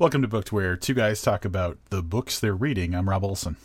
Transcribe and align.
Welcome 0.00 0.22
to 0.22 0.28
Booked, 0.28 0.50
where 0.50 0.76
two 0.76 0.94
guys 0.94 1.20
talk 1.20 1.44
about 1.44 1.76
the 1.90 2.02
books 2.02 2.40
they're 2.40 2.54
reading. 2.54 2.94
I'm 2.94 3.06
Rob 3.06 3.22
Olson. 3.22 3.56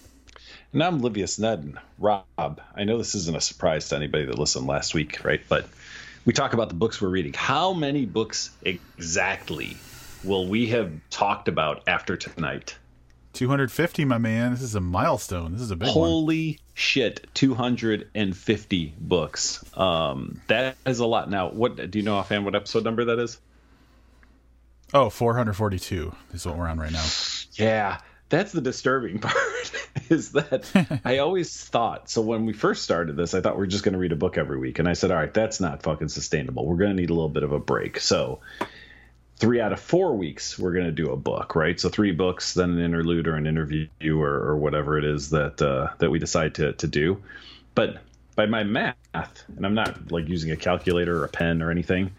And 0.74 0.84
I'm 0.84 1.00
Livius 1.00 1.40
Nedden. 1.40 1.78
Rob, 1.98 2.60
I 2.76 2.84
know 2.84 2.98
this 2.98 3.16
isn't 3.16 3.38
a 3.38 3.40
surprise 3.40 3.88
to 3.88 3.96
anybody 3.96 4.26
that 4.26 4.38
listened 4.38 4.68
last 4.68 4.94
week, 4.94 5.24
right? 5.24 5.40
But 5.48 5.66
we 6.26 6.34
talk 6.34 6.52
about 6.52 6.68
the 6.68 6.76
books 6.76 7.02
we're 7.02 7.08
reading. 7.08 7.32
How 7.32 7.72
many 7.72 8.06
books 8.06 8.50
exactly 8.64 9.78
will 10.26 10.46
we 10.46 10.68
have 10.68 10.92
talked 11.10 11.48
about 11.48 11.84
after 11.88 12.18
tonight? 12.18 12.76
250, 13.32 14.04
my 14.04 14.18
man. 14.18 14.52
This 14.52 14.62
is 14.62 14.76
a 14.76 14.82
milestone. 14.82 15.54
This 15.54 15.62
is 15.62 15.72
a 15.72 15.78
big 15.78 15.88
Holy 15.88 16.48
one. 16.50 16.58
shit, 16.74 17.28
250 17.34 18.94
books. 19.00 19.64
Um, 19.74 20.42
that 20.48 20.76
is 20.86 21.00
a 21.00 21.06
lot. 21.06 21.30
Now, 21.30 21.48
what 21.52 21.90
do 21.90 21.98
you 21.98 22.04
know 22.04 22.18
offhand 22.18 22.44
what 22.44 22.56
episode 22.56 22.84
number 22.84 23.06
that 23.06 23.20
is? 23.20 23.40
Oh, 24.94 25.10
442 25.10 26.16
is 26.34 26.46
what 26.46 26.58
we're 26.58 26.68
on 26.68 26.80
right 26.80 26.92
now. 26.92 27.06
Yeah, 27.54 28.00
that's 28.30 28.52
the 28.52 28.62
disturbing 28.62 29.20
part 29.22 29.72
is 30.10 30.34
that 30.34 31.02
I 31.06 31.20
always 31.20 31.64
thought 31.64 32.10
so 32.10 32.22
when 32.22 32.46
we 32.46 32.54
first 32.54 32.84
started 32.84 33.16
this, 33.16 33.34
I 33.34 33.42
thought 33.42 33.58
we 33.58 33.64
are 33.64 33.68
just 33.68 33.84
going 33.84 33.94
to 33.94 34.00
read 34.00 34.12
a 34.12 34.18
book 34.18 34.38
every 34.38 34.60
week. 34.60 34.80
And 34.80 34.88
I 34.88 34.94
said, 34.94 35.12
all 35.12 35.18
right, 35.18 35.34
that's 35.34 35.60
not 35.60 35.84
fucking 35.84 36.10
sustainable. 36.10 36.66
We're 36.66 36.78
going 36.78 36.96
to 36.96 37.02
need 37.02 37.10
a 37.10 37.14
little 37.14 37.30
bit 37.30 37.44
of 37.44 37.52
a 37.52 37.60
break. 37.60 38.00
So 38.00 38.40
three 39.38 39.60
out 39.60 39.74
of 39.74 39.80
four 39.80 40.16
weeks, 40.16 40.58
we're 40.58 40.74
going 40.74 40.86
to 40.86 40.92
do 40.92 41.12
a 41.12 41.18
book, 41.18 41.56
right? 41.56 41.80
So 41.80 41.90
three 41.90 42.12
books, 42.12 42.54
then 42.54 42.72
an 42.72 42.80
interlude 42.80 43.28
or 43.28 43.36
an 43.36 43.48
interview 43.48 43.88
or, 44.20 44.34
or 44.34 44.58
whatever 44.58 44.98
it 44.98 45.06
is 45.06 45.32
that, 45.32 45.62
uh, 45.62 45.90
that 46.00 46.10
we 46.10 46.20
decide 46.20 46.56
to, 46.56 46.74
to 46.74 46.88
do. 46.88 47.22
But 47.74 47.98
by 48.36 48.46
my 48.46 48.64
math, 48.64 48.96
and 49.14 49.66
I'm 49.66 49.74
not 49.74 50.12
like 50.12 50.28
using 50.30 50.52
a 50.52 50.56
calculator 50.56 51.22
or 51.22 51.26
a 51.26 51.30
pen 51.30 51.62
or 51.62 51.72
anything, 51.72 52.12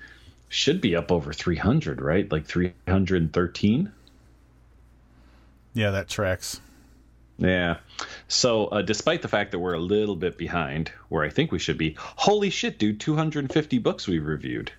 should 0.48 0.80
be 0.80 0.95
up 0.95 1.10
over 1.10 1.32
300, 1.32 2.00
right? 2.00 2.30
Like 2.30 2.46
313. 2.46 3.92
Yeah, 5.74 5.91
that 5.91 6.09
tracks. 6.09 6.60
Yeah. 7.38 7.77
So, 8.28 8.67
uh, 8.67 8.83
despite 8.83 9.22
the 9.22 9.28
fact 9.28 9.50
that 9.52 9.58
we're 9.58 9.74
a 9.74 9.80
little 9.80 10.17
bit 10.17 10.39
behind 10.39 10.91
where 11.08 11.22
I 11.22 11.28
think 11.28 11.52
we 11.52 11.58
should 11.58 11.77
be, 11.77 11.94
holy 11.98 12.50
shit, 12.50 12.78
dude, 12.78 13.00
250 13.00 13.78
books 13.78 14.08
we've 14.08 14.24
reviewed. 14.24 14.72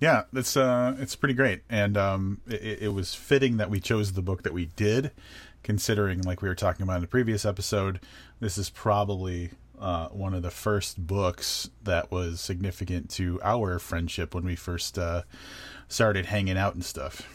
Yeah, 0.00 0.24
it's 0.32 0.56
uh, 0.56 0.96
it's 0.98 1.14
pretty 1.14 1.34
great, 1.34 1.62
and 1.70 1.96
um, 1.96 2.40
it, 2.48 2.82
it 2.82 2.92
was 2.92 3.14
fitting 3.14 3.58
that 3.58 3.70
we 3.70 3.80
chose 3.80 4.12
the 4.12 4.22
book 4.22 4.42
that 4.42 4.52
we 4.52 4.66
did, 4.76 5.12
considering, 5.62 6.20
like 6.22 6.42
we 6.42 6.48
were 6.48 6.54
talking 6.54 6.82
about 6.82 6.96
in 6.96 7.00
the 7.00 7.06
previous 7.06 7.44
episode, 7.44 8.00
this 8.40 8.58
is 8.58 8.70
probably 8.70 9.50
uh, 9.78 10.08
one 10.08 10.34
of 10.34 10.42
the 10.42 10.50
first 10.50 11.06
books 11.06 11.70
that 11.82 12.10
was 12.10 12.40
significant 12.40 13.10
to 13.10 13.40
our 13.42 13.78
friendship 13.78 14.34
when 14.34 14.44
we 14.44 14.56
first 14.56 14.98
uh, 14.98 15.22
started 15.88 16.26
hanging 16.26 16.56
out 16.56 16.74
and 16.74 16.84
stuff. 16.84 17.28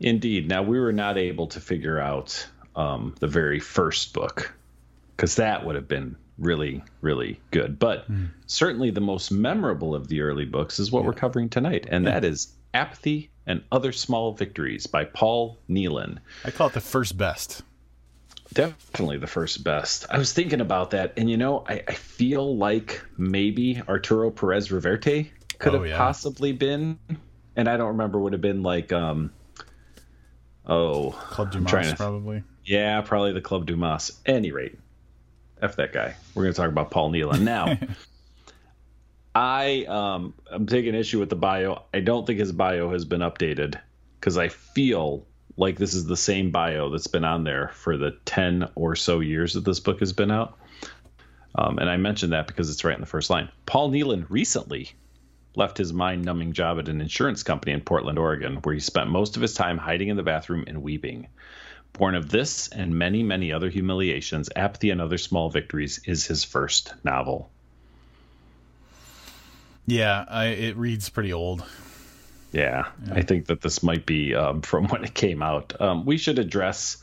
Indeed. 0.00 0.48
Now 0.48 0.62
we 0.62 0.80
were 0.80 0.92
not 0.92 1.18
able 1.18 1.48
to 1.48 1.60
figure 1.60 1.98
out 1.98 2.48
um, 2.74 3.14
the 3.20 3.26
very 3.26 3.60
first 3.60 4.14
book 4.14 4.54
because 5.16 5.36
that 5.36 5.66
would 5.66 5.74
have 5.74 5.88
been 5.88 6.16
really, 6.38 6.82
really 7.02 7.40
good. 7.50 7.78
But 7.78 8.10
mm. 8.10 8.30
certainly 8.46 8.90
the 8.90 9.00
most 9.00 9.30
memorable 9.30 9.94
of 9.94 10.08
the 10.08 10.22
early 10.22 10.46
books 10.46 10.78
is 10.78 10.90
what 10.90 11.00
yeah. 11.00 11.06
we're 11.08 11.12
covering 11.12 11.50
tonight, 11.50 11.86
and 11.88 12.04
yeah. 12.04 12.12
that 12.12 12.24
is 12.24 12.54
Apathy 12.72 13.30
and 13.46 13.62
Other 13.70 13.92
Small 13.92 14.32
Victories 14.32 14.86
by 14.86 15.04
Paul 15.04 15.58
Neilan. 15.68 16.18
I 16.44 16.50
call 16.50 16.68
it 16.68 16.72
the 16.72 16.80
first 16.80 17.18
best. 17.18 17.62
Definitely 18.52 19.18
the 19.18 19.26
first 19.26 19.62
best. 19.62 20.06
I 20.10 20.18
was 20.18 20.32
thinking 20.32 20.60
about 20.60 20.90
that, 20.90 21.14
and 21.16 21.30
you 21.30 21.36
know, 21.36 21.64
I, 21.68 21.82
I 21.86 21.92
feel 21.92 22.56
like 22.56 23.00
maybe 23.16 23.80
Arturo 23.88 24.30
Perez 24.30 24.68
Reverte 24.68 25.30
could 25.58 25.74
oh, 25.74 25.78
have 25.78 25.86
yeah. 25.86 25.96
possibly 25.96 26.52
been, 26.52 26.98
and 27.54 27.68
I 27.68 27.76
don't 27.76 27.88
remember 27.88 28.18
would 28.18 28.32
have 28.32 28.42
been 28.42 28.62
like 28.62 28.92
um 28.92 29.32
oh 30.66 31.10
Club 31.10 31.52
Dumas 31.52 31.94
probably. 31.94 32.42
Yeah, 32.64 33.00
probably 33.02 33.32
the 33.32 33.40
Club 33.40 33.66
Dumas. 33.66 34.20
Any 34.26 34.50
rate, 34.50 34.78
f 35.62 35.76
that 35.76 35.92
guy. 35.92 36.16
We're 36.34 36.42
going 36.42 36.54
to 36.54 36.60
talk 36.60 36.70
about 36.70 36.90
Paul 36.90 37.12
Neilan 37.12 37.42
now. 37.42 37.78
I 39.34 39.84
um 39.84 40.34
I'm 40.50 40.66
taking 40.66 40.96
issue 40.96 41.20
with 41.20 41.30
the 41.30 41.36
bio. 41.36 41.84
I 41.94 42.00
don't 42.00 42.26
think 42.26 42.40
his 42.40 42.50
bio 42.50 42.90
has 42.90 43.04
been 43.04 43.20
updated 43.20 43.78
because 44.18 44.36
I 44.36 44.48
feel 44.48 45.24
like 45.60 45.76
this 45.76 45.92
is 45.92 46.06
the 46.06 46.16
same 46.16 46.50
bio 46.50 46.88
that's 46.88 47.06
been 47.06 47.24
on 47.24 47.44
there 47.44 47.68
for 47.74 47.98
the 47.98 48.12
10 48.24 48.68
or 48.74 48.96
so 48.96 49.20
years 49.20 49.52
that 49.52 49.64
this 49.64 49.78
book 49.78 50.00
has 50.00 50.12
been 50.12 50.30
out. 50.30 50.58
Um, 51.54 51.78
and 51.78 51.90
I 51.90 51.98
mentioned 51.98 52.32
that 52.32 52.46
because 52.46 52.70
it's 52.70 52.82
right 52.82 52.94
in 52.94 53.00
the 53.00 53.06
first 53.06 53.28
line. 53.28 53.50
Paul 53.66 53.90
Neilan 53.90 54.24
recently 54.30 54.92
left 55.56 55.76
his 55.76 55.92
mind 55.92 56.24
numbing 56.24 56.54
job 56.54 56.78
at 56.78 56.88
an 56.88 57.02
insurance 57.02 57.42
company 57.42 57.72
in 57.72 57.82
Portland, 57.82 58.18
Oregon, 58.18 58.56
where 58.62 58.74
he 58.74 58.80
spent 58.80 59.10
most 59.10 59.36
of 59.36 59.42
his 59.42 59.52
time 59.52 59.76
hiding 59.76 60.08
in 60.08 60.16
the 60.16 60.22
bathroom 60.22 60.64
and 60.66 60.82
weeping. 60.82 61.28
Born 61.92 62.14
of 62.14 62.30
this 62.30 62.68
and 62.68 62.98
many, 62.98 63.22
many 63.22 63.52
other 63.52 63.68
humiliations, 63.68 64.48
Apathy 64.56 64.90
and 64.90 65.00
Other 65.00 65.18
Small 65.18 65.50
Victories 65.50 66.00
is 66.06 66.24
his 66.24 66.42
first 66.42 66.94
novel. 67.04 67.50
Yeah, 69.86 70.24
I, 70.26 70.46
it 70.46 70.76
reads 70.76 71.10
pretty 71.10 71.32
old. 71.32 71.64
Yeah, 72.52 72.88
yeah, 73.06 73.14
I 73.14 73.22
think 73.22 73.46
that 73.46 73.60
this 73.60 73.82
might 73.82 74.06
be 74.06 74.34
um, 74.34 74.62
from 74.62 74.88
when 74.88 75.04
it 75.04 75.14
came 75.14 75.42
out. 75.42 75.80
Um, 75.80 76.04
we 76.04 76.16
should 76.16 76.38
address 76.38 76.98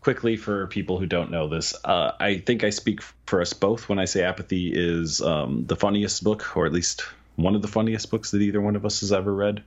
quickly 0.00 0.36
for 0.36 0.66
people 0.66 0.98
who 0.98 1.06
don't 1.06 1.30
know 1.30 1.48
this. 1.48 1.74
Uh, 1.84 2.12
I 2.18 2.38
think 2.38 2.64
I 2.64 2.70
speak 2.70 3.00
for 3.26 3.40
us 3.40 3.52
both 3.52 3.88
when 3.88 3.98
I 3.98 4.04
say 4.04 4.24
Apathy 4.24 4.72
is 4.74 5.20
um, 5.20 5.64
the 5.66 5.76
funniest 5.76 6.24
book, 6.24 6.56
or 6.56 6.66
at 6.66 6.72
least 6.72 7.02
one 7.36 7.54
of 7.54 7.62
the 7.62 7.68
funniest 7.68 8.10
books 8.10 8.32
that 8.32 8.42
either 8.42 8.60
one 8.60 8.76
of 8.76 8.84
us 8.84 9.00
has 9.00 9.12
ever 9.12 9.32
read. 9.32 9.62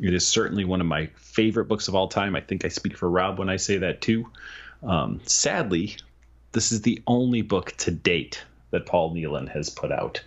It 0.00 0.14
is 0.14 0.26
certainly 0.26 0.64
one 0.64 0.80
of 0.80 0.86
my 0.86 1.06
favorite 1.16 1.64
books 1.64 1.88
of 1.88 1.94
all 1.94 2.08
time. 2.08 2.36
I 2.36 2.40
think 2.40 2.64
I 2.64 2.68
speak 2.68 2.96
for 2.96 3.10
Rob 3.10 3.38
when 3.38 3.48
I 3.48 3.56
say 3.56 3.78
that 3.78 4.00
too. 4.00 4.30
Um, 4.82 5.20
sadly, 5.24 5.96
this 6.52 6.70
is 6.70 6.82
the 6.82 7.02
only 7.06 7.42
book 7.42 7.72
to 7.78 7.90
date 7.90 8.44
that 8.70 8.86
Paul 8.86 9.14
Neilan 9.14 9.48
has 9.48 9.70
put 9.70 9.90
out. 9.90 10.22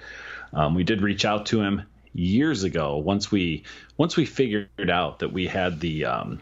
Um, 0.53 0.75
we 0.75 0.83
did 0.83 1.01
reach 1.01 1.23
out 1.23 1.45
to 1.47 1.61
him 1.61 1.83
years 2.13 2.63
ago 2.63 2.97
once 2.97 3.31
we 3.31 3.63
once 3.97 4.17
we 4.17 4.25
figured 4.25 4.89
out 4.89 5.19
that 5.19 5.31
we 5.31 5.47
had 5.47 5.79
the 5.79 6.05
um, 6.05 6.41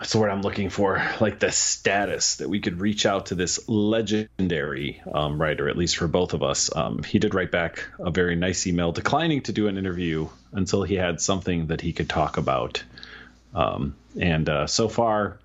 that's 0.00 0.12
the 0.12 0.18
word 0.18 0.30
I'm 0.30 0.40
looking 0.40 0.70
for, 0.70 1.06
like 1.20 1.40
the 1.40 1.52
status 1.52 2.36
that 2.36 2.48
we 2.48 2.60
could 2.60 2.80
reach 2.80 3.04
out 3.04 3.26
to 3.26 3.34
this 3.34 3.68
legendary 3.68 5.02
um, 5.12 5.38
writer, 5.38 5.68
at 5.68 5.76
least 5.76 5.98
for 5.98 6.08
both 6.08 6.32
of 6.32 6.42
us. 6.42 6.74
Um, 6.74 7.02
he 7.02 7.18
did 7.18 7.34
write 7.34 7.50
back 7.50 7.86
a 7.98 8.10
very 8.10 8.34
nice 8.34 8.66
email 8.66 8.92
declining 8.92 9.42
to 9.42 9.52
do 9.52 9.68
an 9.68 9.76
interview 9.76 10.28
until 10.52 10.84
he 10.84 10.94
had 10.94 11.20
something 11.20 11.66
that 11.66 11.82
he 11.82 11.92
could 11.92 12.08
talk 12.08 12.38
about. 12.38 12.82
Um, 13.54 13.94
and 14.18 14.48
uh, 14.48 14.66
so 14.66 14.88
far, 14.88 15.38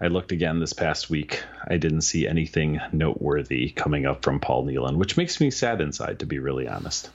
I 0.00 0.08
looked 0.08 0.32
again 0.32 0.58
this 0.58 0.72
past 0.72 1.08
week. 1.08 1.44
I 1.64 1.76
didn't 1.76 2.00
see 2.00 2.26
anything 2.26 2.80
noteworthy 2.90 3.70
coming 3.70 4.04
up 4.04 4.24
from 4.24 4.40
Paul 4.40 4.66
Neilan, 4.66 4.96
which 4.96 5.16
makes 5.16 5.40
me 5.40 5.52
sad 5.52 5.80
inside, 5.80 6.18
to 6.18 6.26
be 6.26 6.40
really 6.40 6.66
honest. 6.66 7.08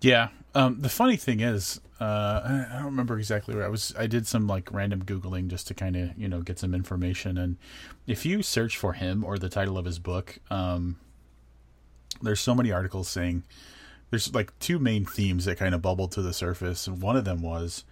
Yeah. 0.00 0.28
Um, 0.54 0.80
the 0.80 0.88
funny 0.88 1.16
thing 1.16 1.40
is, 1.40 1.80
uh, 2.00 2.64
I 2.70 2.76
don't 2.76 2.86
remember 2.86 3.18
exactly 3.18 3.54
where 3.54 3.64
I 3.64 3.68
was. 3.68 3.94
I 3.98 4.06
did 4.06 4.26
some 4.26 4.46
like 4.46 4.72
random 4.72 5.04
googling 5.04 5.48
just 5.48 5.66
to 5.68 5.74
kind 5.74 5.96
of 5.96 6.10
you 6.16 6.28
know 6.28 6.42
get 6.42 6.58
some 6.58 6.74
information. 6.74 7.38
And 7.38 7.56
if 8.06 8.26
you 8.26 8.42
search 8.42 8.76
for 8.76 8.92
him 8.92 9.24
or 9.24 9.38
the 9.38 9.48
title 9.48 9.78
of 9.78 9.86
his 9.86 9.98
book, 9.98 10.38
um, 10.50 10.96
there's 12.20 12.40
so 12.40 12.54
many 12.54 12.70
articles 12.70 13.08
saying 13.08 13.44
there's 14.10 14.34
like 14.34 14.58
two 14.58 14.78
main 14.78 15.06
themes 15.06 15.46
that 15.46 15.58
kind 15.58 15.74
of 15.74 15.82
bubbled 15.82 16.12
to 16.12 16.22
the 16.22 16.34
surface, 16.34 16.86
and 16.86 17.00
one 17.00 17.16
of 17.16 17.24
them 17.24 17.40
was 17.42 17.84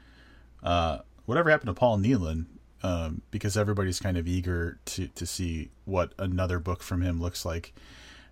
uh, 0.63 0.99
whatever 1.25 1.51
happened 1.51 1.69
to 1.69 1.75
Paul 1.75 1.99
Neilan. 1.99 2.47
Um, 2.83 3.23
because 3.31 3.57
everybody's 3.57 3.99
kind 3.99 4.19
of 4.19 4.29
eager 4.29 4.79
to 4.85 5.09
to 5.09 5.25
see 5.25 5.71
what 5.87 6.13
another 6.19 6.59
book 6.59 6.83
from 6.83 7.01
him 7.01 7.19
looks 7.23 7.47
like, 7.47 7.73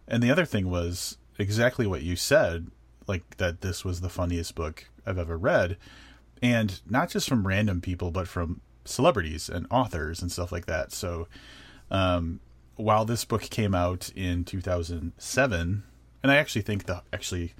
and 0.06 0.22
the 0.22 0.30
other 0.30 0.44
thing 0.44 0.68
was 0.68 1.16
exactly 1.38 1.86
what 1.86 2.02
you 2.02 2.16
said 2.16 2.70
like 3.06 3.36
that 3.38 3.60
this 3.60 3.84
was 3.84 4.00
the 4.00 4.08
funniest 4.08 4.54
book 4.54 4.86
I've 5.06 5.18
ever 5.18 5.36
read, 5.36 5.76
and 6.42 6.80
not 6.88 7.10
just 7.10 7.28
from 7.28 7.46
random 7.46 7.80
people, 7.80 8.10
but 8.10 8.28
from 8.28 8.60
celebrities 8.84 9.48
and 9.48 9.66
authors 9.70 10.22
and 10.22 10.30
stuff 10.30 10.52
like 10.52 10.66
that. 10.66 10.92
So, 10.92 11.28
um, 11.90 12.40
while 12.76 13.04
this 13.04 13.24
book 13.24 13.42
came 13.42 13.74
out 13.74 14.10
in 14.14 14.44
2007, 14.44 15.82
and 16.22 16.32
I 16.32 16.36
actually 16.36 16.62
think 16.62 16.86
the 16.86 17.02
actually 17.12 17.54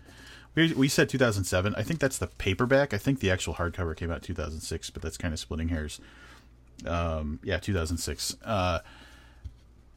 we 0.54 0.72
we 0.74 0.88
said 0.88 1.08
2007. 1.08 1.74
I 1.76 1.82
think 1.82 2.00
that's 2.00 2.18
the 2.18 2.26
paperback. 2.26 2.92
I 2.92 2.98
think 2.98 3.20
the 3.20 3.30
actual 3.30 3.54
hardcover 3.54 3.96
came 3.96 4.10
out 4.10 4.22
2006, 4.22 4.90
but 4.90 5.02
that's 5.02 5.16
kind 5.16 5.32
of 5.32 5.40
splitting 5.40 5.68
hairs. 5.68 6.00
Um, 6.86 7.40
yeah, 7.42 7.58
2006. 7.58 8.36
Uh, 8.44 8.80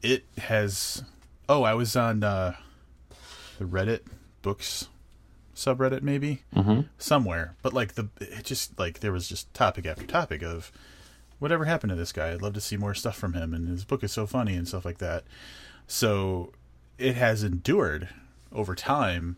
it 0.02 0.24
has. 0.38 1.04
Oh, 1.48 1.62
I 1.62 1.74
was 1.74 1.94
on 1.94 2.22
uh, 2.24 2.54
the 3.58 3.64
Reddit 3.64 4.00
books 4.42 4.88
subreddit 5.56 6.02
maybe 6.02 6.42
mm-hmm. 6.54 6.82
somewhere 6.98 7.56
but 7.62 7.72
like 7.72 7.94
the 7.94 8.08
it 8.20 8.44
just 8.44 8.78
like 8.78 9.00
there 9.00 9.12
was 9.12 9.28
just 9.28 9.52
topic 9.54 9.86
after 9.86 10.04
topic 10.04 10.42
of 10.42 10.70
whatever 11.38 11.64
happened 11.64 11.90
to 11.90 11.96
this 11.96 12.12
guy 12.12 12.30
i'd 12.30 12.42
love 12.42 12.52
to 12.52 12.60
see 12.60 12.76
more 12.76 12.94
stuff 12.94 13.16
from 13.16 13.32
him 13.32 13.52
and 13.52 13.68
his 13.68 13.84
book 13.84 14.04
is 14.04 14.12
so 14.12 14.26
funny 14.26 14.54
and 14.54 14.68
stuff 14.68 14.84
like 14.84 14.98
that 14.98 15.24
so 15.86 16.52
it 16.98 17.14
has 17.14 17.42
endured 17.42 18.08
over 18.52 18.74
time 18.74 19.36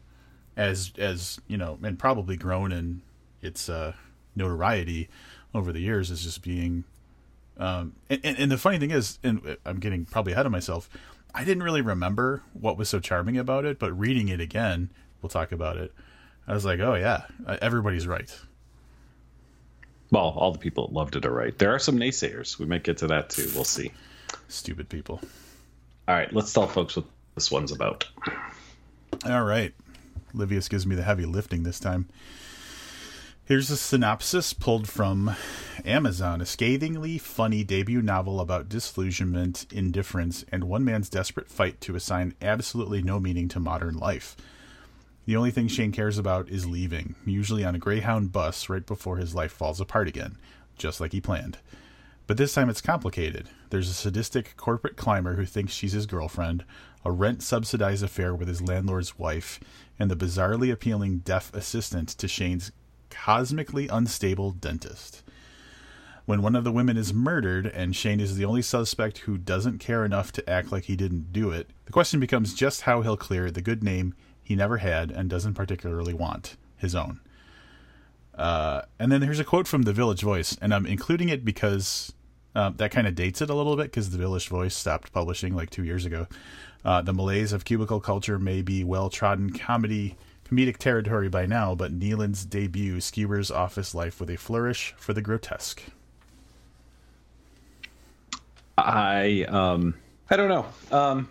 as 0.56 0.92
as 0.98 1.40
you 1.46 1.56
know 1.56 1.78
and 1.82 1.98
probably 1.98 2.36
grown 2.36 2.72
in 2.72 3.00
its 3.40 3.68
uh, 3.68 3.92
notoriety 4.34 5.08
over 5.54 5.72
the 5.72 5.80
years 5.80 6.10
as 6.10 6.22
just 6.22 6.42
being. 6.42 6.84
Um, 7.56 7.94
and, 8.08 8.20
and, 8.24 8.38
and 8.38 8.52
the 8.52 8.58
funny 8.58 8.78
thing 8.78 8.90
is, 8.90 9.18
and 9.22 9.56
I'm 9.64 9.80
getting 9.80 10.04
probably 10.04 10.32
ahead 10.32 10.46
of 10.46 10.52
myself. 10.52 10.88
I 11.34 11.44
didn't 11.44 11.62
really 11.62 11.82
remember 11.82 12.42
what 12.52 12.76
was 12.76 12.88
so 12.88 13.00
charming 13.00 13.36
about 13.36 13.64
it, 13.64 13.78
but 13.78 13.96
reading 13.98 14.28
it 14.28 14.40
again, 14.40 14.90
we'll 15.20 15.30
talk 15.30 15.52
about 15.52 15.76
it. 15.76 15.92
I 16.48 16.54
was 16.54 16.64
like, 16.64 16.80
oh 16.80 16.94
yeah, 16.94 17.24
uh, 17.46 17.58
everybody's 17.60 18.06
right. 18.06 18.34
Well, 20.10 20.34
all 20.34 20.52
the 20.52 20.58
people 20.58 20.86
that 20.86 20.94
loved 20.94 21.14
it 21.14 21.26
are 21.26 21.32
right. 21.32 21.56
There 21.56 21.74
are 21.74 21.78
some 21.78 21.98
naysayers. 21.98 22.58
We 22.58 22.64
might 22.64 22.82
get 22.82 22.96
to 22.98 23.08
that 23.08 23.28
too. 23.28 23.50
We'll 23.54 23.64
see. 23.64 23.92
Stupid 24.48 24.88
people. 24.88 25.20
All 26.08 26.14
right, 26.14 26.32
let's 26.32 26.52
tell 26.52 26.66
folks 26.66 26.96
what 26.96 27.04
this 27.34 27.50
one's 27.50 27.70
about. 27.70 28.06
All 29.26 29.44
right. 29.44 29.74
Livius 30.32 30.70
gives 30.70 30.86
me 30.86 30.96
the 30.96 31.02
heavy 31.02 31.26
lifting 31.26 31.64
this 31.64 31.78
time. 31.78 32.08
Here's 33.44 33.70
a 33.70 33.76
synopsis 33.76 34.52
pulled 34.52 34.88
from 34.88 35.34
Amazon 35.84 36.40
a 36.40 36.46
scathingly 36.46 37.18
funny 37.18 37.64
debut 37.64 38.02
novel 38.02 38.40
about 38.40 38.68
disillusionment, 38.68 39.66
indifference, 39.70 40.44
and 40.50 40.64
one 40.64 40.84
man's 40.84 41.08
desperate 41.08 41.50
fight 41.50 41.80
to 41.82 41.96
assign 41.96 42.34
absolutely 42.40 43.02
no 43.02 43.20
meaning 43.20 43.48
to 43.48 43.60
modern 43.60 43.96
life. 43.96 44.36
The 45.28 45.36
only 45.36 45.50
thing 45.50 45.68
Shane 45.68 45.92
cares 45.92 46.16
about 46.16 46.48
is 46.48 46.64
leaving, 46.64 47.14
usually 47.26 47.62
on 47.62 47.74
a 47.74 47.78
Greyhound 47.78 48.32
bus 48.32 48.70
right 48.70 48.86
before 48.86 49.18
his 49.18 49.34
life 49.34 49.52
falls 49.52 49.78
apart 49.78 50.08
again, 50.08 50.38
just 50.78 51.02
like 51.02 51.12
he 51.12 51.20
planned. 51.20 51.58
But 52.26 52.38
this 52.38 52.54
time 52.54 52.70
it's 52.70 52.80
complicated. 52.80 53.50
There's 53.68 53.90
a 53.90 53.92
sadistic 53.92 54.56
corporate 54.56 54.96
climber 54.96 55.34
who 55.34 55.44
thinks 55.44 55.74
she's 55.74 55.92
his 55.92 56.06
girlfriend, 56.06 56.64
a 57.04 57.12
rent 57.12 57.42
subsidized 57.42 58.02
affair 58.02 58.34
with 58.34 58.48
his 58.48 58.62
landlord's 58.62 59.18
wife, 59.18 59.60
and 59.98 60.10
the 60.10 60.16
bizarrely 60.16 60.72
appealing 60.72 61.18
deaf 61.18 61.52
assistant 61.52 62.08
to 62.08 62.26
Shane's 62.26 62.72
cosmically 63.10 63.86
unstable 63.86 64.52
dentist. 64.52 65.22
When 66.24 66.40
one 66.40 66.56
of 66.56 66.64
the 66.64 66.72
women 66.72 66.96
is 66.96 67.12
murdered 67.12 67.66
and 67.66 67.94
Shane 67.94 68.20
is 68.20 68.36
the 68.36 68.46
only 68.46 68.62
suspect 68.62 69.18
who 69.18 69.36
doesn't 69.36 69.76
care 69.76 70.06
enough 70.06 70.32
to 70.32 70.48
act 70.48 70.72
like 70.72 70.84
he 70.84 70.96
didn't 70.96 71.34
do 71.34 71.50
it, 71.50 71.68
the 71.84 71.92
question 71.92 72.18
becomes 72.18 72.54
just 72.54 72.82
how 72.82 73.02
he'll 73.02 73.18
clear 73.18 73.50
the 73.50 73.60
good 73.60 73.84
name 73.84 74.14
he 74.48 74.56
never 74.56 74.78
had 74.78 75.10
and 75.10 75.28
doesn't 75.28 75.52
particularly 75.52 76.14
want 76.14 76.56
his 76.78 76.94
own. 76.94 77.20
Uh, 78.34 78.80
and 78.98 79.12
then 79.12 79.20
here's 79.20 79.38
a 79.38 79.44
quote 79.44 79.68
from 79.68 79.82
the 79.82 79.92
Village 79.92 80.22
Voice, 80.22 80.56
and 80.62 80.72
I'm 80.72 80.86
including 80.86 81.28
it 81.28 81.44
because 81.44 82.14
uh, 82.54 82.70
that 82.70 82.90
kind 82.90 83.06
of 83.06 83.14
dates 83.14 83.42
it 83.42 83.50
a 83.50 83.54
little 83.54 83.76
bit 83.76 83.88
because 83.88 84.08
the 84.08 84.16
Village 84.16 84.48
Voice 84.48 84.74
stopped 84.74 85.12
publishing 85.12 85.54
like 85.54 85.68
two 85.68 85.84
years 85.84 86.06
ago. 86.06 86.26
Uh, 86.82 87.02
the 87.02 87.12
malaise 87.12 87.52
of 87.52 87.66
cubicle 87.66 88.00
culture 88.00 88.38
may 88.38 88.62
be 88.62 88.82
well 88.82 89.10
trodden 89.10 89.52
comedy 89.52 90.16
comedic 90.50 90.78
territory 90.78 91.28
by 91.28 91.44
now, 91.44 91.74
but 91.74 91.92
Neilan's 91.92 92.46
debut 92.46 93.02
skewers 93.02 93.50
office 93.50 93.94
life 93.94 94.18
with 94.18 94.30
a 94.30 94.36
flourish 94.36 94.94
for 94.96 95.12
the 95.12 95.20
grotesque. 95.20 95.82
I 98.78 99.44
um 99.46 99.94
I 100.30 100.36
don't 100.36 100.48
know. 100.48 100.66
Um 100.90 101.28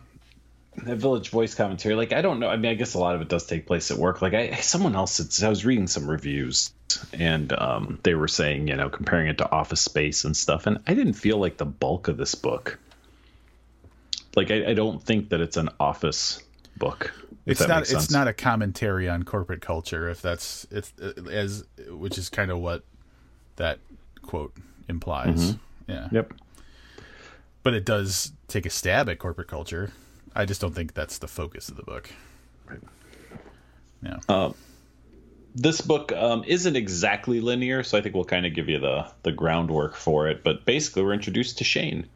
the 0.78 0.96
village 0.96 1.30
voice 1.30 1.56
commentary 1.56 1.96
like 1.96 2.14
i 2.14 2.22
don't 2.22 2.40
know. 2.40 2.48
I 2.48 2.58
mean 2.58 2.72
i 2.72 2.76
guess 2.76 2.94
a 2.94 3.00
lot 3.00 3.16
of 3.16 3.22
it 3.22 3.30
does 3.30 3.46
take 3.46 3.66
place 3.66 3.92
at 3.92 3.98
work. 3.98 4.22
Like 4.22 4.34
i 4.34 4.56
someone 4.56 4.96
else 4.96 5.44
i 5.44 5.50
was 5.50 5.66
reading 5.66 5.88
some 5.88 6.10
reviews 6.10 6.72
and 7.14 7.52
um, 7.54 8.00
they 8.04 8.16
were 8.16 8.28
saying 8.28 8.68
you 8.68 8.76
know 8.76 8.90
comparing 8.90 9.28
it 9.28 9.38
to 9.40 9.52
office 9.52 9.82
space 9.82 10.24
and 10.24 10.36
stuff 10.36 10.68
and 10.68 10.80
i 10.88 10.94
didn't 10.94 11.14
feel 11.14 11.38
like 11.38 11.58
the 11.58 11.66
bulk 11.66 12.08
of 12.08 12.18
this 12.18 12.34
book 12.34 12.80
like 14.36 14.52
i, 14.52 14.68
I 14.68 14.74
don't 14.74 15.04
think 15.04 15.30
that 15.30 15.42
it's 15.42 15.58
an 15.58 15.70
office 15.80 16.42
book 16.78 17.14
it's 17.46 17.68
not 17.68 17.92
it's 17.92 18.12
not 18.12 18.28
a 18.28 18.34
commentary 18.34 19.10
on 19.10 19.24
corporate 19.24 19.62
culture 19.62 20.10
if 20.10 20.22
that's 20.22 20.66
it's 20.72 20.94
as 21.30 21.66
which 21.90 22.18
is 22.18 22.30
kind 22.30 22.52
of 22.52 22.60
what 22.60 22.84
that 23.58 23.80
quote 24.22 24.54
implies. 24.88 25.52
Mm-hmm. 25.52 25.92
yeah. 25.92 26.08
Yep. 26.12 26.34
But 27.64 27.74
it 27.74 27.86
does 27.86 28.32
take 28.48 28.66
a 28.66 28.70
stab 28.70 29.10
at 29.10 29.20
corporate 29.20 29.48
culture 29.48 29.92
I 30.38 30.46
just 30.46 30.62
don't 30.62 30.74
think 30.74 30.94
that's 30.94 31.18
the 31.18 31.28
focus 31.28 31.68
of 31.68 31.78
the 31.78 31.84
book. 31.84 32.12
Right. 32.70 32.80
Yeah. 34.04 34.18
Um, 34.30 34.54
this 35.56 35.82
book 35.82 36.12
um, 36.12 36.44
isn't 36.46 36.76
exactly 36.76 37.42
linear, 37.42 37.82
so 37.82 37.98
I 37.98 38.02
think 38.02 38.14
we'll 38.14 38.24
kind 38.24 38.46
of 38.46 38.54
give 38.54 38.70
you 38.70 38.78
the 38.78 39.08
the 39.24 39.32
groundwork 39.32 39.96
for 39.96 40.28
it. 40.28 40.44
But 40.44 40.64
basically, 40.64 41.04
we're 41.04 41.14
introduced 41.14 41.58
to 41.58 41.64
Shane. 41.64 42.08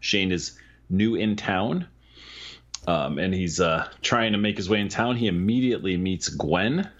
Shane 0.00 0.32
is 0.32 0.58
new 0.90 1.14
in 1.14 1.36
town, 1.36 1.88
um, 2.86 3.18
and 3.18 3.32
he's 3.32 3.58
uh, 3.58 3.88
trying 4.02 4.32
to 4.32 4.38
make 4.38 4.58
his 4.58 4.68
way 4.68 4.78
in 4.78 4.90
town. 4.90 5.16
He 5.16 5.26
immediately 5.26 5.96
meets 5.96 6.28
Gwen, 6.28 6.90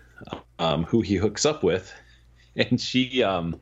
um, 0.58 0.84
who 0.84 1.02
he 1.02 1.16
hooks 1.16 1.44
up 1.44 1.62
with, 1.62 1.92
and 2.56 2.80
she 2.80 3.22
um, 3.22 3.60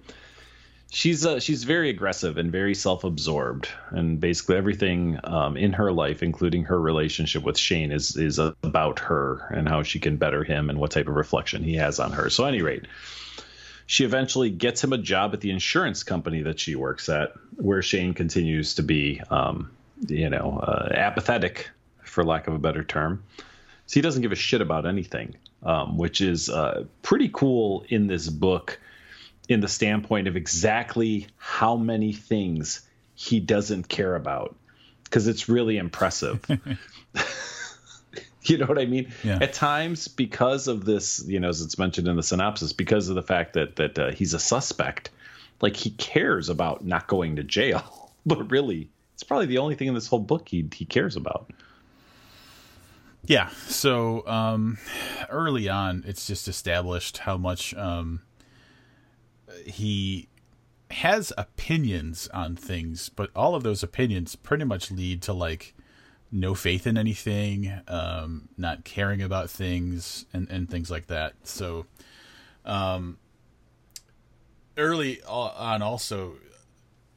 she's 0.90 1.24
uh, 1.24 1.40
she's 1.40 1.64
very 1.64 1.88
aggressive 1.88 2.36
and 2.36 2.52
very 2.52 2.74
self-absorbed, 2.74 3.68
and 3.90 4.20
basically 4.20 4.56
everything 4.56 5.18
um, 5.24 5.56
in 5.56 5.72
her 5.72 5.92
life, 5.92 6.22
including 6.22 6.64
her 6.64 6.80
relationship 6.80 7.42
with 7.42 7.56
Shane, 7.56 7.92
is 7.92 8.16
is 8.16 8.38
about 8.38 8.98
her 8.98 9.46
and 9.54 9.68
how 9.68 9.82
she 9.82 10.00
can 10.00 10.16
better 10.16 10.44
him 10.44 10.68
and 10.68 10.78
what 10.78 10.90
type 10.90 11.08
of 11.08 11.14
reflection 11.14 11.62
he 11.62 11.76
has 11.76 12.00
on 12.00 12.12
her. 12.12 12.28
So, 12.28 12.44
at 12.44 12.48
any 12.48 12.62
rate, 12.62 12.86
she 13.86 14.04
eventually 14.04 14.50
gets 14.50 14.82
him 14.84 14.92
a 14.92 14.98
job 14.98 15.32
at 15.32 15.40
the 15.40 15.50
insurance 15.50 16.02
company 16.02 16.42
that 16.42 16.60
she 16.60 16.74
works 16.74 17.08
at, 17.08 17.32
where 17.56 17.82
Shane 17.82 18.14
continues 18.14 18.74
to 18.74 18.82
be, 18.82 19.22
um, 19.30 19.70
you 20.08 20.28
know, 20.28 20.58
uh, 20.62 20.88
apathetic, 20.92 21.70
for 22.02 22.24
lack 22.24 22.48
of 22.48 22.54
a 22.54 22.58
better 22.58 22.84
term. 22.84 23.22
So 23.86 23.94
he 23.94 24.02
doesn't 24.02 24.22
give 24.22 24.32
a 24.32 24.36
shit 24.36 24.60
about 24.60 24.86
anything, 24.86 25.34
um, 25.64 25.96
which 25.96 26.20
is 26.20 26.48
uh, 26.48 26.84
pretty 27.02 27.28
cool 27.32 27.84
in 27.88 28.06
this 28.06 28.28
book 28.28 28.78
in 29.50 29.60
the 29.60 29.68
standpoint 29.68 30.28
of 30.28 30.36
exactly 30.36 31.26
how 31.36 31.76
many 31.76 32.12
things 32.12 32.82
he 33.16 33.40
doesn't 33.40 33.88
care 33.88 34.14
about 34.14 34.54
because 35.02 35.26
it's 35.26 35.48
really 35.48 35.76
impressive. 35.76 36.40
you 38.44 38.58
know 38.58 38.66
what 38.66 38.78
I 38.78 38.86
mean? 38.86 39.12
Yeah. 39.24 39.40
At 39.42 39.52
times, 39.52 40.06
because 40.06 40.68
of 40.68 40.84
this, 40.84 41.24
you 41.26 41.40
know, 41.40 41.48
as 41.48 41.62
it's 41.62 41.78
mentioned 41.78 42.06
in 42.06 42.14
the 42.14 42.22
synopsis, 42.22 42.72
because 42.72 43.08
of 43.08 43.16
the 43.16 43.22
fact 43.22 43.54
that 43.54 43.74
that 43.76 43.98
uh, 43.98 44.12
he's 44.12 44.34
a 44.34 44.38
suspect, 44.38 45.10
like 45.60 45.74
he 45.74 45.90
cares 45.90 46.48
about 46.48 46.86
not 46.86 47.08
going 47.08 47.34
to 47.36 47.42
jail, 47.42 48.12
but 48.24 48.52
really, 48.52 48.88
it's 49.14 49.24
probably 49.24 49.46
the 49.46 49.58
only 49.58 49.74
thing 49.74 49.88
in 49.88 49.94
this 49.94 50.06
whole 50.06 50.20
book 50.20 50.48
he 50.48 50.68
he 50.72 50.84
cares 50.84 51.16
about. 51.16 51.50
Yeah. 53.26 53.48
So 53.66 54.24
um, 54.28 54.78
early 55.28 55.68
on, 55.68 56.04
it's 56.06 56.28
just 56.28 56.46
established 56.46 57.18
how 57.18 57.36
much 57.36 57.74
um, 57.74 58.22
he 59.66 60.28
has 60.90 61.32
opinions 61.38 62.28
on 62.34 62.56
things, 62.56 63.08
but 63.08 63.30
all 63.34 63.54
of 63.54 63.62
those 63.62 63.82
opinions 63.82 64.36
pretty 64.36 64.64
much 64.64 64.90
lead 64.90 65.22
to 65.22 65.32
like 65.32 65.74
no 66.32 66.54
faith 66.54 66.86
in 66.86 66.96
anything, 66.96 67.80
um, 67.88 68.48
not 68.56 68.84
caring 68.84 69.22
about 69.22 69.50
things, 69.50 70.26
and, 70.32 70.48
and 70.48 70.70
things 70.70 70.90
like 70.90 71.06
that. 71.08 71.34
So, 71.44 71.86
um, 72.64 73.18
early 74.76 75.22
on, 75.24 75.82
also, 75.82 76.34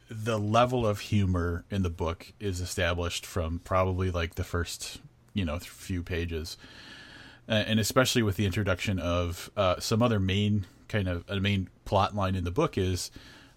the 0.09 0.39
level 0.39 0.85
of 0.85 0.99
humor 0.99 1.65
in 1.69 1.83
the 1.83 1.89
book 1.89 2.33
is 2.39 2.59
established 2.59 3.25
from 3.25 3.59
probably 3.59 4.11
like 4.11 4.35
the 4.35 4.43
first, 4.43 4.99
you 5.33 5.45
know, 5.45 5.59
few 5.59 6.03
pages. 6.03 6.57
Uh, 7.47 7.63
and 7.67 7.79
especially 7.79 8.23
with 8.23 8.37
the 8.37 8.45
introduction 8.45 8.99
of 8.99 9.51
uh, 9.57 9.79
some 9.79 10.01
other 10.01 10.19
main 10.19 10.65
kind 10.87 11.07
of 11.07 11.25
a 11.27 11.39
main 11.39 11.69
plot 11.85 12.15
line 12.15 12.35
in 12.35 12.43
the 12.43 12.51
book 12.51 12.77
is 12.77 13.11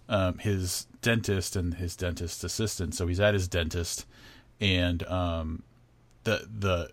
um, 0.09 0.37
his 0.39 0.87
dentist 1.01 1.55
and 1.55 1.75
his 1.75 1.95
dentist 1.95 2.43
assistant. 2.43 2.95
So 2.95 3.07
he's 3.07 3.19
at 3.19 3.33
his 3.33 3.47
dentist, 3.47 4.05
and 4.59 5.03
um, 5.03 5.63
the 6.23 6.47
the 6.51 6.91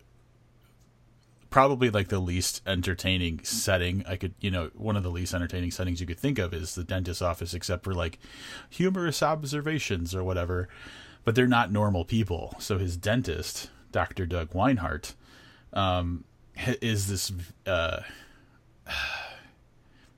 probably 1.55 1.89
like 1.89 2.09
the 2.09 2.19
least 2.19 2.61
entertaining 2.67 3.39
setting 3.45 4.05
I 4.09 4.17
could, 4.17 4.35
you 4.41 4.51
know, 4.51 4.71
one 4.75 4.97
of 4.97 5.05
the 5.05 5.11
least 5.11 5.35
entertaining 5.35 5.71
settings 5.71 6.01
you 6.01 6.07
could 6.07 6.19
think 6.19 6.37
of 6.41 6.53
is 6.53 6.75
the 6.75 6.83
dentist's 6.83 7.23
office, 7.23 7.55
except 7.55 7.85
for 7.85 7.95
like 7.95 8.19
humorous 8.69 9.23
observations 9.23 10.17
or 10.17 10.25
whatever. 10.25 10.69
But 11.25 11.37
they're 11.37 11.47
not 11.47 11.71
normal 11.71 12.05
people. 12.05 12.57
So 12.59 12.79
his 12.79 12.97
dentist, 12.97 13.71
Dr. 13.93 14.27
Doug 14.27 14.51
Weinhardt, 14.51 15.15
um, 15.73 16.25
is 16.57 17.09
this. 17.09 17.33
Uh, 17.67 18.01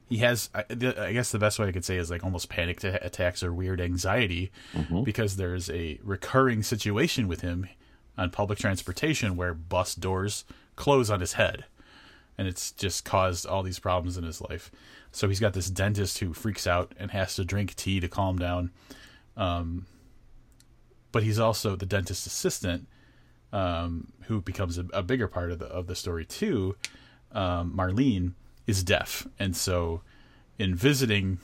he 0.09 0.19
has 0.19 0.51
I, 0.55 0.65
I, 0.71 1.13
guess 1.13 1.33
the 1.33 1.39
best 1.39 1.59
way 1.59 1.67
i 1.67 1.73
could 1.73 1.85
say 1.85 1.97
is 1.97 2.11
like 2.11 2.25
almost 2.25 2.49
panic 2.49 2.83
attacks 2.85 3.43
or 3.43 3.53
weird 3.53 3.81
anxiety 3.81 4.53
mm-hmm. 4.73 5.03
because 5.03 5.37
there's 5.37 5.69
a 5.71 5.99
recurring 6.03 6.63
situation 6.63 7.27
with 7.29 7.41
him 7.41 7.69
on 8.17 8.31
public 8.31 8.59
transportation 8.59 9.37
where 9.37 9.53
bus 9.53 9.95
doors 9.95 10.45
close 10.77 11.11
on 11.11 11.21
his 11.21 11.35
head 11.35 11.65
and 12.39 12.47
it's 12.47 12.71
just 12.73 13.05
caused 13.05 13.47
all 13.47 13.63
these 13.63 13.79
problems 13.79 14.17
in 14.17 14.25
his 14.25 14.41
life 14.41 14.71
so 15.11 15.29
he's 15.29 15.41
got 15.41 15.55
this 15.55 15.71
dentist 15.71 16.19
who 16.19 16.33
freaks 16.33 16.67
out 16.67 16.93
and 16.99 17.11
has 17.11 17.35
to 17.35 17.45
drink 17.45 17.75
tea 17.75 17.99
to 18.01 18.09
calm 18.09 18.39
down 18.39 18.71
um, 19.37 19.87
but 21.13 21.23
he's 21.25 21.39
also 21.39 21.75
the 21.77 21.87
dentist 21.87 22.27
assistant 22.27 22.87
um, 23.53 24.13
who 24.23 24.41
becomes 24.41 24.79
a, 24.79 24.87
a, 24.93 25.03
bigger 25.03 25.29
part 25.29 25.51
of 25.51 25.59
the 25.59 25.67
of 25.67 25.87
the 25.87 25.95
story 25.95 26.25
too 26.25 26.77
um, 27.33 27.73
marlene 27.77 28.33
is 28.67 28.83
deaf, 28.83 29.27
and 29.39 29.57
so 29.57 30.03
in 30.59 30.75
visiting 30.75 31.39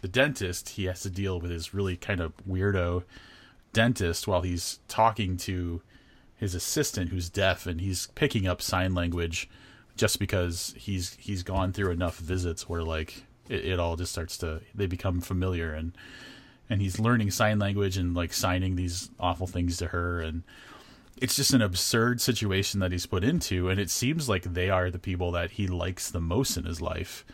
the 0.00 0.08
dentist, 0.08 0.70
he 0.70 0.84
has 0.84 1.00
to 1.02 1.10
deal 1.10 1.40
with 1.40 1.50
his 1.50 1.74
really 1.74 1.96
kind 1.96 2.20
of 2.20 2.32
weirdo 2.46 3.04
dentist 3.72 4.26
while 4.26 4.42
he's 4.42 4.80
talking 4.88 5.36
to 5.36 5.82
his 6.36 6.54
assistant 6.54 7.10
who's 7.10 7.28
deaf 7.28 7.66
and 7.66 7.80
he's 7.80 8.06
picking 8.14 8.46
up 8.46 8.62
sign 8.62 8.94
language 8.94 9.50
just 9.96 10.18
because 10.18 10.74
he's 10.76 11.16
he's 11.18 11.42
gone 11.42 11.72
through 11.72 11.90
enough 11.90 12.16
visits 12.16 12.68
where 12.68 12.82
like 12.82 13.24
it, 13.48 13.64
it 13.64 13.80
all 13.80 13.96
just 13.96 14.12
starts 14.12 14.38
to 14.38 14.60
they 14.74 14.86
become 14.86 15.20
familiar 15.20 15.74
and 15.74 15.92
and 16.70 16.80
he's 16.80 17.00
learning 17.00 17.30
sign 17.30 17.58
language 17.58 17.96
and 17.96 18.14
like 18.14 18.32
signing 18.32 18.76
these 18.76 19.10
awful 19.18 19.46
things 19.46 19.76
to 19.76 19.88
her 19.88 20.20
and 20.20 20.44
it's 21.20 21.36
just 21.36 21.52
an 21.52 21.62
absurd 21.62 22.20
situation 22.20 22.80
that 22.80 22.92
he's 22.92 23.06
put 23.06 23.24
into 23.24 23.68
and 23.68 23.80
it 23.80 23.90
seems 23.90 24.28
like 24.28 24.42
they 24.42 24.70
are 24.70 24.90
the 24.90 24.98
people 24.98 25.32
that 25.32 25.52
he 25.52 25.66
likes 25.66 26.10
the 26.10 26.20
most 26.20 26.56
in 26.56 26.64
his 26.64 26.80
life 26.80 27.24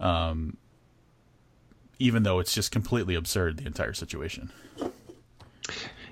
um 0.00 0.56
even 1.98 2.22
though 2.24 2.38
it's 2.40 2.52
just 2.52 2.70
completely 2.72 3.14
absurd 3.14 3.58
the 3.58 3.66
entire 3.66 3.92
situation. 3.92 4.50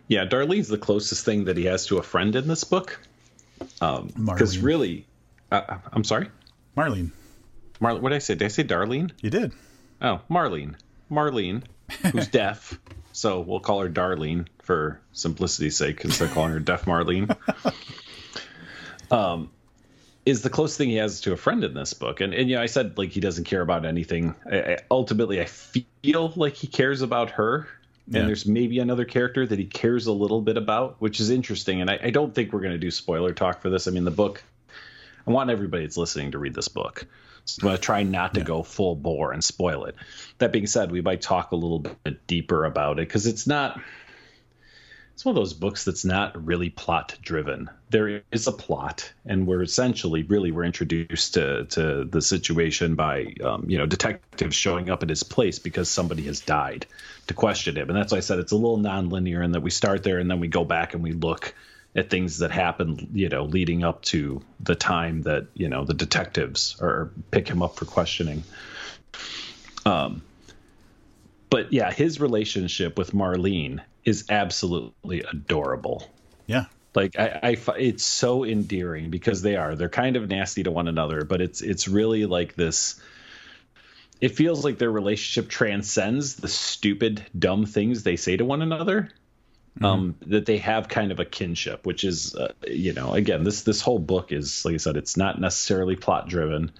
Yeah 0.08 0.24
darlene's 0.26 0.68
the 0.68 0.78
closest 0.78 1.24
thing 1.24 1.44
that 1.44 1.56
he 1.56 1.64
has 1.64 1.86
to 1.86 1.98
a 1.98 2.02
friend 2.02 2.34
in 2.36 2.46
this 2.48 2.64
book. 2.64 3.00
Because 3.58 4.56
um, 4.58 4.64
really 4.64 5.06
uh, 5.50 5.78
i'm 5.92 6.04
sorry? 6.04 6.28
Marlene. 6.76 7.10
Mar- 7.80 7.98
what 7.98 8.10
did 8.10 8.16
i 8.16 8.18
say? 8.18 8.34
Did 8.34 8.44
i 8.46 8.48
say 8.48 8.64
darlene? 8.64 9.10
You 9.20 9.30
did. 9.30 9.52
Oh 10.00 10.20
marlene. 10.30 10.76
Marlene 11.10 11.62
who's 12.12 12.28
deaf 12.40 12.78
so 13.12 13.40
we'll 13.40 13.60
call 13.60 13.80
her 13.80 13.88
darlene 13.88 14.46
for 14.62 15.00
simplicity's 15.12 15.76
sake 15.76 16.04
instead 16.04 16.28
of 16.28 16.34
calling 16.34 16.52
her 16.52 16.60
deaf 16.60 16.84
marlene 16.84 17.34
um 19.10 19.50
is 20.24 20.42
the 20.42 20.50
closest 20.50 20.78
thing 20.78 20.88
he 20.88 20.96
has 20.96 21.20
to 21.22 21.32
a 21.32 21.36
friend 21.36 21.64
in 21.64 21.74
this 21.74 21.94
book. 21.94 22.20
And 22.20 22.32
and 22.34 22.48
you 22.48 22.56
know, 22.56 22.62
I 22.62 22.66
said 22.66 22.96
like 22.96 23.10
he 23.10 23.20
doesn't 23.20 23.44
care 23.44 23.60
about 23.60 23.84
anything. 23.84 24.34
I, 24.50 24.60
I, 24.60 24.78
ultimately, 24.90 25.40
I 25.40 25.46
feel 25.46 26.32
like 26.36 26.54
he 26.54 26.66
cares 26.66 27.02
about 27.02 27.32
her. 27.32 27.68
And 28.06 28.16
yeah. 28.16 28.26
there's 28.26 28.46
maybe 28.46 28.80
another 28.80 29.04
character 29.04 29.46
that 29.46 29.58
he 29.58 29.64
cares 29.64 30.06
a 30.08 30.12
little 30.12 30.40
bit 30.40 30.56
about, 30.56 30.96
which 30.98 31.20
is 31.20 31.30
interesting. 31.30 31.80
And 31.80 31.88
I, 31.88 32.00
I 32.02 32.10
don't 32.10 32.34
think 32.34 32.52
we're 32.52 32.60
going 32.60 32.72
to 32.72 32.78
do 32.78 32.90
spoiler 32.90 33.32
talk 33.32 33.62
for 33.62 33.70
this. 33.70 33.86
I 33.86 33.92
mean, 33.92 34.04
the 34.04 34.10
book. 34.10 34.42
I 35.24 35.30
want 35.30 35.50
everybody 35.50 35.84
that's 35.84 35.96
listening 35.96 36.32
to 36.32 36.38
read 36.38 36.52
this 36.52 36.66
book. 36.66 37.06
So 37.44 37.62
I'm 37.62 37.68
going 37.68 37.76
to 37.76 37.82
try 37.82 38.02
not 38.02 38.34
to 38.34 38.40
yeah. 38.40 38.46
go 38.46 38.62
full 38.62 38.94
bore 38.94 39.32
and 39.32 39.42
spoil 39.42 39.84
it. 39.84 39.96
That 40.38 40.52
being 40.52 40.66
said, 40.66 40.90
we 40.90 41.00
might 41.00 41.22
talk 41.22 41.52
a 41.52 41.56
little 41.56 41.80
bit 41.80 42.26
deeper 42.26 42.64
about 42.64 42.98
it 42.98 43.08
because 43.08 43.26
it's 43.26 43.46
not 43.46 43.80
it's 45.22 45.26
one 45.26 45.36
of 45.36 45.40
those 45.40 45.52
books 45.52 45.84
that's 45.84 46.04
not 46.04 46.46
really 46.46 46.70
plot 46.70 47.16
driven. 47.22 47.70
There 47.90 48.22
is 48.32 48.46
a 48.46 48.52
plot, 48.52 49.12
and 49.26 49.46
we're 49.46 49.62
essentially 49.62 50.22
really 50.22 50.50
we're 50.50 50.64
introduced 50.64 51.34
to 51.34 51.66
to 51.66 52.04
the 52.04 52.22
situation 52.22 52.94
by 52.94 53.34
um, 53.44 53.64
you 53.68 53.78
know 53.78 53.86
detectives 53.86 54.56
showing 54.56 54.90
up 54.90 55.02
at 55.02 55.08
his 55.10 55.22
place 55.22 55.58
because 55.58 55.88
somebody 55.88 56.22
has 56.24 56.40
died 56.40 56.86
to 57.26 57.34
question 57.34 57.76
him, 57.76 57.88
and 57.88 57.96
that's 57.96 58.10
why 58.12 58.18
I 58.18 58.22
said 58.22 58.38
it's 58.38 58.52
a 58.52 58.56
little 58.56 58.78
nonlinear, 58.78 59.44
and 59.44 59.54
that 59.54 59.60
we 59.60 59.70
start 59.70 60.02
there 60.02 60.18
and 60.18 60.30
then 60.30 60.40
we 60.40 60.48
go 60.48 60.64
back 60.64 60.94
and 60.94 61.02
we 61.02 61.12
look 61.12 61.54
at 61.94 62.08
things 62.08 62.38
that 62.38 62.50
happened, 62.50 63.08
you 63.12 63.28
know, 63.28 63.44
leading 63.44 63.84
up 63.84 64.02
to 64.02 64.42
the 64.60 64.74
time 64.74 65.22
that 65.22 65.46
you 65.54 65.68
know 65.68 65.84
the 65.84 65.94
detectives 65.94 66.76
are 66.80 67.10
pick 67.30 67.48
him 67.48 67.62
up 67.62 67.76
for 67.76 67.84
questioning. 67.84 68.42
Um, 69.84 70.22
but 71.50 71.72
yeah, 71.72 71.92
his 71.92 72.20
relationship 72.20 72.96
with 72.96 73.12
Marlene 73.12 73.80
is 74.04 74.24
absolutely 74.30 75.20
adorable. 75.20 76.08
Yeah. 76.46 76.64
Like 76.94 77.18
I, 77.18 77.40
I, 77.42 77.56
it's 77.78 78.04
so 78.04 78.44
endearing 78.44 79.10
because 79.10 79.42
they 79.42 79.56
are. 79.56 79.74
They're 79.74 79.88
kind 79.88 80.16
of 80.16 80.28
nasty 80.28 80.62
to 80.64 80.70
one 80.70 80.88
another, 80.88 81.24
but 81.24 81.40
it's 81.40 81.62
it's 81.62 81.88
really 81.88 82.26
like 82.26 82.54
this. 82.54 83.00
It 84.20 84.36
feels 84.36 84.64
like 84.64 84.78
their 84.78 84.90
relationship 84.90 85.50
transcends 85.50 86.36
the 86.36 86.48
stupid, 86.48 87.24
dumb 87.36 87.66
things 87.66 88.02
they 88.02 88.16
say 88.16 88.36
to 88.36 88.44
one 88.44 88.62
another. 88.62 89.10
Mm-hmm. 89.76 89.84
Um, 89.86 90.14
that 90.26 90.44
they 90.44 90.58
have 90.58 90.88
kind 90.88 91.12
of 91.12 91.18
a 91.18 91.24
kinship, 91.24 91.86
which 91.86 92.04
is, 92.04 92.34
uh, 92.34 92.52
you 92.66 92.92
know, 92.92 93.14
again, 93.14 93.42
this 93.42 93.62
this 93.62 93.80
whole 93.80 93.98
book 93.98 94.30
is 94.30 94.66
like 94.66 94.74
I 94.74 94.76
said, 94.76 94.98
it's 94.98 95.16
not 95.16 95.40
necessarily 95.40 95.96
plot 95.96 96.28
driven, 96.28 96.72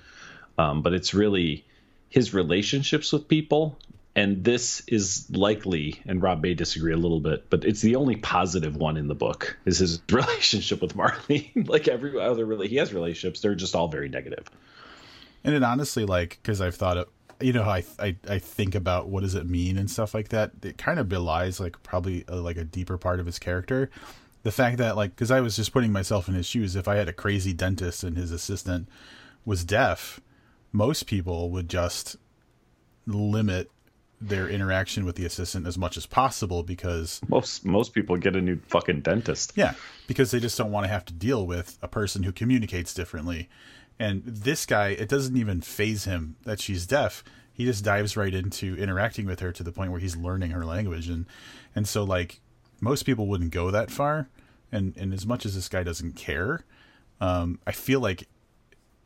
um, 0.59 0.83
but 0.83 0.93
it's 0.93 1.15
really 1.15 1.65
his 2.11 2.35
relationships 2.35 3.11
with 3.11 3.29
people 3.29 3.79
and 4.15 4.45
this 4.45 4.83
is 4.87 5.27
likely 5.31 6.01
and 6.07 6.23
rob 6.23 6.43
may 6.43 6.55
disagree 6.55 6.93
a 6.93 6.97
little 6.97 7.21
bit 7.21 7.49
but 7.51 7.65
it's 7.65 7.81
the 7.81 7.97
only 7.97 8.17
positive 8.17 8.77
one 8.77 8.97
in 8.97 9.09
the 9.09 9.15
book 9.15 9.57
is 9.65 9.79
his 9.79 10.01
relationship 10.11 10.83
with 10.83 10.95
marlene 10.97 11.51
like 11.69 11.89
every 11.89 12.19
other 12.21 12.45
really 12.45 12.69
he 12.69 12.77
has 12.77 12.93
relationships 12.93 13.41
they're 13.41 13.55
just 13.55 13.75
all 13.75 13.89
very 13.89 14.09
negative. 14.09 14.49
and 15.45 15.55
it 15.55 15.63
honestly 15.63 16.05
like 16.05 16.39
because 16.43 16.61
i've 16.61 16.75
thought 16.75 16.97
of 16.97 17.09
you 17.45 17.53
know 17.53 17.63
I, 17.63 17.85
I 17.99 18.17
i 18.29 18.39
think 18.39 18.75
about 18.75 19.09
what 19.09 19.23
does 19.23 19.35
it 19.35 19.47
mean 19.47 19.77
and 19.77 19.91
stuff 19.91 20.15
like 20.15 20.29
that 20.29 20.53
it 20.63 20.79
kind 20.79 20.99
of 20.99 21.09
belies 21.09 21.61
like 21.61 21.83
probably 21.83 22.25
a, 22.29 22.37
like 22.37 22.57
a 22.57 22.65
deeper 22.65 22.99
part 22.99 23.21
of 23.21 23.27
his 23.27 23.39
character 23.39 23.91
the 24.43 24.53
fact 24.53 24.79
that 24.79 24.97
like 24.97 25.11
because 25.11 25.31
i 25.31 25.41
was 25.41 25.57
just 25.57 25.73
putting 25.73 25.93
myself 25.93 26.29
in 26.29 26.35
his 26.35 26.47
shoes 26.47 26.77
if 26.77 26.89
i 26.89 26.97
had 26.97 27.09
a 27.09 27.13
crazy 27.13 27.53
dentist 27.53 28.05
and 28.05 28.17
his 28.17 28.33
assistant 28.33 28.89
was 29.45 29.65
deaf 29.65 30.21
most 30.73 31.07
people 31.07 31.51
would 31.51 31.69
just 31.69 32.17
limit 33.07 33.71
their 34.23 34.49
interaction 34.49 35.05
with 35.05 35.17
the 35.17 35.27
assistant 35.27 35.67
as 35.67 35.77
much 35.77 35.97
as 35.97 36.07
possible 36.07 36.63
because 36.63 37.21
most 37.29 37.65
most 37.65 37.93
people 37.93 38.17
get 38.17 38.37
a 38.37 38.41
new 38.41 38.59
fucking 38.69 39.01
dentist. 39.01 39.53
Yeah, 39.57 39.75
because 40.07 40.31
they 40.31 40.39
just 40.39 40.57
don't 40.57 40.71
want 40.71 40.85
to 40.85 40.89
have 40.89 41.05
to 41.07 41.13
deal 41.13 41.47
with 41.47 41.77
a 41.83 41.89
person 41.89 42.23
who 42.23 42.33
communicates 42.33 42.95
differently. 42.95 43.49
And 43.99 44.23
this 44.25 44.67
guy, 44.67 44.89
it 44.89 45.09
doesn't 45.09 45.37
even 45.37 45.61
phase 45.61 46.05
him 46.05 46.37
that 46.45 46.61
she's 46.61 46.87
deaf. 46.87 47.23
He 47.53 47.65
just 47.65 47.85
dives 47.85 48.17
right 48.17 48.35
into 48.35 48.77
interacting 48.77 49.27
with 49.27 49.41
her 49.41 49.53
to 49.53 49.63
the 49.63 49.73
point 49.73 49.91
where 49.91 50.01
he's 50.01 50.17
learning 50.17 50.51
her 50.53 50.65
language 50.65 51.09
and 51.09 51.27
and 51.75 51.87
so 51.87 52.03
like 52.03 52.41
most 52.81 53.05
people 53.05 53.27
wouldn't 53.27 53.53
go 53.53 53.71
that 53.71 53.91
far. 53.91 54.29
And 54.71 54.97
and 54.97 55.13
as 55.13 55.27
much 55.27 55.47
as 55.47 55.55
this 55.55 55.69
guy 55.69 55.83
doesn't 55.83 56.17
care, 56.17 56.65
um, 57.21 57.61
I 57.67 57.73
feel 57.73 58.01
like 58.01 58.29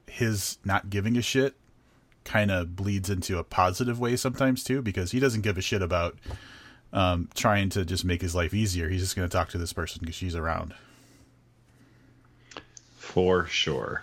his 0.07 0.59
not 0.65 0.89
giving 0.91 1.17
a 1.17 1.23
shit 1.23 1.55
kind 2.25 2.51
of 2.51 2.75
bleeds 2.75 3.11
into 3.11 3.39
a 3.39 3.45
positive 3.45 4.01
way 4.01 4.17
sometimes 4.17 4.65
too, 4.65 4.81
because 4.83 5.13
he 5.13 5.21
doesn't 5.21 5.43
give 5.43 5.59
a 5.59 5.63
shit 5.63 5.83
about 5.83 6.17
um, 6.93 7.29
trying 7.35 7.69
to 7.71 7.85
just 7.85 8.05
make 8.05 8.23
his 8.23 8.35
life 8.35 8.55
easier. 8.55 8.89
He's 8.89 9.03
just 9.03 9.17
going 9.17 9.29
to 9.29 9.33
talk 9.33 9.51
to 9.51 9.59
this 9.59 9.73
person 9.73 10.01
because 10.01 10.15
she's 10.17 10.35
around. 10.35 10.75
For 12.97 13.47
sure. 13.47 14.03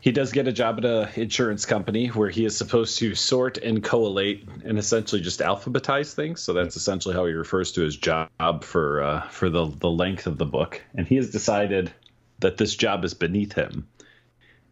He 0.00 0.12
does 0.12 0.30
get 0.30 0.46
a 0.46 0.52
job 0.52 0.78
at 0.78 0.84
an 0.84 1.08
insurance 1.16 1.66
company 1.66 2.08
where 2.08 2.30
he 2.30 2.44
is 2.44 2.56
supposed 2.56 2.98
to 2.98 3.14
sort 3.14 3.58
and 3.58 3.82
collate 3.82 4.48
and 4.64 4.78
essentially 4.78 5.20
just 5.20 5.40
alphabetize 5.40 6.12
things. 6.12 6.40
So 6.42 6.52
that's 6.52 6.76
essentially 6.76 7.14
how 7.14 7.26
he 7.26 7.32
refers 7.32 7.72
to 7.72 7.80
his 7.82 7.96
job 7.96 8.62
for 8.62 9.02
uh, 9.02 9.28
for 9.28 9.50
the 9.50 9.66
the 9.66 9.90
length 9.90 10.26
of 10.26 10.38
the 10.38 10.46
book. 10.46 10.80
And 10.94 11.06
he 11.06 11.16
has 11.16 11.30
decided 11.30 11.92
that 12.38 12.56
this 12.56 12.76
job 12.76 13.04
is 13.04 13.14
beneath 13.14 13.54
him 13.54 13.88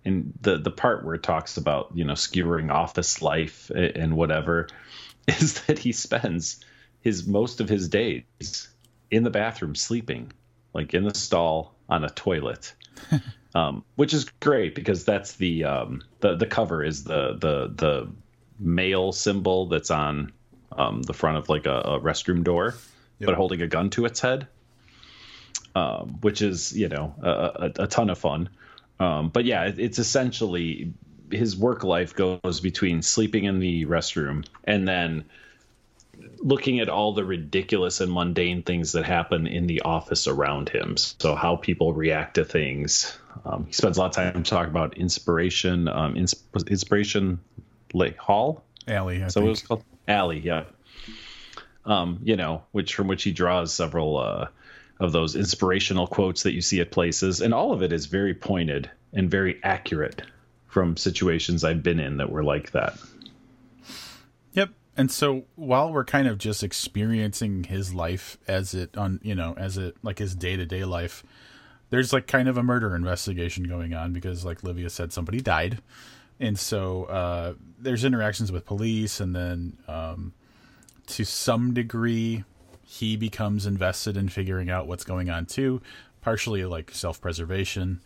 and 0.04 0.33
the 0.40 0.59
the 0.59 0.71
part 0.71 1.04
where 1.04 1.14
it 1.14 1.23
talks 1.23 1.57
about 1.57 1.90
you 1.95 2.04
know 2.04 2.14
skewering 2.14 2.71
office 2.71 3.23
life 3.23 3.71
and 3.71 4.16
whatever 4.16 4.69
is 5.28 5.62
that 5.62 5.78
he 5.78 5.93
spends 5.93 6.61
his 7.00 7.26
most 7.26 7.61
of 7.61 7.69
his 7.69 7.88
days 7.88 8.69
in 9.11 9.23
the 9.23 9.31
bathroom 9.31 9.75
sleeping 9.75 10.33
like 10.73 10.95
in 10.95 11.04
the 11.04 11.14
stall 11.14 11.75
on 11.88 12.04
a 12.04 12.11
toilet 12.11 12.75
um, 13.54 13.84
which 13.96 14.12
is 14.12 14.25
great 14.40 14.75
because 14.75 15.04
that's 15.04 15.34
the 15.34 15.64
um, 15.64 16.02
the 16.20 16.37
the 16.37 16.46
cover 16.46 16.82
is 16.82 17.04
the 17.04 17.34
the 17.34 17.73
the 17.75 18.11
male 18.58 19.12
symbol 19.12 19.66
that's 19.66 19.90
on 19.90 20.32
um, 20.73 21.02
the 21.02 21.14
front 21.14 21.38
of 21.38 21.49
like 21.49 21.66
a, 21.66 21.78
a 21.80 22.00
restroom 22.00 22.44
door 22.44 22.75
yep. 23.18 23.26
but 23.26 23.34
holding 23.34 23.62
a 23.62 23.66
gun 23.66 23.90
to 23.90 24.04
its 24.04 24.20
head 24.20 24.46
um, 25.75 26.18
which 26.20 26.40
is 26.40 26.76
you 26.76 26.88
know 26.88 27.14
a, 27.23 27.30
a, 27.30 27.82
a 27.84 27.87
ton 27.87 28.11
of 28.11 28.18
fun 28.18 28.49
um, 29.00 29.28
but 29.28 29.44
yeah, 29.44 29.64
it, 29.64 29.78
it's 29.78 29.99
essentially 29.99 30.92
his 31.30 31.56
work 31.56 31.84
life 31.84 32.14
goes 32.14 32.61
between 32.61 33.02
sleeping 33.02 33.44
in 33.44 33.58
the 33.58 33.87
restroom 33.87 34.46
and 34.64 34.87
then 34.87 35.25
looking 36.38 36.80
at 36.80 36.88
all 36.88 37.12
the 37.12 37.25
ridiculous 37.25 38.00
and 38.00 38.12
mundane 38.12 38.62
things 38.62 38.92
that 38.92 39.04
happen 39.04 39.46
in 39.46 39.66
the 39.66 39.82
office 39.82 40.26
around 40.28 40.68
him. 40.68 40.96
So 40.96 41.34
how 41.34 41.56
people 41.56 41.92
react 41.92 42.34
to 42.34 42.44
things. 42.44 43.16
Um, 43.45 43.67
he 43.67 43.73
spends 43.73 43.97
a 43.97 44.00
lot 44.00 44.17
of 44.17 44.33
time 44.33 44.43
talking 44.43 44.71
about 44.71 44.97
inspiration, 44.97 45.88
um, 45.88 46.14
insp- 46.14 46.69
inspiration 46.69 47.41
Lake 47.93 48.17
Hall 48.17 48.64
alley. 48.88 49.23
I 49.23 49.29
so 49.29 49.41
think. 49.41 49.47
it 49.47 49.50
was 49.50 49.62
called 49.62 49.85
alley. 50.09 50.41
Yeah. 50.41 50.64
Um, 51.85 52.21
you 52.23 52.37
know, 52.37 52.62
which 52.73 52.95
from 52.95 53.09
which 53.09 53.23
he 53.25 53.33
draws 53.33 53.73
several 53.73 54.17
uh, 54.19 54.47
of 55.00 55.12
those 55.12 55.37
inspirational 55.37 56.07
quotes 56.07 56.45
that 56.45 56.53
you 56.53 56.61
see 56.61 56.81
at 56.81 56.91
places, 56.91 57.41
and 57.41 57.53
all 57.53 57.73
of 57.73 57.83
it 57.83 57.93
is 57.93 58.07
very 58.07 58.35
pointed 58.35 58.91
and 59.12 59.31
very 59.31 59.61
accurate 59.62 60.23
from 60.67 60.97
situations 60.97 61.62
I've 61.62 61.83
been 61.83 62.00
in 62.00 62.17
that 62.17 62.31
were 62.31 62.43
like 62.43 62.73
that. 62.73 62.99
Yep. 64.55 64.71
And 64.97 65.11
so 65.11 65.45
while 65.57 65.93
we're 65.93 66.05
kind 66.05 66.26
of 66.26 66.38
just 66.38 66.62
experiencing 66.62 67.64
his 67.64 67.95
life 67.95 68.38
as 68.49 68.75
it 68.75 68.97
on, 68.97 69.21
you 69.23 69.35
know, 69.35 69.55
as 69.57 69.76
it 69.76 69.97
like 70.03 70.19
his 70.19 70.35
day 70.35 70.57
to 70.57 70.64
day 70.64 70.85
life, 70.85 71.23
there's 71.91 72.12
like 72.12 72.26
kind 72.26 72.49
of 72.49 72.57
a 72.57 72.62
murder 72.62 72.95
investigation 72.95 73.64
going 73.64 73.95
on 73.95 74.12
because, 74.12 74.45
like 74.45 74.62
Livia 74.62 74.91
said, 74.91 75.12
somebody 75.12 75.41
died, 75.41 75.79
and 76.41 76.59
so 76.59 77.05
uh, 77.05 77.55
there's 77.79 78.05
interactions 78.05 78.50
with 78.50 78.67
police, 78.67 79.21
and 79.21 79.35
then 79.35 79.76
um, 79.88 80.33
to 81.07 81.25
some 81.25 81.75
degree, 81.75 82.45
he 82.83 83.17
becomes 83.17 83.67
invested 83.67 84.17
in 84.17 84.29
figuring 84.29 84.71
out 84.71 84.87
what's 84.87 85.05
going 85.05 85.31
on 85.31 85.47
too, 85.47 85.81
partially 86.21 86.64
like 86.64 86.91
self 86.91 87.21
preservation. 87.21 88.00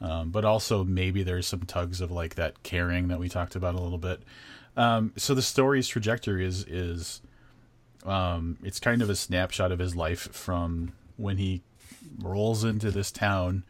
Um, 0.00 0.30
but 0.30 0.44
also 0.44 0.84
maybe 0.84 1.22
there's 1.22 1.46
some 1.46 1.60
tugs 1.60 2.00
of 2.00 2.10
like 2.10 2.34
that 2.34 2.62
caring 2.62 3.08
that 3.08 3.18
we 3.18 3.28
talked 3.28 3.56
about 3.56 3.74
a 3.74 3.80
little 3.80 3.98
bit. 3.98 4.22
Um, 4.76 5.12
so 5.16 5.34
the 5.34 5.42
story's 5.42 5.86
trajectory 5.88 6.44
is 6.44 6.64
is 6.64 7.22
um, 8.04 8.58
it's 8.62 8.80
kind 8.80 9.02
of 9.02 9.08
a 9.08 9.14
snapshot 9.14 9.72
of 9.72 9.78
his 9.78 9.96
life 9.96 10.32
from 10.32 10.92
when 11.16 11.38
he 11.38 11.62
rolls 12.18 12.64
into 12.64 12.90
this 12.90 13.10
town 13.10 13.64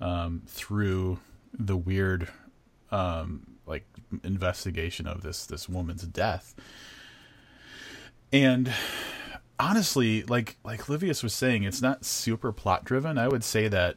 um, 0.00 0.42
through 0.46 1.18
the 1.52 1.76
weird 1.76 2.28
um, 2.90 3.46
like 3.66 3.86
investigation 4.22 5.06
of 5.06 5.22
this 5.22 5.46
this 5.46 5.68
woman's 5.68 6.02
death. 6.02 6.54
And 8.32 8.72
honestly, 9.58 10.22
like 10.24 10.56
like 10.64 10.88
Livius 10.88 11.22
was 11.22 11.34
saying, 11.34 11.64
it's 11.64 11.82
not 11.82 12.04
super 12.04 12.52
plot 12.52 12.84
driven. 12.84 13.18
I 13.18 13.28
would 13.28 13.44
say 13.44 13.68
that 13.68 13.96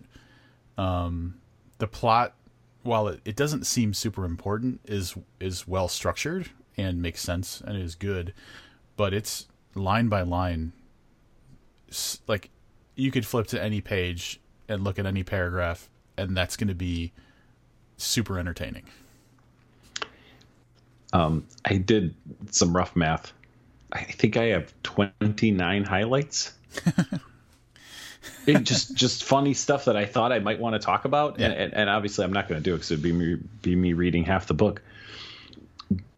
um, 0.77 1.39
the 1.79 1.87
plot, 1.87 2.35
while 2.83 3.07
it, 3.07 3.21
it 3.25 3.35
doesn't 3.35 3.65
seem 3.65 3.93
super 3.93 4.25
important, 4.25 4.81
is 4.85 5.15
is 5.39 5.67
well 5.67 5.87
structured 5.87 6.49
and 6.77 7.01
makes 7.01 7.21
sense 7.21 7.61
and 7.61 7.77
is 7.77 7.95
good, 7.95 8.33
but 8.95 9.13
it's 9.13 9.47
line 9.75 10.07
by 10.07 10.21
line. 10.21 10.73
Like 12.27 12.49
you 12.97 13.11
could 13.11 13.25
flip 13.25 13.47
to 13.47 13.63
any 13.63 13.79
page 13.79 14.39
and 14.67 14.83
look 14.83 14.99
at 14.99 15.05
any 15.05 15.23
paragraph, 15.23 15.89
and 16.17 16.35
that's 16.35 16.57
going 16.57 16.67
to 16.67 16.75
be 16.75 17.13
super 17.95 18.39
entertaining. 18.39 18.83
Um, 21.13 21.45
I 21.63 21.77
did 21.77 22.15
some 22.51 22.75
rough 22.75 22.95
math. 22.95 23.31
I 23.91 24.03
think 24.03 24.35
I 24.35 24.45
have 24.47 24.73
29 24.83 25.83
highlights. 25.85 26.53
it 28.45 28.63
just 28.63 28.93
just 28.93 29.23
funny 29.23 29.53
stuff 29.53 29.85
that 29.85 29.95
I 29.95 30.05
thought 30.05 30.33
I 30.33 30.39
might 30.39 30.59
want 30.59 30.73
to 30.73 30.79
talk 30.79 31.05
about, 31.05 31.39
yeah. 31.39 31.47
and, 31.47 31.73
and, 31.73 31.89
obviously 31.89 32.25
I'm 32.25 32.33
not 32.33 32.49
going 32.49 32.59
to 32.59 32.63
do 32.63 32.73
it 32.73 32.77
because 32.77 32.91
it'd 32.91 33.03
be 33.03 33.13
me, 33.13 33.37
be 33.61 33.75
me 33.75 33.93
reading 33.93 34.25
half 34.25 34.47
the 34.47 34.53
book. 34.53 34.81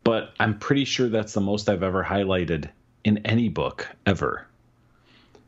But 0.04 0.34
I'm 0.40 0.58
pretty 0.58 0.86
sure 0.86 1.08
that's 1.08 1.34
the 1.34 1.42
most 1.42 1.70
I've 1.70 1.84
ever 1.84 2.04
highlighted 2.04 2.70
in 3.04 3.20
any 3.26 3.48
book 3.48 3.88
ever. 4.08 4.49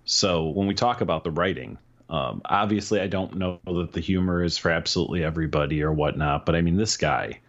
So 0.05 0.49
when 0.49 0.67
we 0.67 0.73
talk 0.73 1.01
about 1.01 1.23
the 1.23 1.31
writing, 1.31 1.77
um, 2.09 2.41
obviously 2.45 2.99
I 2.99 3.07
don't 3.07 3.37
know 3.37 3.59
that 3.65 3.93
the 3.93 4.01
humor 4.01 4.43
is 4.43 4.57
for 4.57 4.71
absolutely 4.71 5.23
everybody 5.23 5.81
or 5.81 5.91
whatnot, 5.91 6.45
but 6.45 6.55
I 6.55 6.61
mean 6.61 6.77
this 6.77 6.97
guy. 6.97 7.39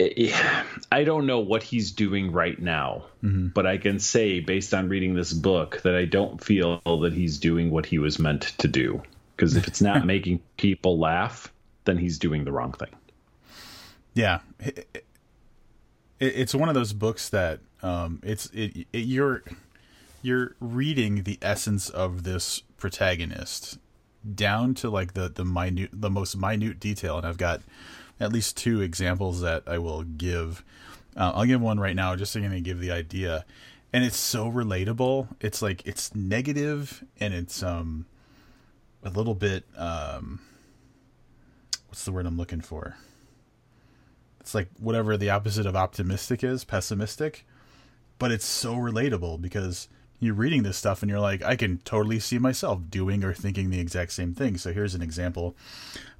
I 0.00 1.04
don't 1.04 1.26
know 1.26 1.38
what 1.38 1.62
he's 1.62 1.92
doing 1.92 2.32
right 2.32 2.60
now, 2.60 3.04
mm-hmm. 3.22 3.48
but 3.48 3.64
I 3.64 3.76
can 3.78 4.00
say, 4.00 4.40
based 4.40 4.74
on 4.74 4.88
reading 4.88 5.14
this 5.14 5.32
book, 5.32 5.82
that 5.82 5.94
I 5.94 6.04
don't 6.04 6.42
feel 6.42 6.80
that 6.84 7.12
he's 7.12 7.38
doing 7.38 7.70
what 7.70 7.86
he 7.86 7.98
was 7.98 8.18
meant 8.18 8.42
to 8.58 8.66
do. 8.66 9.02
Because 9.36 9.56
if 9.56 9.68
it's 9.68 9.80
not 9.80 10.04
making 10.06 10.40
people 10.56 10.98
laugh, 10.98 11.52
then 11.84 11.96
he's 11.96 12.18
doing 12.18 12.44
the 12.44 12.50
wrong 12.50 12.72
thing. 12.72 12.90
Yeah, 14.14 14.40
it, 14.58 14.88
it, 14.94 15.04
it's 16.18 16.54
one 16.54 16.68
of 16.68 16.74
those 16.74 16.92
books 16.92 17.28
that 17.28 17.60
um, 17.82 18.20
it's 18.22 18.46
it, 18.52 18.86
you're 18.92 19.42
you're 20.24 20.56
reading 20.58 21.24
the 21.24 21.38
essence 21.42 21.90
of 21.90 22.22
this 22.22 22.62
protagonist 22.78 23.78
down 24.34 24.72
to 24.72 24.88
like 24.88 25.12
the 25.12 25.28
the 25.28 25.44
minute 25.44 25.90
the 25.92 26.08
most 26.08 26.34
minute 26.34 26.80
detail, 26.80 27.18
and 27.18 27.26
I've 27.26 27.36
got 27.36 27.60
at 28.18 28.32
least 28.32 28.56
two 28.56 28.80
examples 28.80 29.42
that 29.42 29.64
I 29.66 29.76
will 29.78 30.02
give. 30.02 30.64
Uh, 31.14 31.32
I'll 31.34 31.44
give 31.44 31.60
one 31.60 31.78
right 31.78 31.94
now 31.94 32.16
just 32.16 32.32
to 32.32 32.40
kind 32.40 32.54
of 32.54 32.62
give 32.62 32.80
the 32.80 32.90
idea. 32.90 33.44
And 33.92 34.02
it's 34.02 34.16
so 34.16 34.50
relatable. 34.50 35.28
It's 35.40 35.60
like 35.60 35.86
it's 35.86 36.14
negative 36.14 37.04
and 37.20 37.34
it's 37.34 37.62
um 37.62 38.06
a 39.02 39.10
little 39.10 39.34
bit 39.34 39.64
um 39.76 40.40
what's 41.88 42.04
the 42.06 42.12
word 42.12 42.24
I'm 42.24 42.38
looking 42.38 42.62
for? 42.62 42.96
It's 44.40 44.54
like 44.54 44.68
whatever 44.80 45.18
the 45.18 45.30
opposite 45.30 45.66
of 45.66 45.76
optimistic 45.76 46.42
is, 46.42 46.64
pessimistic. 46.64 47.46
But 48.18 48.32
it's 48.32 48.46
so 48.46 48.74
relatable 48.74 49.42
because 49.42 49.88
you're 50.24 50.34
reading 50.34 50.62
this 50.62 50.76
stuff 50.76 51.02
and 51.02 51.10
you're 51.10 51.20
like, 51.20 51.42
I 51.42 51.56
can 51.56 51.78
totally 51.78 52.18
see 52.18 52.38
myself 52.38 52.80
doing 52.88 53.24
or 53.24 53.32
thinking 53.32 53.70
the 53.70 53.80
exact 53.80 54.12
same 54.12 54.34
thing. 54.34 54.56
So 54.58 54.72
here's 54.72 54.94
an 54.94 55.02
example. 55.02 55.56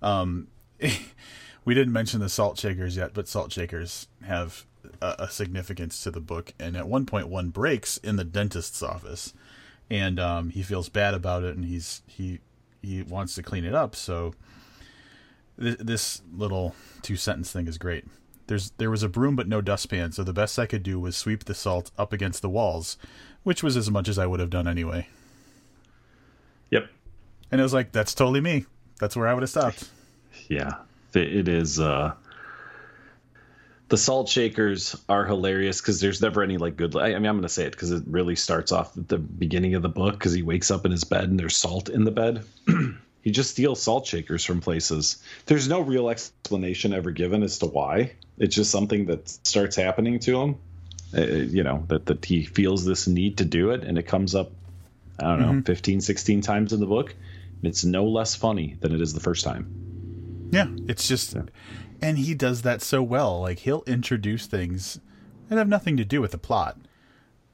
Um, 0.03 0.49
we 1.65 1.75
didn't 1.75 1.93
mention 1.93 2.21
the 2.21 2.29
salt 2.29 2.59
shakers 2.59 2.97
yet, 2.97 3.15
but 3.15 3.29
salt 3.29 3.53
shakers 3.53 4.09
have 4.25 4.67
a, 5.01 5.15
a, 5.21 5.29
significance 5.29 6.03
to 6.03 6.11
the 6.11 6.21
book. 6.21 6.53
And 6.59 6.77
at 6.77 6.89
one 6.89 7.07
point, 7.07 7.29
one 7.29 7.49
breaks 7.49 7.97
in 7.99 8.17
the 8.17 8.25
dentist's 8.25 8.83
office, 8.83 9.33
and 9.91 10.19
um, 10.21 10.51
he 10.51 10.63
feels 10.63 10.89
bad 10.89 11.15
about 11.15 11.45
it, 11.45 11.57
and 11.57 11.65
he's 11.65 12.03
he 12.07 12.41
he 12.83 13.03
wants 13.03 13.35
to 13.37 13.43
clean 13.43 13.65
it 13.65 13.75
up. 13.75 13.97
So 13.97 14.35
th- 15.61 15.79
this 15.79 16.23
little 16.33 16.75
two 17.03 17.17
sentence 17.17 17.53
thing 17.53 17.67
is 17.67 17.79
great. 17.79 18.05
There's 18.47 18.71
there 18.73 18.91
was 18.91 19.03
a 19.03 19.09
broom 19.09 19.37
but 19.37 19.49
no 19.49 19.61
dustpan, 19.61 20.13
so 20.13 20.23
the 20.23 20.33
best 20.33 20.59
I 20.59 20.67
could 20.67 20.83
do 20.83 21.01
was 21.01 21.17
sweep 21.17 21.45
the 21.45 21.55
salt 21.55 21.91
up 21.97 22.13
against 22.13 22.43
the 22.43 22.51
walls, 22.51 22.99
which 23.45 23.63
was 23.63 23.77
as 23.77 23.91
much 23.91 24.09
as 24.09 24.19
I 24.19 24.27
would 24.27 24.41
have 24.41 24.51
done 24.51 24.67
anyway. 24.67 25.07
Yep. 26.71 26.89
And 27.51 27.61
it 27.61 27.65
was 27.65 27.75
like 27.75 27.93
that's 27.93 28.15
totally 28.15 28.41
me. 28.41 28.67
That's 28.99 29.17
where 29.17 29.29
I 29.29 29.35
would 29.35 29.43
have 29.43 29.51
stopped. 29.51 29.89
Yeah, 30.49 30.75
it 31.15 31.49
is 31.49 31.79
uh 31.79 32.15
the 33.89 33.99
salt 33.99 34.29
shakers 34.29 34.97
are 35.09 35.25
hilarious 35.25 35.81
because 35.81 36.01
there's 36.01 36.21
never 36.21 36.43
any 36.43 36.57
like 36.57 36.77
good. 36.77 36.97
I, 36.97 37.09
mean, 37.11 37.27
I'm 37.27 37.37
going 37.37 37.43
to 37.43 37.49
say 37.49 37.65
it 37.65 37.73
because 37.73 37.93
it 37.93 38.03
really 38.07 38.37
starts 38.37 38.73
off 38.73 38.97
at 38.97 39.09
the 39.09 39.19
beginning 39.19 39.75
of 39.75 39.83
the 39.83 39.89
book 39.89 40.15
because 40.15 40.33
he 40.33 40.43
wakes 40.43 40.71
up 40.71 40.85
in 40.85 40.91
his 40.91 41.05
bed 41.05 41.25
and 41.25 41.39
there's 41.39 41.57
salt 41.57 41.89
in 41.89 42.05
the 42.05 42.11
bed. 42.11 42.45
he 43.23 43.31
just 43.31 43.51
steals 43.51 43.83
salt 43.83 44.07
shakers 44.07 44.45
from 44.45 44.61
places. 44.61 45.23
There's 45.47 45.69
no 45.69 45.81
real 45.81 46.09
explanation 46.09 46.93
ever 46.95 47.11
given 47.11 47.43
as 47.43 47.59
to 47.59 47.67
why. 47.67 48.13
It's 48.39 48.55
just 48.55 48.71
something 48.71 49.07
that 49.07 49.29
starts 49.29 49.77
happening 49.77 50.19
to 50.21 50.41
him. 50.41 50.57
Uh, 51.17 51.23
you 51.23 51.63
know 51.63 51.85
that 51.89 52.07
that 52.07 52.25
he 52.25 52.45
feels 52.45 52.85
this 52.85 53.07
need 53.07 53.39
to 53.39 53.45
do 53.45 53.71
it, 53.71 53.85
and 53.85 53.99
it 53.99 54.05
comes 54.05 54.35
up. 54.35 54.51
I 55.21 55.29
don't 55.29 55.41
know, 55.41 55.47
mm-hmm. 55.47 55.61
15, 55.61 56.01
16 56.01 56.41
times 56.41 56.73
in 56.73 56.81
the 56.81 56.87
book. 56.87 57.15
It's 57.63 57.85
no 57.85 58.05
less 58.05 58.35
funny 58.35 58.77
than 58.81 58.93
it 58.93 59.01
is 59.01 59.15
the 59.15 59.21
first 59.21 59.45
time. 59.45 60.49
Yeah, 60.51 60.67
it's 60.89 61.07
just, 61.07 61.35
yeah. 61.35 61.43
and 62.03 62.19
he 62.19 62.35
does 62.35 62.63
that 62.63 62.83
so 62.83 63.01
well. 63.01 63.41
Like 63.41 63.61
he'll 63.61 63.85
introduce 63.87 64.47
things 64.47 64.99
that 65.49 65.57
have 65.57 65.69
nothing 65.69 65.97
to 65.99 66.05
do 66.05 66.21
with 66.21 66.33
the 66.33 66.39
plot, 66.39 66.79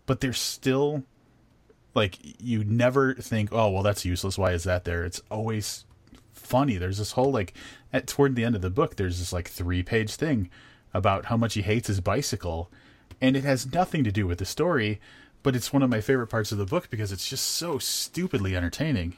but 0.06 0.20
they're 0.20 0.32
still 0.32 1.04
like 1.94 2.18
you 2.40 2.64
never 2.64 3.14
think, 3.14 3.50
oh 3.52 3.70
well, 3.70 3.82
that's 3.82 4.04
useless. 4.04 4.38
Why 4.38 4.52
is 4.52 4.64
that 4.64 4.84
there? 4.84 5.04
It's 5.04 5.20
always 5.30 5.84
funny. 6.32 6.76
There's 6.76 6.98
this 6.98 7.12
whole 7.12 7.30
like 7.30 7.54
at 7.92 8.06
toward 8.06 8.36
the 8.36 8.44
end 8.44 8.56
of 8.56 8.62
the 8.62 8.70
book, 8.70 8.96
there's 8.96 9.18
this 9.18 9.32
like 9.32 9.48
three 9.48 9.82
page 9.82 10.14
thing 10.14 10.50
about 10.92 11.26
how 11.26 11.36
much 11.36 11.54
he 11.54 11.62
hates 11.62 11.88
his 11.88 12.00
bicycle, 12.00 12.70
and 13.20 13.36
it 13.36 13.44
has 13.44 13.72
nothing 13.72 14.04
to 14.04 14.12
do 14.12 14.26
with 14.26 14.38
the 14.38 14.44
story, 14.44 15.00
but 15.42 15.56
it's 15.56 15.72
one 15.72 15.82
of 15.82 15.90
my 15.90 16.00
favorite 16.00 16.28
parts 16.28 16.52
of 16.52 16.58
the 16.58 16.66
book 16.66 16.88
because 16.90 17.12
it's 17.12 17.28
just 17.28 17.46
so 17.46 17.78
stupidly 17.78 18.56
entertaining. 18.56 19.16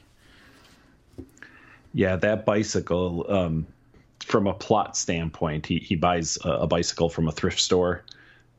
Yeah, 1.93 2.15
that 2.17 2.45
bicycle. 2.45 3.25
Um, 3.29 3.67
from 4.25 4.47
a 4.47 4.53
plot 4.53 4.95
standpoint, 4.97 5.65
he 5.65 5.79
he 5.79 5.95
buys 5.95 6.37
a, 6.43 6.49
a 6.49 6.67
bicycle 6.67 7.09
from 7.09 7.27
a 7.27 7.31
thrift 7.31 7.59
store, 7.59 8.03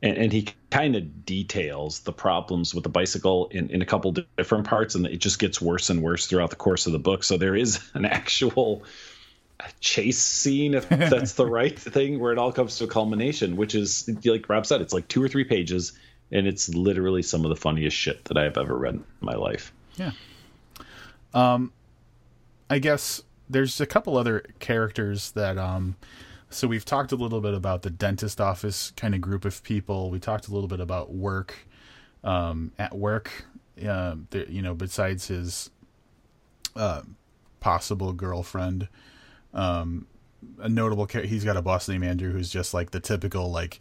and, 0.01 0.17
and 0.17 0.31
he 0.31 0.47
kind 0.69 0.95
of 0.95 1.25
details 1.25 1.99
the 2.01 2.13
problems 2.13 2.73
with 2.73 2.83
the 2.83 2.89
bicycle 2.89 3.47
in, 3.51 3.69
in 3.69 3.81
a 3.81 3.85
couple 3.85 4.13
different 4.37 4.65
parts, 4.65 4.95
and 4.95 5.05
it 5.05 5.17
just 5.17 5.39
gets 5.39 5.61
worse 5.61 5.89
and 5.89 6.01
worse 6.01 6.27
throughout 6.27 6.49
the 6.49 6.55
course 6.55 6.85
of 6.85 6.93
the 6.93 6.99
book. 6.99 7.23
So 7.23 7.37
there 7.37 7.55
is 7.55 7.79
an 7.93 8.05
actual 8.05 8.83
chase 9.79 10.21
scene, 10.21 10.73
if 10.73 10.87
that's 10.89 11.33
the 11.33 11.45
right 11.45 11.77
thing, 11.77 12.19
where 12.19 12.31
it 12.31 12.37
all 12.37 12.51
comes 12.51 12.77
to 12.77 12.85
a 12.85 12.87
culmination, 12.87 13.55
which 13.55 13.75
is 13.75 14.09
like 14.25 14.47
Rob 14.49 14.65
said, 14.65 14.81
it's 14.81 14.93
like 14.93 15.07
two 15.07 15.21
or 15.21 15.27
three 15.27 15.43
pages, 15.43 15.93
and 16.31 16.47
it's 16.47 16.69
literally 16.69 17.21
some 17.21 17.43
of 17.45 17.49
the 17.49 17.55
funniest 17.55 17.95
shit 17.95 18.25
that 18.25 18.37
I 18.37 18.43
have 18.43 18.57
ever 18.57 18.77
read 18.77 18.95
in 18.95 19.05
my 19.21 19.35
life. 19.35 19.71
Yeah. 19.95 20.11
Um, 21.33 21.71
I 22.69 22.79
guess 22.79 23.21
there's 23.49 23.79
a 23.79 23.85
couple 23.85 24.17
other 24.17 24.43
characters 24.59 25.31
that 25.31 25.57
um 25.57 25.95
so 26.49 26.67
we've 26.67 26.85
talked 26.85 27.11
a 27.11 27.15
little 27.15 27.41
bit 27.41 27.53
about 27.53 27.81
the 27.81 27.89
dentist 27.89 28.39
office 28.39 28.91
kind 28.95 29.13
of 29.13 29.19
group 29.19 29.45
of 29.45 29.61
people. 29.61 30.09
We 30.09 30.19
talked 30.19 30.47
a 30.47 30.51
little 30.51 30.67
bit 30.67 30.79
about 30.79 31.13
work 31.13 31.67
um 32.23 32.71
at 32.79 32.95
work 32.95 33.45
uh, 33.85 34.15
you 34.31 34.61
know 34.61 34.73
besides 34.73 35.27
his 35.27 35.69
uh, 36.75 37.01
possible 37.59 38.13
girlfriend 38.13 38.87
um 39.55 40.05
a 40.59 40.69
notable 40.69 41.07
character 41.07 41.27
he's 41.27 41.43
got 41.43 41.57
a 41.57 41.61
boss 41.61 41.89
named 41.89 42.03
Andrew 42.03 42.31
who's 42.31 42.49
just 42.49 42.73
like 42.73 42.91
the 42.91 42.99
typical 42.99 43.49
like 43.49 43.79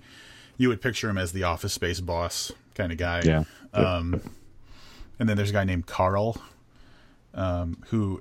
you 0.56 0.68
would 0.68 0.80
picture 0.80 1.10
him 1.10 1.18
as 1.18 1.32
the 1.32 1.42
office 1.42 1.72
space 1.72 2.00
boss 2.00 2.50
kind 2.74 2.90
of 2.92 2.98
guy. 2.98 3.20
Yeah. 3.22 3.44
Um 3.74 4.20
and 5.18 5.28
then 5.28 5.36
there's 5.36 5.50
a 5.50 5.52
guy 5.52 5.64
named 5.64 5.86
Carl 5.86 6.40
um 7.34 7.82
who 7.88 8.20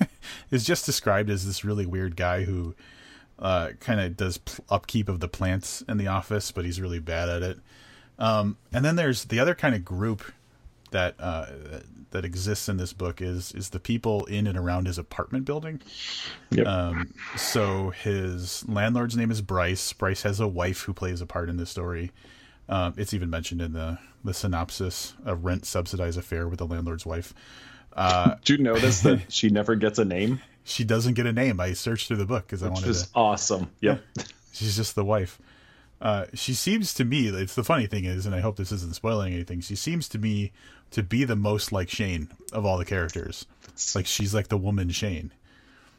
is 0.50 0.64
just 0.64 0.86
described 0.86 1.30
as 1.30 1.46
this 1.46 1.64
really 1.64 1.86
weird 1.86 2.16
guy 2.16 2.44
who 2.44 2.74
uh, 3.38 3.70
kind 3.80 4.00
of 4.00 4.16
does 4.16 4.38
pl- 4.38 4.64
upkeep 4.70 5.08
of 5.08 5.20
the 5.20 5.28
plants 5.28 5.82
in 5.88 5.96
the 5.96 6.06
office, 6.06 6.52
but 6.52 6.64
he's 6.64 6.80
really 6.80 6.98
bad 6.98 7.28
at 7.28 7.42
it. 7.42 7.58
Um, 8.18 8.56
and 8.72 8.84
then 8.84 8.96
there's 8.96 9.24
the 9.24 9.40
other 9.40 9.54
kind 9.54 9.74
of 9.74 9.84
group 9.84 10.22
that 10.94 11.16
uh, 11.18 11.46
that 12.12 12.24
exists 12.24 12.68
in 12.68 12.76
this 12.76 12.92
book 12.92 13.20
is 13.20 13.52
is 13.52 13.70
the 13.70 13.80
people 13.80 14.24
in 14.26 14.46
and 14.46 14.56
around 14.56 14.86
his 14.86 14.96
apartment 14.96 15.44
building. 15.44 15.82
Yep. 16.50 16.66
Um, 16.66 17.12
so 17.36 17.90
his 17.90 18.66
landlord's 18.68 19.16
name 19.16 19.30
is 19.30 19.42
Bryce. 19.42 19.92
Bryce 19.92 20.22
has 20.22 20.38
a 20.38 20.46
wife 20.48 20.82
who 20.82 20.94
plays 20.94 21.20
a 21.20 21.26
part 21.26 21.50
in 21.50 21.56
the 21.56 21.66
story. 21.66 22.12
Um, 22.68 22.94
it's 22.96 23.12
even 23.12 23.28
mentioned 23.28 23.60
in 23.60 23.72
the 23.72 23.98
the 24.24 24.32
synopsis: 24.32 25.14
a 25.26 25.34
rent 25.34 25.66
subsidized 25.66 26.16
affair 26.16 26.48
with 26.48 26.60
the 26.60 26.66
landlord's 26.66 27.04
wife. 27.04 27.34
Uh, 27.92 28.36
Did 28.44 28.58
you 28.58 28.64
notice 28.64 29.00
that 29.00 29.20
she 29.32 29.50
never 29.50 29.74
gets 29.74 29.98
a 29.98 30.04
name? 30.04 30.40
she 30.62 30.84
doesn't 30.84 31.14
get 31.14 31.26
a 31.26 31.32
name. 31.32 31.60
I 31.60 31.72
searched 31.74 32.08
through 32.08 32.18
the 32.18 32.26
book 32.26 32.46
because 32.46 32.62
I 32.62 32.68
wanted. 32.68 32.86
Which 32.86 32.90
is 32.90 33.02
to. 33.08 33.10
awesome. 33.16 33.70
Yep. 33.80 34.00
She's 34.52 34.76
just 34.76 34.94
the 34.94 35.04
wife. 35.04 35.38
Uh, 36.00 36.26
she 36.34 36.52
seems 36.54 36.92
to 36.94 37.04
me. 37.04 37.28
It's 37.28 37.54
the 37.54 37.64
funny 37.64 37.86
thing 37.86 38.04
is, 38.04 38.26
and 38.26 38.34
I 38.34 38.40
hope 38.40 38.56
this 38.56 38.72
isn't 38.72 38.94
spoiling 38.94 39.32
anything. 39.32 39.60
She 39.60 39.76
seems 39.76 40.08
to 40.10 40.18
me 40.18 40.52
to 40.90 41.02
be 41.02 41.24
the 41.24 41.36
most 41.36 41.72
like 41.72 41.88
Shane 41.88 42.28
of 42.52 42.64
all 42.66 42.76
the 42.78 42.84
characters. 42.84 43.46
Like 43.94 44.06
she's 44.06 44.34
like 44.34 44.48
the 44.48 44.58
woman 44.58 44.90
Shane. 44.90 45.32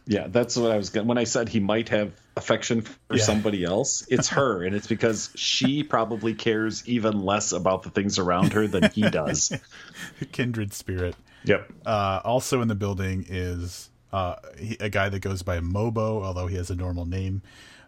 Yeah, 0.07 0.27
that's 0.27 0.55
what 0.55 0.71
I 0.71 0.77
was 0.77 0.91
gonna 0.91 1.07
When 1.07 1.17
I 1.17 1.23
said 1.23 1.49
he 1.49 1.59
might 1.59 1.89
have 1.89 2.11
affection 2.37 2.81
for 2.81 3.15
Yeah. 3.15 3.23
somebody 3.23 3.63
else, 3.63 4.05
it's 4.07 4.29
her, 4.29 4.63
and 4.63 4.75
it's 4.75 4.85
because 4.85 5.31
she 5.35 5.81
probably 5.95 6.35
cares 6.35 6.87
even 6.87 7.21
less 7.21 7.51
about 7.51 7.81
the 7.83 7.89
things 7.89 8.19
around 8.19 8.53
her 8.53 8.67
than 8.67 8.91
he 8.91 9.01
does. 9.09 9.51
Kindred 10.31 10.73
spirit. 10.73 11.15
Yep. 11.45 11.71
Uh, 11.85 12.21
also 12.23 12.61
in 12.61 12.67
the 12.67 12.75
building 12.75 13.25
is 13.27 13.89
uh, 14.13 14.35
he, 14.59 14.77
a 14.79 14.89
guy 14.89 15.09
that 15.09 15.19
goes 15.19 15.41
by 15.41 15.59
Mobo, 15.59 16.23
although 16.23 16.47
he 16.47 16.55
has 16.55 16.69
a 16.69 16.75
normal 16.75 17.05
name, 17.05 17.41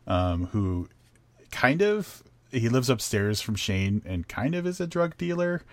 um, 0.07 0.45
who 0.47 0.89
kind 1.57 1.81
of 1.81 2.23
he 2.51 2.69
lives 2.69 2.89
upstairs 2.89 3.41
from 3.41 3.55
Shane 3.55 4.03
and 4.05 4.27
kind 4.27 4.53
of 4.53 4.67
is 4.67 4.79
a 4.79 4.87
drug 4.87 5.17
dealer. 5.17 5.63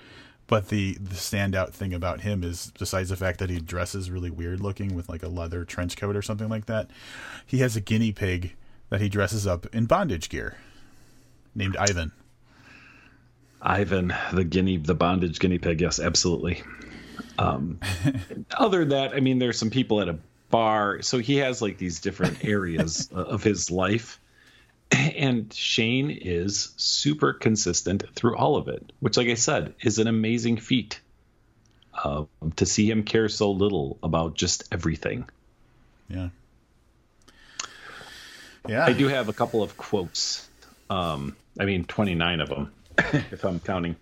But 0.46 0.68
the 0.68 0.94
the 0.94 1.14
standout 1.14 1.72
thing 1.72 1.94
about 1.94 2.20
him 2.20 2.42
is, 2.42 2.72
besides 2.78 3.10
the 3.10 3.16
fact 3.16 3.38
that 3.38 3.50
he 3.50 3.60
dresses 3.60 4.10
really 4.10 4.30
weird 4.30 4.60
looking 4.60 4.94
with 4.94 5.08
like 5.08 5.22
a 5.22 5.28
leather 5.28 5.64
trench 5.64 5.96
coat 5.96 6.16
or 6.16 6.22
something 6.22 6.48
like 6.48 6.66
that, 6.66 6.90
he 7.46 7.58
has 7.58 7.76
a 7.76 7.80
guinea 7.80 8.12
pig 8.12 8.54
that 8.90 9.00
he 9.00 9.08
dresses 9.08 9.46
up 9.46 9.66
in 9.74 9.86
bondage 9.86 10.28
gear, 10.28 10.56
named 11.54 11.76
Ivan. 11.76 12.12
Ivan, 13.62 14.12
the 14.32 14.44
guinea, 14.44 14.76
the 14.76 14.94
bondage 14.94 15.38
guinea 15.38 15.58
pig. 15.58 15.80
Yes, 15.80 15.98
absolutely. 15.98 16.62
Um, 17.38 17.80
other 18.58 18.80
than 18.80 18.90
that, 18.90 19.14
I 19.14 19.20
mean, 19.20 19.38
there's 19.38 19.58
some 19.58 19.70
people 19.70 20.02
at 20.02 20.08
a 20.08 20.18
bar, 20.50 21.00
so 21.00 21.18
he 21.18 21.36
has 21.36 21.62
like 21.62 21.78
these 21.78 22.00
different 22.00 22.44
areas 22.44 23.08
of 23.14 23.42
his 23.42 23.70
life, 23.70 24.20
and 24.90 25.52
Shane 25.52 26.10
is 26.10 26.72
super 26.76 27.32
consistent 27.32 28.04
through 28.14 28.36
all 28.36 28.56
of 28.56 28.68
it, 28.68 28.92
which, 29.00 29.16
like 29.16 29.28
I 29.28 29.34
said, 29.34 29.74
is 29.82 29.98
an 29.98 30.06
amazing 30.06 30.58
feat. 30.58 31.00
Um, 32.02 32.28
to 32.56 32.66
see 32.66 32.90
him 32.90 33.04
care 33.04 33.28
so 33.28 33.52
little 33.52 33.98
about 34.02 34.34
just 34.34 34.64
everything. 34.72 35.28
Yeah. 36.08 36.30
Yeah. 38.66 38.84
I 38.84 38.92
do 38.94 39.06
have 39.06 39.28
a 39.28 39.32
couple 39.32 39.62
of 39.62 39.76
quotes. 39.76 40.48
Um, 40.90 41.36
I 41.58 41.66
mean, 41.66 41.84
29 41.84 42.40
of 42.40 42.48
them, 42.48 42.72
if 42.98 43.44
I'm 43.44 43.60
counting. 43.60 43.94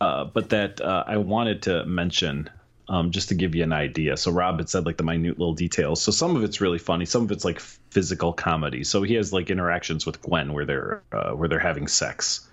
Uh, 0.00 0.24
but 0.24 0.50
that 0.50 0.80
uh, 0.80 1.04
I 1.06 1.18
wanted 1.18 1.62
to 1.62 1.84
mention 1.84 2.50
um, 2.88 3.10
just 3.10 3.28
to 3.28 3.34
give 3.34 3.54
you 3.54 3.62
an 3.62 3.72
idea. 3.72 4.16
So 4.16 4.30
Rob 4.30 4.58
had 4.58 4.68
said 4.68 4.86
like 4.86 4.96
the 4.96 5.04
minute 5.04 5.38
little 5.38 5.54
details. 5.54 6.02
So 6.02 6.10
some 6.10 6.36
of 6.36 6.44
it's 6.44 6.60
really 6.60 6.78
funny. 6.78 7.04
Some 7.04 7.22
of 7.24 7.32
it's 7.32 7.44
like 7.44 7.60
physical 7.60 8.32
comedy. 8.32 8.84
So 8.84 9.02
he 9.02 9.14
has 9.14 9.32
like 9.32 9.50
interactions 9.50 10.06
with 10.06 10.22
Gwen 10.22 10.52
where 10.52 10.64
they're 10.64 11.02
uh, 11.12 11.32
where 11.32 11.48
they're 11.48 11.58
having 11.58 11.88
sex, 11.88 12.48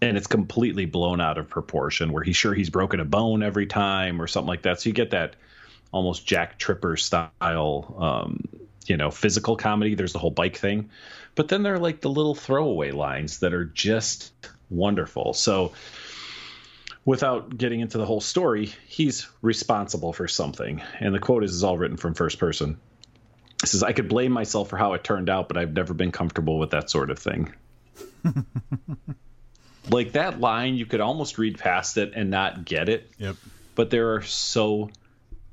and 0.00 0.16
it's 0.16 0.28
completely 0.28 0.86
blown 0.86 1.20
out 1.20 1.38
of 1.38 1.48
proportion. 1.48 2.12
Where 2.12 2.22
he's 2.22 2.36
sure 2.36 2.54
he's 2.54 2.70
broken 2.70 3.00
a 3.00 3.04
bone 3.04 3.42
every 3.42 3.66
time 3.66 4.22
or 4.22 4.26
something 4.26 4.48
like 4.48 4.62
that. 4.62 4.80
So 4.80 4.88
you 4.88 4.94
get 4.94 5.10
that 5.10 5.36
almost 5.90 6.26
Jack 6.26 6.58
Tripper 6.58 6.96
style, 6.96 7.96
um, 7.98 8.44
you 8.86 8.96
know, 8.96 9.10
physical 9.10 9.56
comedy. 9.56 9.94
There's 9.94 10.12
the 10.12 10.18
whole 10.18 10.30
bike 10.30 10.56
thing, 10.56 10.90
but 11.34 11.48
then 11.48 11.62
there 11.62 11.74
are 11.74 11.80
like 11.80 12.00
the 12.00 12.10
little 12.10 12.34
throwaway 12.34 12.92
lines 12.92 13.40
that 13.40 13.54
are 13.54 13.64
just 13.64 14.32
wonderful. 14.70 15.32
So 15.32 15.72
without 17.08 17.56
getting 17.56 17.80
into 17.80 17.96
the 17.96 18.04
whole 18.04 18.20
story, 18.20 18.70
he's 18.86 19.26
responsible 19.40 20.12
for 20.12 20.28
something. 20.28 20.82
And 21.00 21.14
the 21.14 21.18
quote 21.18 21.42
is, 21.42 21.54
is 21.54 21.64
all 21.64 21.78
written 21.78 21.96
from 21.96 22.12
first 22.12 22.38
person. 22.38 22.78
It 23.62 23.68
says, 23.70 23.82
I 23.82 23.92
could 23.92 24.10
blame 24.10 24.30
myself 24.30 24.68
for 24.68 24.76
how 24.76 24.92
it 24.92 25.04
turned 25.04 25.30
out, 25.30 25.48
but 25.48 25.56
I've 25.56 25.72
never 25.72 25.94
been 25.94 26.12
comfortable 26.12 26.58
with 26.58 26.72
that 26.72 26.90
sort 26.90 27.08
of 27.08 27.18
thing. 27.18 27.54
like 29.88 30.12
that 30.12 30.38
line, 30.38 30.74
you 30.74 30.84
could 30.84 31.00
almost 31.00 31.38
read 31.38 31.56
past 31.56 31.96
it 31.96 32.12
and 32.14 32.28
not 32.28 32.66
get 32.66 32.90
it. 32.90 33.10
Yep. 33.16 33.36
But 33.74 33.88
there 33.88 34.14
are 34.16 34.22
so 34.22 34.90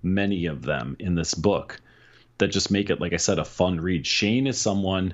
many 0.03 0.47
of 0.47 0.61
them 0.61 0.97
in 0.99 1.15
this 1.15 1.33
book 1.33 1.79
that 2.37 2.47
just 2.47 2.69
make 2.69 2.89
it, 2.89 2.99
like 2.99 3.13
I 3.13 3.17
said, 3.17 3.39
a 3.39 3.45
fun 3.45 3.79
read. 3.79 4.05
Shane 4.05 4.45
is 4.45 4.59
someone 4.59 5.13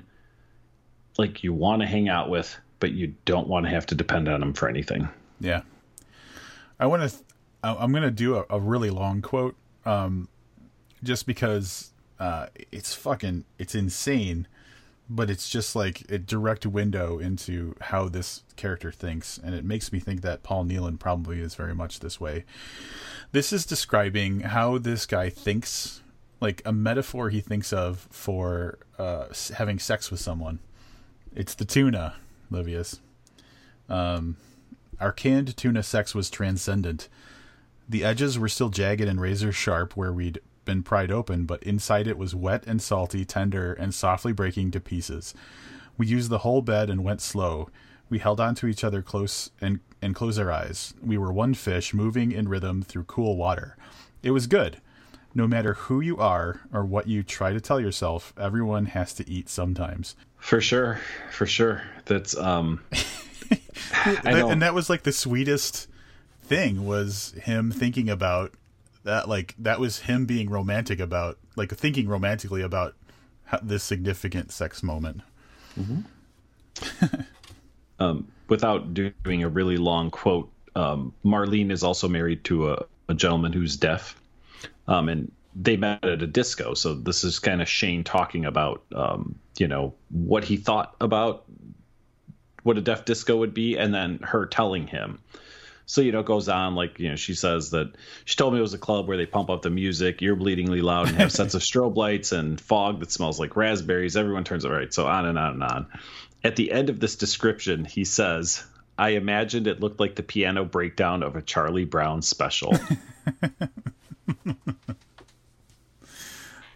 like 1.16 1.44
you 1.44 1.52
want 1.52 1.82
to 1.82 1.86
hang 1.86 2.08
out 2.08 2.28
with, 2.28 2.52
but 2.80 2.90
you 2.90 3.14
don't 3.26 3.46
want 3.46 3.66
to 3.66 3.70
have 3.70 3.86
to 3.86 3.94
depend 3.94 4.28
on 4.28 4.42
him 4.42 4.54
for 4.54 4.68
anything. 4.68 5.08
Yeah. 5.38 5.60
I 6.82 6.86
want 6.86 7.08
to. 7.08 7.16
I'm 7.62 7.92
going 7.92 8.02
to 8.02 8.10
do 8.10 8.38
a, 8.38 8.44
a, 8.50 8.58
really 8.58 8.90
long 8.90 9.22
quote, 9.22 9.54
um, 9.86 10.28
just 11.04 11.26
because 11.26 11.92
uh, 12.18 12.46
it's 12.72 12.92
fucking 12.92 13.44
it's 13.56 13.76
insane, 13.76 14.48
but 15.08 15.30
it's 15.30 15.48
just 15.48 15.76
like 15.76 16.10
a 16.10 16.18
direct 16.18 16.66
window 16.66 17.20
into 17.20 17.76
how 17.82 18.08
this 18.08 18.42
character 18.56 18.90
thinks, 18.90 19.38
and 19.38 19.54
it 19.54 19.64
makes 19.64 19.92
me 19.92 20.00
think 20.00 20.22
that 20.22 20.42
Paul 20.42 20.64
Neilan 20.64 20.98
probably 20.98 21.38
is 21.38 21.54
very 21.54 21.72
much 21.72 22.00
this 22.00 22.20
way. 22.20 22.44
This 23.30 23.52
is 23.52 23.64
describing 23.64 24.40
how 24.40 24.78
this 24.78 25.06
guy 25.06 25.30
thinks, 25.30 26.00
like 26.40 26.62
a 26.64 26.72
metaphor 26.72 27.30
he 27.30 27.40
thinks 27.40 27.72
of 27.72 28.08
for 28.10 28.80
uh, 28.98 29.26
having 29.54 29.78
sex 29.78 30.10
with 30.10 30.18
someone. 30.18 30.58
It's 31.32 31.54
the 31.54 31.64
tuna, 31.64 32.16
Livius. 32.50 32.98
Um, 33.88 34.36
our 35.02 35.12
canned 35.12 35.56
tuna 35.56 35.82
sex 35.82 36.14
was 36.14 36.30
transcendent. 36.30 37.08
The 37.88 38.04
edges 38.04 38.38
were 38.38 38.48
still 38.48 38.68
jagged 38.68 39.02
and 39.02 39.20
razor 39.20 39.52
sharp 39.52 39.96
where 39.96 40.12
we'd 40.12 40.40
been 40.64 40.84
pried 40.84 41.10
open, 41.10 41.44
but 41.44 41.62
inside 41.64 42.06
it 42.06 42.16
was 42.16 42.34
wet 42.34 42.64
and 42.66 42.80
salty, 42.80 43.24
tender, 43.24 43.72
and 43.72 43.92
softly 43.92 44.32
breaking 44.32 44.70
to 44.70 44.80
pieces. 44.80 45.34
We 45.98 46.06
used 46.06 46.30
the 46.30 46.38
whole 46.38 46.62
bed 46.62 46.88
and 46.88 47.04
went 47.04 47.20
slow. 47.20 47.68
We 48.08 48.20
held 48.20 48.40
on 48.40 48.54
to 48.56 48.66
each 48.68 48.84
other 48.84 49.02
close 49.02 49.50
and, 49.60 49.80
and 50.00 50.14
closed 50.14 50.38
our 50.38 50.52
eyes. 50.52 50.94
We 51.02 51.18
were 51.18 51.32
one 51.32 51.54
fish 51.54 51.92
moving 51.92 52.30
in 52.30 52.48
rhythm 52.48 52.82
through 52.82 53.04
cool 53.04 53.36
water. 53.36 53.76
It 54.22 54.30
was 54.30 54.46
good. 54.46 54.80
No 55.34 55.48
matter 55.48 55.74
who 55.74 56.00
you 56.00 56.18
are 56.18 56.60
or 56.72 56.84
what 56.84 57.08
you 57.08 57.22
try 57.22 57.52
to 57.52 57.60
tell 57.60 57.80
yourself, 57.80 58.32
everyone 58.38 58.86
has 58.86 59.14
to 59.14 59.28
eat 59.28 59.48
sometimes. 59.48 60.14
For 60.36 60.60
sure, 60.60 61.00
for 61.30 61.46
sure. 61.46 61.82
That's 62.04 62.36
um 62.36 62.82
and 64.24 64.62
that 64.62 64.74
was 64.74 64.90
like 64.90 65.02
the 65.02 65.12
sweetest 65.12 65.88
thing 66.42 66.84
was 66.84 67.34
him 67.42 67.70
thinking 67.70 68.10
about 68.10 68.52
that 69.04 69.28
like 69.28 69.54
that 69.58 69.80
was 69.80 70.00
him 70.00 70.26
being 70.26 70.50
romantic 70.50 71.00
about 71.00 71.38
like 71.56 71.72
thinking 71.72 72.08
romantically 72.08 72.62
about 72.62 72.94
how, 73.44 73.58
this 73.62 73.82
significant 73.82 74.52
sex 74.52 74.82
moment. 74.82 75.20
Mm-hmm. 75.78 77.20
um, 78.00 78.28
without 78.48 78.94
doing 78.94 79.42
a 79.42 79.48
really 79.48 79.76
long 79.76 80.10
quote 80.10 80.50
um, 80.74 81.12
marlene 81.24 81.70
is 81.70 81.82
also 81.82 82.08
married 82.08 82.44
to 82.44 82.72
a, 82.72 82.84
a 83.08 83.14
gentleman 83.14 83.52
who's 83.52 83.76
deaf. 83.76 84.20
Um, 84.88 85.08
and 85.08 85.32
they 85.54 85.76
met 85.76 86.04
at 86.04 86.22
a 86.22 86.26
disco 86.26 86.72
so 86.74 86.94
this 86.94 87.24
is 87.24 87.38
kind 87.38 87.60
of 87.60 87.68
shane 87.68 88.04
talking 88.04 88.46
about 88.46 88.82
um, 88.94 89.38
you 89.58 89.68
know 89.68 89.94
what 90.08 90.44
he 90.44 90.56
thought 90.56 90.96
about 91.00 91.44
what 92.62 92.78
a 92.78 92.80
deaf 92.80 93.04
disco 93.04 93.36
would 93.38 93.54
be 93.54 93.76
and 93.76 93.92
then 93.92 94.18
her 94.22 94.46
telling 94.46 94.86
him. 94.86 95.18
So 95.86 96.00
you 96.00 96.12
know 96.12 96.20
it 96.20 96.26
goes 96.26 96.48
on 96.48 96.74
like 96.74 96.98
you 96.98 97.10
know 97.10 97.16
she 97.16 97.34
says 97.34 97.70
that 97.70 97.92
she 98.24 98.36
told 98.36 98.52
me 98.52 98.58
it 98.58 98.62
was 98.62 98.74
a 98.74 98.78
club 98.78 99.08
where 99.08 99.16
they 99.16 99.26
pump 99.26 99.50
up 99.50 99.62
the 99.62 99.70
music 99.70 100.22
you're 100.22 100.36
bleedingly 100.36 100.82
loud 100.82 101.08
and 101.08 101.16
have 101.16 101.32
sets 101.32 101.54
of 101.54 101.62
strobe 101.62 101.96
lights 101.96 102.32
and 102.32 102.60
fog 102.60 103.00
that 103.00 103.10
smells 103.10 103.38
like 103.38 103.56
raspberries. 103.56 104.16
Everyone 104.16 104.44
turns 104.44 104.64
it 104.64 104.70
right 104.70 104.92
so 104.92 105.06
on 105.06 105.26
and 105.26 105.38
on 105.38 105.54
and 105.54 105.62
on. 105.62 105.86
At 106.44 106.56
the 106.56 106.72
end 106.72 106.88
of 106.88 107.00
this 107.00 107.16
description 107.16 107.84
he 107.84 108.04
says 108.04 108.64
i 108.96 109.10
imagined 109.10 109.66
it 109.66 109.80
looked 109.80 110.00
like 110.00 110.14
the 110.14 110.22
piano 110.22 110.64
breakdown 110.64 111.22
of 111.22 111.36
a 111.36 111.42
charlie 111.42 111.84
brown 111.84 112.22
special. 112.22 112.74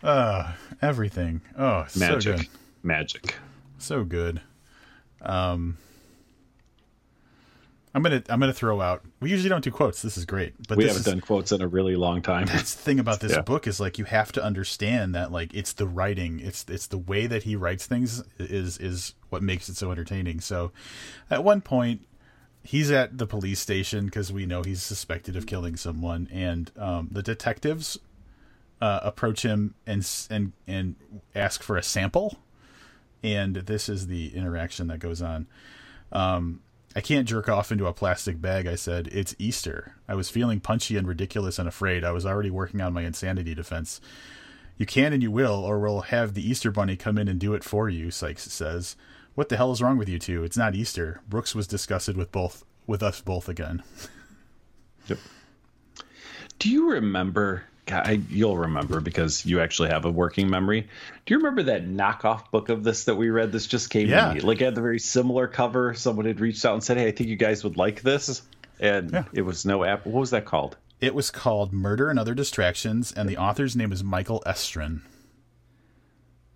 Uh 0.02 0.52
everything. 0.82 1.40
Oh 1.56 1.86
magic. 1.96 2.22
so 2.22 2.36
good. 2.36 2.48
magic. 2.82 3.34
So 3.78 4.04
good 4.04 4.42
um 5.22 5.76
I'm 7.96 8.02
gonna 8.02 8.22
I'm 8.28 8.38
gonna 8.38 8.52
throw 8.52 8.82
out. 8.82 9.02
We 9.20 9.30
usually 9.30 9.48
don't 9.48 9.64
do 9.64 9.70
quotes. 9.70 10.02
This 10.02 10.18
is 10.18 10.26
great, 10.26 10.52
but 10.68 10.76
we 10.76 10.84
haven't 10.84 11.00
is, 11.00 11.06
done 11.06 11.22
quotes 11.22 11.50
in 11.50 11.62
a 11.62 11.66
really 11.66 11.96
long 11.96 12.20
time. 12.20 12.44
That's 12.44 12.74
the 12.74 12.82
thing 12.82 13.00
about 13.00 13.20
this 13.20 13.32
yeah. 13.36 13.40
book 13.40 13.66
is 13.66 13.80
like 13.80 13.96
you 13.96 14.04
have 14.04 14.32
to 14.32 14.44
understand 14.44 15.14
that 15.14 15.32
like 15.32 15.54
it's 15.54 15.72
the 15.72 15.86
writing, 15.86 16.38
it's 16.40 16.66
it's 16.68 16.88
the 16.88 16.98
way 16.98 17.26
that 17.26 17.44
he 17.44 17.56
writes 17.56 17.86
things 17.86 18.22
is 18.38 18.76
is 18.76 19.14
what 19.30 19.42
makes 19.42 19.70
it 19.70 19.78
so 19.78 19.90
entertaining. 19.90 20.40
So, 20.40 20.72
at 21.30 21.42
one 21.42 21.62
point, 21.62 22.02
he's 22.62 22.90
at 22.90 23.16
the 23.16 23.26
police 23.26 23.60
station 23.60 24.04
because 24.04 24.30
we 24.30 24.44
know 24.44 24.62
he's 24.62 24.82
suspected 24.82 25.34
of 25.34 25.46
killing 25.46 25.76
someone, 25.76 26.28
and 26.30 26.70
um, 26.76 27.08
the 27.10 27.22
detectives 27.22 27.98
uh, 28.82 29.00
approach 29.04 29.40
him 29.40 29.74
and 29.86 30.06
and 30.28 30.52
and 30.66 30.96
ask 31.34 31.62
for 31.62 31.78
a 31.78 31.82
sample, 31.82 32.36
and 33.22 33.56
this 33.56 33.88
is 33.88 34.06
the 34.06 34.34
interaction 34.34 34.88
that 34.88 34.98
goes 34.98 35.22
on. 35.22 35.46
Um, 36.12 36.60
I 36.94 37.00
can't 37.00 37.28
jerk 37.28 37.48
off 37.48 37.70
into 37.70 37.86
a 37.86 37.92
plastic 37.92 38.40
bag, 38.40 38.66
I 38.66 38.74
said. 38.74 39.08
It's 39.12 39.36
Easter. 39.38 39.96
I 40.08 40.14
was 40.14 40.30
feeling 40.30 40.60
punchy 40.60 40.96
and 40.96 41.06
ridiculous 41.06 41.58
and 41.58 41.68
afraid. 41.68 42.04
I 42.04 42.12
was 42.12 42.24
already 42.24 42.50
working 42.50 42.80
on 42.80 42.94
my 42.94 43.02
insanity 43.02 43.54
defense. 43.54 44.00
You 44.78 44.86
can 44.86 45.12
and 45.12 45.22
you 45.22 45.30
will, 45.30 45.64
or 45.64 45.78
we'll 45.78 46.02
have 46.02 46.34
the 46.34 46.48
Easter 46.48 46.70
Bunny 46.70 46.96
come 46.96 47.18
in 47.18 47.28
and 47.28 47.38
do 47.38 47.54
it 47.54 47.64
for 47.64 47.88
you, 47.88 48.10
Sykes 48.10 48.50
says. 48.50 48.96
What 49.34 49.50
the 49.50 49.58
hell 49.58 49.72
is 49.72 49.82
wrong 49.82 49.98
with 49.98 50.08
you 50.08 50.18
two? 50.18 50.44
It's 50.44 50.56
not 50.56 50.74
Easter. 50.74 51.20
Brooks 51.28 51.54
was 51.54 51.66
disgusted 51.66 52.16
with 52.16 52.32
both 52.32 52.64
with 52.86 53.02
us 53.02 53.20
both 53.20 53.48
again. 53.48 53.82
yep. 55.06 55.18
Do 56.58 56.70
you 56.70 56.90
remember 56.90 57.64
I, 57.88 58.20
you'll 58.30 58.56
remember 58.56 59.00
because 59.00 59.46
you 59.46 59.60
actually 59.60 59.90
have 59.90 60.04
a 60.04 60.10
working 60.10 60.50
memory. 60.50 60.88
Do 61.24 61.34
you 61.34 61.38
remember 61.38 61.62
that 61.64 61.86
knockoff 61.86 62.50
book 62.50 62.68
of 62.68 62.82
this 62.82 63.04
that 63.04 63.14
we 63.14 63.30
read? 63.30 63.52
This 63.52 63.66
just 63.66 63.90
came 63.90 64.08
yeah. 64.08 64.28
to 64.28 64.34
me. 64.34 64.40
Like, 64.40 64.60
it 64.60 64.64
had 64.64 64.74
the 64.74 64.80
very 64.80 64.98
similar 64.98 65.46
cover. 65.46 65.94
Someone 65.94 66.26
had 66.26 66.40
reached 66.40 66.64
out 66.64 66.74
and 66.74 66.82
said, 66.82 66.96
"Hey, 66.96 67.06
I 67.06 67.10
think 67.12 67.28
you 67.28 67.36
guys 67.36 67.62
would 67.62 67.76
like 67.76 68.02
this," 68.02 68.42
and 68.80 69.12
yeah. 69.12 69.24
it 69.32 69.42
was 69.42 69.64
no 69.64 69.84
app. 69.84 70.04
What 70.06 70.20
was 70.20 70.30
that 70.30 70.44
called? 70.44 70.76
It 71.00 71.14
was 71.14 71.30
called 71.30 71.72
Murder 71.72 72.08
and 72.08 72.18
Other 72.18 72.34
Distractions, 72.34 73.12
and 73.12 73.28
the 73.28 73.36
author's 73.36 73.76
name 73.76 73.92
is 73.92 74.02
Michael 74.02 74.42
Estrin. 74.46 75.02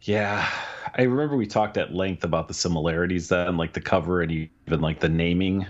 Yeah, 0.02 0.48
I 0.94 1.02
remember 1.02 1.36
we 1.36 1.46
talked 1.46 1.76
at 1.76 1.94
length 1.94 2.24
about 2.24 2.48
the 2.48 2.54
similarities 2.54 3.28
then, 3.28 3.56
like 3.58 3.74
the 3.74 3.82
cover 3.82 4.22
and 4.22 4.32
even 4.32 4.80
like 4.80 4.98
the 4.98 5.10
naming 5.10 5.66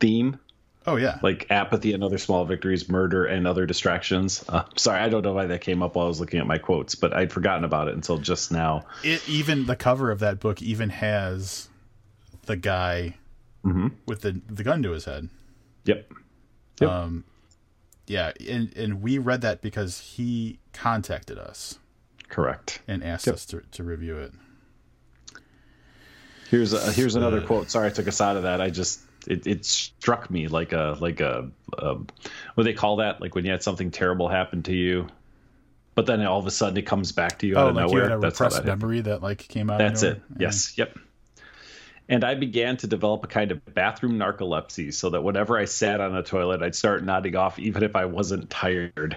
theme. 0.00 0.38
Oh 0.86 0.96
yeah, 0.96 1.18
like 1.22 1.46
apathy 1.50 1.92
and 1.92 2.02
other 2.02 2.18
small 2.18 2.44
victories, 2.44 2.88
murder 2.88 3.26
and 3.26 3.46
other 3.46 3.66
distractions. 3.66 4.44
Uh, 4.48 4.64
sorry, 4.76 5.00
I 5.00 5.08
don't 5.08 5.22
know 5.22 5.34
why 5.34 5.46
that 5.46 5.60
came 5.60 5.82
up 5.82 5.94
while 5.94 6.06
I 6.06 6.08
was 6.08 6.20
looking 6.20 6.40
at 6.40 6.46
my 6.46 6.58
quotes, 6.58 6.94
but 6.94 7.12
I'd 7.12 7.32
forgotten 7.32 7.64
about 7.64 7.88
it 7.88 7.94
until 7.94 8.16
just 8.16 8.50
now. 8.50 8.86
It 9.04 9.26
even 9.28 9.66
the 9.66 9.76
cover 9.76 10.10
of 10.10 10.20
that 10.20 10.40
book 10.40 10.62
even 10.62 10.88
has 10.88 11.68
the 12.46 12.56
guy 12.56 13.16
mm-hmm. 13.64 13.88
with 14.06 14.22
the 14.22 14.40
the 14.48 14.64
gun 14.64 14.82
to 14.82 14.92
his 14.92 15.04
head. 15.04 15.28
Yep. 15.84 16.12
yep. 16.80 16.90
Um, 16.90 17.24
yeah, 18.06 18.32
and 18.48 18.74
and 18.76 19.02
we 19.02 19.18
read 19.18 19.42
that 19.42 19.60
because 19.60 20.00
he 20.00 20.58
contacted 20.72 21.38
us. 21.38 21.78
Correct. 22.28 22.80
And 22.88 23.04
asked 23.04 23.26
yep. 23.26 23.34
us 23.34 23.44
to 23.46 23.62
to 23.72 23.84
review 23.84 24.16
it. 24.18 24.32
Here's 26.48 26.72
a, 26.72 26.92
here's 26.92 27.14
another 27.14 27.40
uh, 27.40 27.46
quote. 27.46 27.70
Sorry, 27.70 27.86
I 27.86 27.90
took 27.90 28.08
us 28.08 28.20
out 28.20 28.36
of 28.36 28.42
that. 28.42 28.60
I 28.60 28.70
just 28.70 29.00
it, 29.26 29.46
it 29.46 29.64
struck 29.64 30.30
me 30.30 30.48
like 30.48 30.72
a 30.72 30.96
like 31.00 31.20
a, 31.20 31.50
a 31.78 31.94
what 31.94 32.08
do 32.56 32.62
they 32.64 32.72
call 32.72 32.96
that 32.96 33.20
like 33.20 33.34
when 33.34 33.44
you 33.44 33.50
had 33.50 33.62
something 33.62 33.90
terrible 33.90 34.28
happen 34.28 34.62
to 34.62 34.74
you 34.74 35.08
but 35.94 36.06
then 36.06 36.24
all 36.24 36.38
of 36.38 36.46
a 36.46 36.50
sudden 36.50 36.76
it 36.78 36.86
comes 36.86 37.12
back 37.12 37.38
to 37.40 37.46
you 37.46 37.56
oh, 37.56 37.60
out 37.60 37.68
of 37.70 37.76
like 37.76 37.86
nowhere. 37.86 38.04
You 38.04 38.10
had 38.10 38.18
a 38.18 38.20
That's 38.20 38.40
repressed 38.40 38.64
memory 38.64 39.00
that 39.02 39.22
like 39.22 39.38
came 39.38 39.70
out. 39.70 39.78
That's 39.78 40.02
it. 40.02 40.22
Yeah. 40.30 40.36
Yes. 40.46 40.78
Yep. 40.78 40.98
And 42.08 42.24
I 42.24 42.34
began 42.34 42.76
to 42.78 42.86
develop 42.86 43.22
a 43.22 43.28
kind 43.28 43.52
of 43.52 43.62
bathroom 43.74 44.18
narcolepsy, 44.18 44.92
so 44.92 45.10
that 45.10 45.22
whenever 45.22 45.58
I 45.58 45.66
sat 45.66 46.00
on 46.00 46.16
a 46.16 46.22
toilet, 46.22 46.62
I'd 46.62 46.74
start 46.74 47.04
nodding 47.04 47.36
off, 47.36 47.58
even 47.58 47.82
if 47.82 47.94
I 47.94 48.06
wasn't 48.06 48.50
tired. 48.50 49.16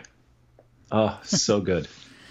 Oh, 0.91 1.17
so 1.23 1.59
good, 1.59 1.87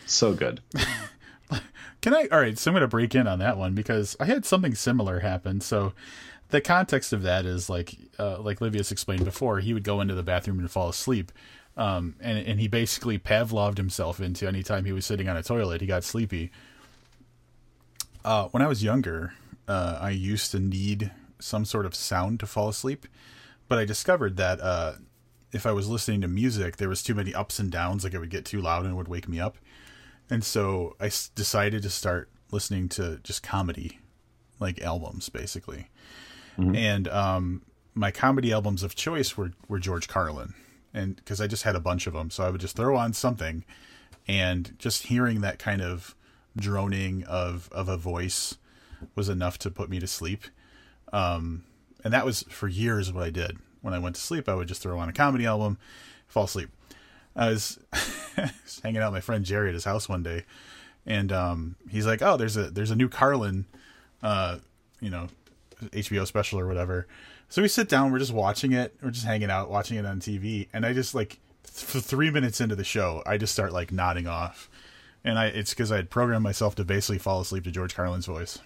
so 0.06 0.34
good. 0.34 0.60
Can 2.02 2.14
I? 2.14 2.28
All 2.30 2.38
right, 2.38 2.56
so 2.56 2.70
I'm 2.70 2.74
going 2.74 2.82
to 2.82 2.88
break 2.88 3.14
in 3.14 3.26
on 3.26 3.38
that 3.40 3.56
one 3.56 3.74
because 3.74 4.16
I 4.20 4.26
had 4.26 4.44
something 4.44 4.74
similar 4.74 5.20
happen. 5.20 5.60
So 5.60 5.94
the 6.52 6.60
context 6.60 7.12
of 7.12 7.22
that 7.22 7.44
is 7.44 7.68
like 7.68 7.96
uh, 8.18 8.38
like 8.38 8.60
Livius 8.60 8.92
explained 8.92 9.24
before, 9.24 9.58
he 9.58 9.74
would 9.74 9.82
go 9.82 10.00
into 10.00 10.14
the 10.14 10.22
bathroom 10.22 10.60
and 10.60 10.70
fall 10.70 10.88
asleep. 10.88 11.32
Um, 11.76 12.14
and 12.20 12.38
and 12.38 12.60
he 12.60 12.68
basically 12.68 13.18
Pavloved 13.18 13.78
himself 13.78 14.20
into 14.20 14.46
anytime 14.46 14.84
he 14.84 14.92
was 14.92 15.06
sitting 15.06 15.28
on 15.28 15.36
a 15.36 15.42
toilet, 15.42 15.80
he 15.80 15.86
got 15.86 16.04
sleepy. 16.04 16.52
Uh, 18.24 18.48
when 18.48 18.62
I 18.62 18.68
was 18.68 18.84
younger, 18.84 19.32
uh, 19.66 19.98
I 20.00 20.10
used 20.10 20.52
to 20.52 20.60
need 20.60 21.10
some 21.40 21.64
sort 21.64 21.86
of 21.86 21.94
sound 21.94 22.38
to 22.40 22.46
fall 22.46 22.68
asleep, 22.68 23.06
but 23.66 23.78
I 23.78 23.84
discovered 23.84 24.36
that 24.36 24.60
uh, 24.60 24.92
if 25.52 25.66
I 25.66 25.72
was 25.72 25.88
listening 25.88 26.20
to 26.20 26.28
music, 26.28 26.76
there 26.76 26.88
was 26.88 27.02
too 27.02 27.14
many 27.14 27.34
ups 27.34 27.58
and 27.58 27.70
downs, 27.72 28.04
like 28.04 28.14
it 28.14 28.18
would 28.18 28.30
get 28.30 28.44
too 28.44 28.60
loud 28.60 28.84
and 28.84 28.96
would 28.96 29.08
wake 29.08 29.28
me 29.28 29.40
up. 29.40 29.56
And 30.30 30.44
so 30.44 30.94
I 31.00 31.06
s- 31.06 31.30
decided 31.34 31.82
to 31.82 31.90
start 31.90 32.30
listening 32.52 32.88
to 32.90 33.18
just 33.24 33.42
comedy, 33.42 33.98
like 34.60 34.80
albums, 34.82 35.28
basically. 35.30 35.88
Mm-hmm. 36.58 36.76
And 36.76 37.08
um, 37.08 37.62
my 37.94 38.10
comedy 38.10 38.52
albums 38.52 38.82
of 38.82 38.94
choice 38.94 39.36
were, 39.36 39.52
were 39.68 39.78
George 39.78 40.08
Carlin. 40.08 40.54
And 40.94 41.16
because 41.16 41.40
I 41.40 41.46
just 41.46 41.62
had 41.62 41.76
a 41.76 41.80
bunch 41.80 42.06
of 42.06 42.12
them. 42.12 42.30
So 42.30 42.44
I 42.44 42.50
would 42.50 42.60
just 42.60 42.76
throw 42.76 42.96
on 42.96 43.12
something 43.12 43.64
and 44.28 44.74
just 44.78 45.06
hearing 45.06 45.40
that 45.40 45.58
kind 45.58 45.80
of 45.80 46.14
droning 46.56 47.24
of, 47.24 47.68
of 47.72 47.88
a 47.88 47.96
voice 47.96 48.56
was 49.14 49.28
enough 49.28 49.58
to 49.58 49.70
put 49.70 49.88
me 49.88 49.98
to 50.00 50.06
sleep. 50.06 50.44
Um, 51.12 51.64
and 52.04 52.12
that 52.12 52.24
was 52.24 52.42
for 52.44 52.68
years 52.68 53.12
what 53.12 53.24
I 53.24 53.30
did. 53.30 53.58
When 53.80 53.94
I 53.94 53.98
went 53.98 54.16
to 54.16 54.22
sleep, 54.22 54.48
I 54.48 54.54
would 54.54 54.68
just 54.68 54.82
throw 54.82 54.98
on 54.98 55.08
a 55.08 55.12
comedy 55.12 55.44
album, 55.46 55.78
fall 56.28 56.44
asleep. 56.44 56.70
I 57.34 57.48
was, 57.48 57.78
hanging 58.82 59.00
out 59.00 59.12
with 59.12 59.18
my 59.18 59.20
friend 59.20 59.44
Jerry 59.44 59.68
at 59.68 59.74
his 59.74 59.84
house 59.84 60.08
one 60.08 60.22
day, 60.22 60.44
and 61.06 61.32
um, 61.32 61.76
he's 61.90 62.06
like, 62.06 62.22
"Oh, 62.22 62.36
there's 62.36 62.56
a 62.56 62.70
there's 62.70 62.90
a 62.90 62.96
new 62.96 63.08
Carlin, 63.08 63.64
uh, 64.22 64.58
you 65.00 65.10
know, 65.10 65.28
HBO 65.90 66.26
special 66.26 66.58
or 66.58 66.66
whatever. 66.66 67.06
So 67.48 67.60
we 67.60 67.68
sit 67.68 67.88
down, 67.88 68.12
we're 68.12 68.18
just 68.18 68.32
watching 68.32 68.72
it, 68.72 68.94
we're 69.02 69.10
just 69.10 69.26
hanging 69.26 69.50
out, 69.50 69.70
watching 69.70 69.98
it 69.98 70.06
on 70.06 70.20
TV, 70.20 70.68
and 70.72 70.86
I 70.86 70.92
just 70.92 71.14
like 71.14 71.38
for 71.64 72.00
three 72.00 72.30
minutes 72.30 72.60
into 72.60 72.76
the 72.76 72.84
show, 72.84 73.22
I 73.26 73.38
just 73.38 73.52
start 73.52 73.72
like 73.72 73.92
nodding 73.92 74.26
off, 74.26 74.70
and 75.24 75.38
I 75.38 75.46
it's 75.46 75.70
because 75.70 75.92
I 75.92 75.96
had 75.96 76.10
programmed 76.10 76.44
myself 76.44 76.74
to 76.76 76.84
basically 76.84 77.18
fall 77.18 77.40
asleep 77.40 77.64
to 77.64 77.70
George 77.70 77.94
Carlin's 77.94 78.26
voice. 78.26 78.58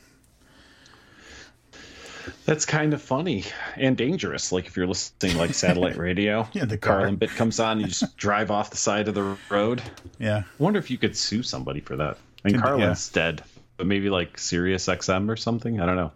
That's 2.45 2.65
kind 2.65 2.93
of 2.93 3.01
funny 3.01 3.45
and 3.77 3.97
dangerous. 3.97 4.51
Like 4.51 4.67
if 4.67 4.77
you're 4.77 4.87
listening 4.87 5.37
like 5.37 5.55
satellite 5.55 5.97
radio, 5.97 6.49
yeah, 6.53 6.65
the 6.65 6.79
Carlin 6.79 7.17
bit 7.17 7.31
comes 7.31 7.61
on, 7.61 7.81
you 7.81 7.87
just 7.87 8.17
drive 8.19 8.51
off 8.51 8.71
the 8.71 8.77
side 8.77 9.09
of 9.09 9.15
the 9.15 9.37
road. 9.51 9.83
Yeah, 10.19 10.39
I 10.39 10.63
wonder 10.63 10.79
if 10.79 10.91
you 10.91 10.99
could 10.99 11.17
sue 11.17 11.43
somebody 11.43 11.81
for 11.81 11.97
that. 11.97 12.19
I 12.45 12.51
mean, 12.51 12.61
Carlin's 12.61 13.11
yeah. 13.15 13.23
dead, 13.23 13.45
but 13.77 13.87
maybe 13.87 14.11
like 14.11 14.39
Sirius 14.39 14.87
XM 14.87 15.29
or 15.29 15.37
something. 15.37 15.81
I 15.81 15.87
don't 15.87 15.97
know. 15.97 16.13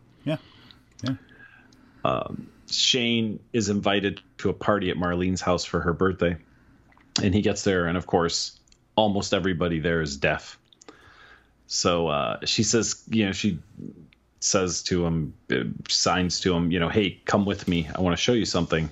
Um, 2.04 2.48
Shane 2.70 3.40
is 3.52 3.68
invited 3.68 4.20
to 4.38 4.50
a 4.50 4.52
party 4.52 4.90
at 4.90 4.96
Marlene's 4.96 5.40
house 5.40 5.64
for 5.64 5.80
her 5.80 5.92
birthday, 5.92 6.36
and 7.22 7.34
he 7.34 7.42
gets 7.42 7.64
there, 7.64 7.86
and 7.86 7.98
of 7.98 8.06
course, 8.06 8.58
almost 8.96 9.34
everybody 9.34 9.80
there 9.80 10.00
is 10.00 10.16
deaf. 10.16 10.58
So 11.66 12.08
uh, 12.08 12.44
she 12.44 12.62
says, 12.62 13.02
you 13.10 13.26
know, 13.26 13.32
she 13.32 13.60
says 14.40 14.82
to 14.84 15.06
him, 15.06 15.34
signs 15.88 16.40
to 16.40 16.54
him, 16.54 16.72
you 16.72 16.80
know, 16.80 16.88
hey, 16.88 17.20
come 17.24 17.44
with 17.44 17.68
me. 17.68 17.88
I 17.94 18.00
want 18.00 18.16
to 18.16 18.22
show 18.22 18.32
you 18.32 18.44
something. 18.44 18.90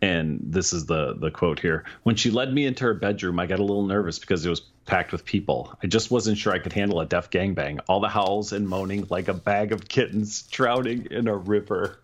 And 0.00 0.38
this 0.42 0.72
is 0.72 0.86
the 0.86 1.14
the 1.14 1.32
quote 1.32 1.58
here. 1.58 1.84
When 2.04 2.14
she 2.14 2.30
led 2.30 2.54
me 2.54 2.66
into 2.66 2.84
her 2.84 2.94
bedroom, 2.94 3.40
I 3.40 3.46
got 3.46 3.58
a 3.58 3.64
little 3.64 3.84
nervous 3.84 4.20
because 4.20 4.46
it 4.46 4.50
was 4.50 4.60
packed 4.86 5.10
with 5.10 5.24
people. 5.24 5.76
I 5.82 5.88
just 5.88 6.10
wasn't 6.12 6.38
sure 6.38 6.52
I 6.52 6.60
could 6.60 6.72
handle 6.72 7.00
a 7.00 7.06
deaf 7.06 7.30
gangbang. 7.30 7.80
All 7.88 7.98
the 7.98 8.08
howls 8.08 8.52
and 8.52 8.68
moaning 8.68 9.06
like 9.10 9.26
a 9.26 9.34
bag 9.34 9.72
of 9.72 9.88
kittens 9.88 10.42
drowning 10.42 11.08
in 11.10 11.26
a 11.26 11.36
river. 11.36 11.98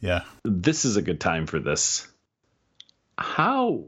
Yeah. 0.00 0.22
This 0.44 0.84
is 0.84 0.96
a 0.96 1.02
good 1.02 1.20
time 1.20 1.46
for 1.46 1.58
this. 1.58 2.06
How? 3.16 3.84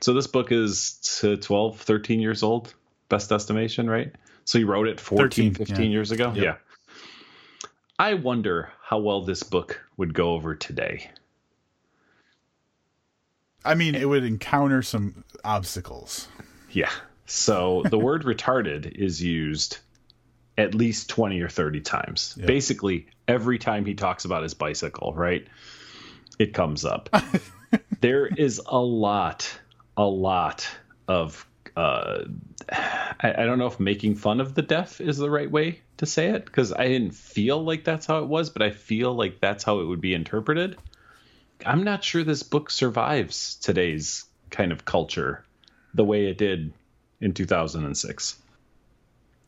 So 0.00 0.14
this 0.14 0.26
book 0.26 0.50
is 0.52 1.20
12, 1.40 1.80
13 1.80 2.20
years 2.20 2.42
old, 2.42 2.74
best 3.08 3.30
estimation, 3.32 3.88
right? 3.88 4.12
So 4.44 4.58
he 4.58 4.64
wrote 4.64 4.88
it 4.88 4.98
14, 4.98 5.54
13, 5.54 5.66
15 5.66 5.84
yeah. 5.84 5.90
years 5.92 6.10
ago? 6.10 6.32
Yep. 6.34 6.44
Yeah. 6.44 6.56
I 7.98 8.14
wonder 8.14 8.72
how 8.82 8.98
well 8.98 9.22
this 9.24 9.42
book 9.42 9.80
would 9.96 10.14
go 10.14 10.32
over 10.32 10.54
today. 10.54 11.10
I 13.64 13.74
mean, 13.74 13.94
it 13.94 14.08
would 14.08 14.24
encounter 14.24 14.80
some 14.82 15.22
obstacles. 15.44 16.28
Yeah. 16.70 16.90
So 17.26 17.82
the 17.90 17.98
word 17.98 18.24
retarded 18.24 18.90
is 18.92 19.22
used 19.22 19.78
at 20.60 20.74
least 20.74 21.08
20 21.08 21.40
or 21.40 21.48
30 21.48 21.80
times. 21.80 22.34
Yep. 22.36 22.46
Basically, 22.46 23.06
every 23.26 23.58
time 23.58 23.84
he 23.84 23.94
talks 23.94 24.24
about 24.24 24.42
his 24.42 24.54
bicycle, 24.54 25.12
right? 25.14 25.46
It 26.38 26.54
comes 26.54 26.84
up. 26.84 27.08
there 28.00 28.26
is 28.26 28.60
a 28.66 28.78
lot, 28.78 29.50
a 29.96 30.04
lot 30.04 30.68
of 31.08 31.46
uh, 31.76 32.24
I, 32.68 33.34
I 33.38 33.44
don't 33.44 33.58
know 33.58 33.66
if 33.66 33.80
making 33.80 34.16
fun 34.16 34.40
of 34.40 34.54
the 34.54 34.62
deaf 34.62 35.00
is 35.00 35.16
the 35.16 35.30
right 35.30 35.50
way 35.50 35.80
to 35.98 36.06
say 36.06 36.30
it 36.30 36.44
because 36.44 36.72
I 36.72 36.88
didn't 36.88 37.14
feel 37.14 37.62
like 37.62 37.84
that's 37.84 38.06
how 38.06 38.18
it 38.18 38.26
was, 38.26 38.50
but 38.50 38.62
I 38.62 38.70
feel 38.70 39.14
like 39.14 39.40
that's 39.40 39.64
how 39.64 39.80
it 39.80 39.84
would 39.84 40.00
be 40.00 40.14
interpreted. 40.14 40.76
I'm 41.64 41.84
not 41.84 42.04
sure 42.04 42.24
this 42.24 42.42
book 42.42 42.70
survives 42.70 43.56
today's 43.56 44.24
kind 44.50 44.72
of 44.72 44.84
culture 44.84 45.44
the 45.94 46.04
way 46.04 46.26
it 46.26 46.38
did 46.38 46.72
in 47.20 47.34
2006. 47.34 48.36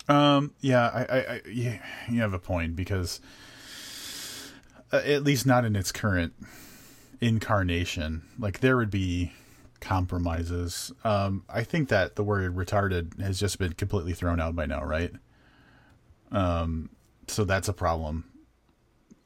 Um. 0.09 0.53
Yeah. 0.61 0.89
I. 0.89 1.01
I. 1.01 1.19
I 1.19 1.41
yeah. 1.49 1.79
You 2.09 2.21
have 2.21 2.35
a 2.35 2.39
point 2.39 2.77
because, 2.77 3.21
uh, 4.93 5.03
at 5.05 5.23
least 5.23 5.47
not 5.47 5.65
in 5.65 5.77
its 5.77 5.93
current 5.93 6.33
incarnation. 7.21 8.23
Like 8.39 8.61
there 8.61 8.77
would 8.77 8.91
be 8.91 9.33
compromises. 9.81 10.93
Um. 11.05 11.45
I 11.49 11.65
think 11.65 11.89
that 11.89 12.17
the 12.17 12.25
word 12.25 12.57
retarded 12.57 13.21
has 13.21 13.39
just 13.39 13.59
been 13.59 13.73
completely 13.75 14.13
thrown 14.13 14.41
out 14.41 14.57
by 14.57 14.67
now, 14.67 14.85
right? 14.85 15.13
Um. 16.31 16.91
So 17.29 17.45
that's 17.45 17.69
a 17.69 17.73
problem. 17.73 18.25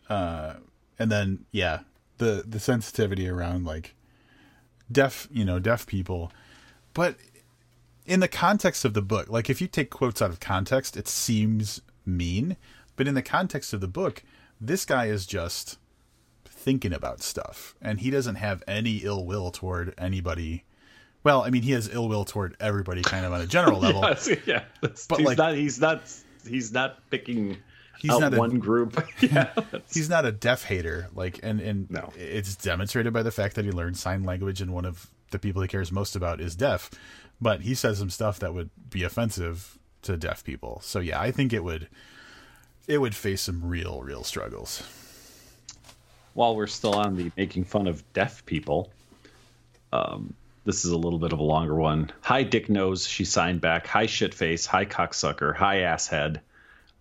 Uh. 0.09 0.55
And 0.99 1.11
then 1.11 1.45
yeah, 1.53 1.81
the 2.19 2.45
the 2.47 2.61
sensitivity 2.61 3.29
around 3.29 3.65
like 3.65 3.95
deaf, 4.91 5.29
you 5.31 5.45
know, 5.45 5.59
deaf 5.59 5.87
people, 5.87 6.33
but 6.95 7.17
in 8.07 8.21
the 8.21 8.29
context 8.29 8.85
of 8.85 8.95
the 8.95 9.03
book, 9.03 9.29
like 9.29 9.51
if 9.51 9.61
you 9.61 9.67
take 9.67 9.91
quotes 9.91 10.23
out 10.23 10.31
of 10.31 10.41
context, 10.41 10.97
it 10.97 11.09
seems 11.09 11.83
mean, 12.05 12.57
but 12.95 13.09
in 13.09 13.15
the 13.15 13.23
context 13.23 13.73
of 13.73 13.81
the 13.81 13.89
book, 13.89 14.23
this 14.61 14.85
guy 14.85 15.07
is 15.07 15.27
just 15.27 15.79
thinking 16.45 16.93
about 16.93 17.23
stuff 17.23 17.75
and 17.83 18.01
he 18.01 18.11
doesn't 18.11 18.37
have 18.37 18.63
any 18.67 18.99
ill 18.99 19.25
will 19.25 19.51
toward 19.51 19.95
anybody. 19.99 20.65
Well, 21.25 21.43
I 21.43 21.51
mean, 21.51 21.63
he 21.63 21.73
has 21.73 21.93
ill 21.93 22.09
will 22.09 22.25
toward 22.25 22.57
everybody 22.61 23.03
kind 23.03 23.27
of 23.27 23.33
on 23.33 23.41
a 23.41 23.47
general 23.47 23.81
level. 23.81 24.03
yes, 24.03 24.31
yeah, 24.47 24.65
but 24.81 24.99
he's 25.19 25.27
like, 25.27 25.39
not 25.39 25.55
he's 25.55 25.81
not 25.81 26.03
he's 26.47 26.73
not 26.73 26.99
picking 27.11 27.57
he's 27.99 28.11
out 28.11 28.21
not 28.21 28.35
one 28.35 28.57
a, 28.57 28.59
group. 28.59 29.05
yeah, 29.21 29.53
he's 29.93 30.09
not 30.09 30.25
a 30.25 30.33
deaf 30.33 30.65
hater. 30.65 31.09
Like, 31.15 31.41
and 31.43 31.61
and 31.61 31.91
no. 31.91 32.13
it's 32.17 32.55
demonstrated 32.55 33.13
by 33.13 33.25
the 33.25 33.33
fact 33.33 33.57
that 33.57 33.65
he 33.65 33.73
learned 33.73 33.97
sign 33.97 34.23
language 34.23 34.61
and 34.61 34.73
one 34.73 34.85
of 34.85 35.11
the 35.33 35.39
people 35.41 35.61
he 35.61 35.69
cares 35.69 35.91
most 35.91 36.15
about 36.15 36.41
is 36.41 36.55
deaf 36.55 36.89
but 37.41 37.63
he 37.63 37.75
says 37.75 37.99
some 37.99 38.11
stuff 38.11 38.39
that 38.41 38.55
would 38.55 38.71
be 38.91 39.03
offensive 39.03 39.79
to 40.03 40.17
deaf 40.17 40.45
people. 40.45 40.81
So 40.83 41.01
yeah, 41.01 41.21
I 41.21 41.31
think 41.31 41.53
it 41.53 41.65
would 41.65 41.89
it 42.87 42.99
would 42.99 43.15
face 43.15 43.43
some 43.43 43.65
real 43.65 44.03
real 44.03 44.25
struggles. 44.25 44.83
While 46.35 46.55
we're 46.57 46.67
still 46.67 46.95
on 46.95 47.17
the 47.17 47.31
making 47.37 47.65
fun 47.65 47.87
of 47.87 48.03
deaf 48.13 48.45
people, 48.45 48.91
um, 49.93 50.35
this 50.65 50.85
is 50.85 50.91
a 50.91 50.99
little 50.99 51.19
bit 51.19 51.33
of 51.33 51.39
a 51.39 51.45
longer 51.45 51.75
one. 51.75 52.11
Hi, 52.23 52.43
Dick 52.43 52.69
Nose. 52.69 53.07
She 53.07 53.25
signed 53.25 53.61
back. 53.61 53.87
Hi, 53.87 54.07
shitface. 54.07 54.67
Hi, 54.67 54.85
cocksucker. 54.85 55.55
Hi, 55.57 55.77
asshead. 55.77 56.41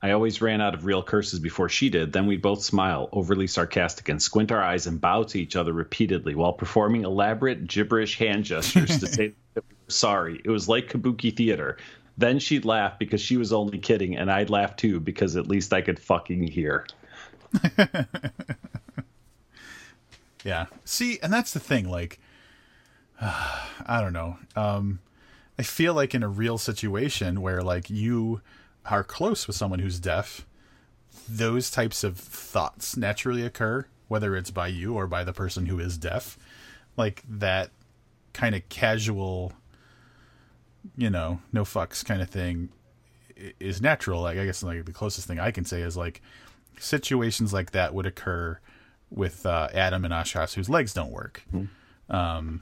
I 0.02 0.12
always 0.12 0.42
ran 0.42 0.62
out 0.62 0.74
of 0.74 0.86
real 0.86 1.02
curses 1.02 1.40
before 1.40 1.70
she 1.70 1.90
did. 1.90 2.14
Then 2.14 2.28
we'd 2.28 2.42
both 2.42 2.64
smile, 2.64 3.10
overly 3.12 3.48
sarcastic, 3.48 4.10
and 4.10 4.22
squint 4.22 4.52
our 4.52 4.62
eyes 4.62 4.88
and 4.88 5.02
bow 5.02 5.24
to 5.24 5.40
each 5.40 5.56
other 5.56 5.74
repeatedly 5.74 6.36
while 6.36 6.54
performing 6.54 7.04
elaborate 7.04 7.66
gibberish 7.68 8.18
hand 8.18 8.44
gestures 8.44 9.00
to 9.00 9.08
say 9.08 9.34
that 9.54 9.64
we 9.68 9.76
were 9.86 9.90
sorry. 9.92 10.42
It 10.44 10.50
was 10.50 10.70
like 10.70 10.90
kabuki 10.90 11.36
theater. 11.36 11.78
Then 12.18 12.40
she'd 12.40 12.66
laugh 12.66 13.00
because 13.00 13.20
she 13.20 13.38
was 13.38 13.52
only 13.52 13.78
kidding, 13.78 14.16
and 14.16 14.32
I'd 14.32 14.50
laugh 14.50 14.76
too 14.76 15.00
because 15.00 15.36
at 15.36 15.48
least 15.48 15.74
I 15.74 15.82
could 15.82 16.00
fucking 16.00 16.48
hear. 16.48 16.86
yeah. 20.44 20.66
See, 20.86 21.20
and 21.22 21.34
that's 21.34 21.52
the 21.52 21.60
thing. 21.60 21.90
Like, 21.90 22.20
uh, 23.20 23.66
I 23.86 24.02
don't 24.02 24.14
know. 24.14 24.38
Um, 24.56 25.00
I 25.58 25.64
feel 25.64 25.94
like 25.94 26.14
in 26.14 26.24
a 26.24 26.28
real 26.28 26.58
situation 26.58 27.42
where 27.42 27.62
like 27.62 27.90
you 27.90 28.42
are 28.90 29.04
close 29.04 29.48
with 29.48 29.56
someone 29.56 29.80
who's 29.80 30.00
deaf, 30.00 30.46
those 31.28 31.72
types 31.72 32.04
of 32.04 32.18
thoughts 32.18 32.96
naturally 32.96 33.44
occur, 33.44 33.86
whether 34.08 34.36
it's 34.36 34.52
by 34.52 34.68
you 34.68 34.94
or 34.94 35.08
by 35.08 35.24
the 35.24 35.34
person 35.34 35.66
who 35.66 35.80
is 35.80 35.98
deaf. 35.98 36.38
Like 36.98 37.24
that 37.28 37.72
kind 38.34 38.56
of 38.56 38.68
casual, 38.70 39.54
you 40.96 41.10
know, 41.10 41.40
no 41.52 41.64
fucks 41.64 42.06
kind 42.06 42.22
of 42.22 42.30
thing 42.30 42.70
is 43.60 43.82
natural. 43.82 44.22
Like 44.22 44.38
I 44.38 44.46
guess 44.46 44.64
like 44.64 44.86
the 44.86 44.94
closest 44.94 45.28
thing 45.28 45.40
I 45.40 45.52
can 45.52 45.66
say 45.66 45.82
is 45.82 45.98
like 45.98 46.22
situations 46.80 47.54
like 47.54 47.72
that 47.72 47.94
would 47.94 48.06
occur 48.06 48.60
with 49.10 49.46
uh, 49.46 49.70
Adam 49.74 50.06
and 50.06 50.14
Ashas 50.14 50.54
whose 50.54 50.70
legs 50.70 50.94
don't 50.94 51.12
work. 51.12 51.44
Mm-hmm. 51.54 52.16
Um, 52.16 52.62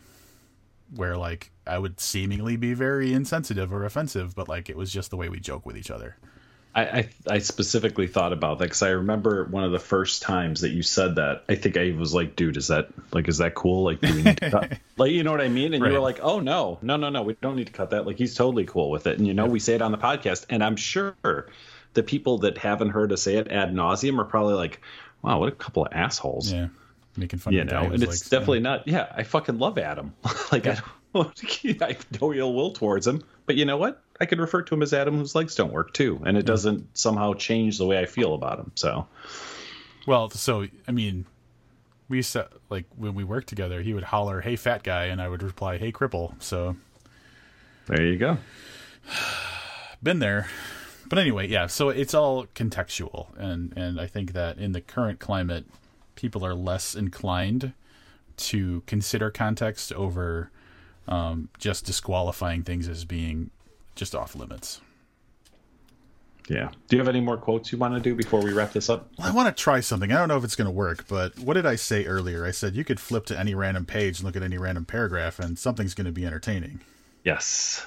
where 0.96 1.18
like 1.18 1.52
I 1.66 1.78
would 1.78 2.00
seemingly 2.00 2.58
be 2.58 2.74
very 2.74 3.14
insensitive 3.14 3.74
or 3.74 3.86
offensive, 3.86 4.36
but 4.36 4.48
like 4.48 4.70
it 4.70 4.76
was 4.76 4.92
just 4.92 5.10
the 5.10 5.18
way 5.18 5.30
we 5.30 5.40
joke 5.40 5.66
with 5.66 5.78
each 5.78 5.92
other. 5.92 6.18
I, 6.76 6.82
I, 6.82 7.10
I 7.30 7.38
specifically 7.40 8.08
thought 8.08 8.34
about 8.34 8.58
that 8.58 8.66
because 8.66 8.82
I 8.82 8.90
remember 8.90 9.46
one 9.46 9.64
of 9.64 9.72
the 9.72 9.80
first 9.80 10.24
times 10.24 10.62
that 10.62 10.70
you 10.70 10.82
said 10.82 11.16
that. 11.16 11.44
I 11.48 11.54
think 11.56 11.78
I 11.78 11.92
was 11.92 12.16
like, 12.16 12.36
"Dude, 12.36 12.58
is 12.58 12.70
that 12.70 12.90
like 13.12 13.28
is 13.28 13.38
that 13.38 13.54
cool? 13.54 13.84
Like, 13.84 14.02
do 14.02 14.14
we 14.14 14.24
need 14.24 14.38
to 14.38 14.50
cut? 14.50 14.80
like, 14.98 15.12
you 15.12 15.24
know 15.24 15.32
what 15.32 15.42
I 15.42 15.50
mean?" 15.50 15.74
And 15.74 15.84
right. 15.84 15.90
you 15.90 15.94
were 15.94 16.04
like, 16.04 16.20
"Oh 16.24 16.40
no, 16.40 16.80
no, 16.82 16.98
no, 16.98 17.10
no, 17.10 17.22
we 17.22 17.36
don't 17.42 17.56
need 17.56 17.68
to 17.68 17.74
cut 17.74 17.92
that. 17.92 18.08
Like, 18.08 18.18
he's 18.18 18.34
totally 18.34 18.66
cool 18.66 18.90
with 18.90 19.06
it." 19.06 19.20
And 19.20 19.28
you 19.28 19.36
know, 19.36 19.46
we 19.46 19.60
say 19.60 19.76
it 19.76 19.84
on 19.84 19.92
the 19.92 20.00
podcast, 20.00 20.48
and 20.50 20.64
I'm 20.64 20.76
sure 20.76 21.16
the 21.94 22.02
people 22.02 22.40
that 22.40 22.58
haven't 22.58 22.90
heard 22.90 23.12
us 23.12 23.22
say 23.22 23.36
it 23.36 23.50
ad 23.50 23.72
nauseum 23.72 24.18
are 24.18 24.26
probably 24.26 24.56
like, 24.56 24.82
"Wow, 25.22 25.42
what 25.42 25.50
a 25.50 25.56
couple 25.56 25.86
of 25.86 25.94
assholes." 25.94 26.52
Yeah 26.52 26.70
making 27.18 27.40
fun 27.40 27.54
you 27.54 27.62
of 27.62 27.68
know, 27.68 27.84
and 27.84 28.02
it's 28.04 28.30
definitely 28.30 28.60
not. 28.60 28.88
Yeah, 28.88 29.12
I 29.16 29.24
fucking 29.24 29.60
love 29.60 29.78
Adam. 29.78 30.14
like 30.52 30.66
yeah. 30.66 30.80
I, 31.16 31.20
I 31.82 31.94
have 31.94 32.22
no 32.22 32.34
ill 32.34 32.54
will 32.54 32.72
towards 32.72 33.06
him, 33.08 33.24
but 33.46 33.56
you 33.56 33.66
know 33.66 33.78
what? 33.78 34.02
I 34.20 34.26
could 34.26 34.40
refer 34.40 34.62
to 34.62 34.76
him 34.76 34.82
as 34.82 34.94
Adam 34.94 35.18
whose 35.18 35.36
legs 35.36 35.56
don't 35.56 35.72
work 35.72 35.94
too, 35.94 36.22
and 36.26 36.38
it 36.38 36.42
yeah. 36.42 36.48
doesn't 36.48 36.98
somehow 36.98 37.34
change 37.34 37.78
the 37.78 37.86
way 37.86 38.00
I 38.00 38.06
feel 38.06 38.34
about 38.34 38.60
him. 38.60 38.72
So, 38.76 39.08
well, 40.08 40.30
so 40.30 40.68
I 40.88 40.92
mean, 40.92 41.26
we 42.10 42.22
said 42.22 42.48
like 42.70 42.86
when 42.96 43.16
we 43.16 43.24
worked 43.24 43.48
together, 43.48 43.82
he 43.82 43.94
would 43.94 44.04
holler, 44.04 44.42
"Hey, 44.42 44.56
fat 44.56 44.84
guy," 44.84 45.06
and 45.06 45.22
I 45.22 45.28
would 45.28 45.44
reply, 45.44 45.78
"Hey, 45.78 45.92
cripple." 45.92 46.42
So 46.42 46.76
there 47.88 48.02
you 48.02 48.18
go. 48.18 48.38
Been 50.04 50.20
there. 50.20 50.48
But 51.08 51.20
anyway, 51.20 51.48
yeah, 51.48 51.68
so 51.68 51.90
it's 51.90 52.14
all 52.14 52.48
contextual 52.56 53.28
and 53.38 53.74
and 53.78 54.00
I 54.00 54.08
think 54.08 54.34
that 54.34 54.58
in 54.58 54.72
the 54.72 54.82
current 54.82 55.20
climate 55.20 55.66
people 56.16 56.46
are 56.46 56.54
less 56.54 56.96
inclined 56.96 57.74
to 58.38 58.82
consider 58.88 59.30
context 59.30 59.94
over 59.94 60.50
um, 61.08 61.50
just 61.60 61.86
disqualifying 61.86 62.64
things 62.64 62.88
as 62.88 63.06
being 63.06 63.50
just 63.96 64.16
off 64.16 64.36
limits. 64.36 64.82
Yeah. 66.50 66.72
Do 66.88 66.98
you 66.98 67.00
have 67.00 67.08
any 67.08 67.22
more 67.22 67.38
quotes 67.38 67.72
you 67.72 67.78
want 67.78 67.94
to 67.94 68.02
do 68.02 68.16
before 68.16 68.42
we 68.42 68.52
wrap 68.52 68.74
this 68.74 68.90
up? 68.90 69.10
Well, 69.18 69.28
I 69.28 69.32
want 69.32 69.56
to 69.56 69.64
try 69.64 69.80
something. 69.80 70.12
I 70.12 70.18
don't 70.18 70.28
know 70.28 70.38
if 70.38 70.44
it's 70.44 70.56
going 70.56 70.66
to 70.66 70.72
work, 70.72 71.06
but 71.08 71.40
what 71.40 71.54
did 71.54 71.66
I 71.66 71.76
say 71.76 72.06
earlier? 72.06 72.46
I 72.46 72.52
said 72.52 72.76
you 72.76 72.84
could 72.84 73.00
flip 73.00 73.26
to 73.28 73.40
any 73.40 73.56
random 73.56 73.86
page 73.86 74.20
and 74.20 74.26
look 74.26 74.36
at 74.36 74.44
any 74.44 74.58
random 74.58 74.86
paragraph, 74.86 75.40
and 75.40 75.58
something's 75.58 75.94
going 75.94 76.06
to 76.06 76.12
be 76.12 76.26
entertaining. 76.26 76.82
Yes. 77.24 77.86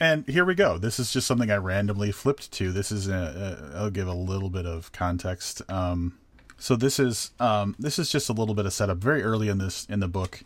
And 0.00 0.26
here 0.26 0.44
we 0.44 0.54
go. 0.54 0.76
This 0.76 0.98
is 0.98 1.12
just 1.12 1.26
something 1.26 1.50
I 1.50 1.56
randomly 1.56 2.12
flipped 2.12 2.50
to. 2.52 2.72
This 2.72 2.90
is 2.90 3.08
a, 3.08 3.72
a, 3.72 3.78
I'll 3.78 3.90
give 3.90 4.08
a 4.08 4.14
little 4.14 4.50
bit 4.50 4.66
of 4.66 4.92
context. 4.92 5.62
Um, 5.70 6.18
so 6.58 6.76
this 6.76 6.98
is 6.98 7.30
um, 7.38 7.74
this 7.78 7.98
is 7.98 8.10
just 8.10 8.28
a 8.28 8.32
little 8.32 8.54
bit 8.54 8.66
of 8.66 8.72
setup 8.72 8.98
very 8.98 9.22
early 9.22 9.48
in 9.48 9.58
this 9.58 9.86
in 9.86 10.00
the 10.00 10.08
book 10.08 10.42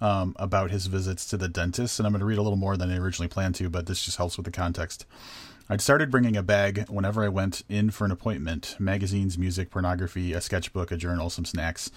um, 0.00 0.34
about 0.38 0.70
his 0.70 0.86
visits 0.86 1.26
to 1.26 1.36
the 1.36 1.48
dentist, 1.48 1.98
and 1.98 2.06
I'm 2.06 2.12
going 2.12 2.20
to 2.20 2.26
read 2.26 2.38
a 2.38 2.42
little 2.42 2.56
more 2.56 2.76
than 2.76 2.90
I 2.90 2.96
originally 2.96 3.28
planned 3.28 3.56
to, 3.56 3.68
but 3.68 3.86
this 3.86 4.04
just 4.04 4.16
helps 4.16 4.36
with 4.36 4.44
the 4.44 4.52
context. 4.52 5.06
I'd 5.68 5.80
started 5.80 6.10
bringing 6.10 6.36
a 6.36 6.42
bag 6.42 6.88
whenever 6.88 7.24
I 7.24 7.28
went 7.28 7.62
in 7.68 7.90
for 7.90 8.04
an 8.04 8.10
appointment: 8.10 8.76
magazines, 8.78 9.36
music, 9.36 9.70
pornography, 9.70 10.32
a 10.32 10.40
sketchbook, 10.40 10.92
a 10.92 10.96
journal, 10.96 11.30
some 11.30 11.44
snacks. 11.44 11.90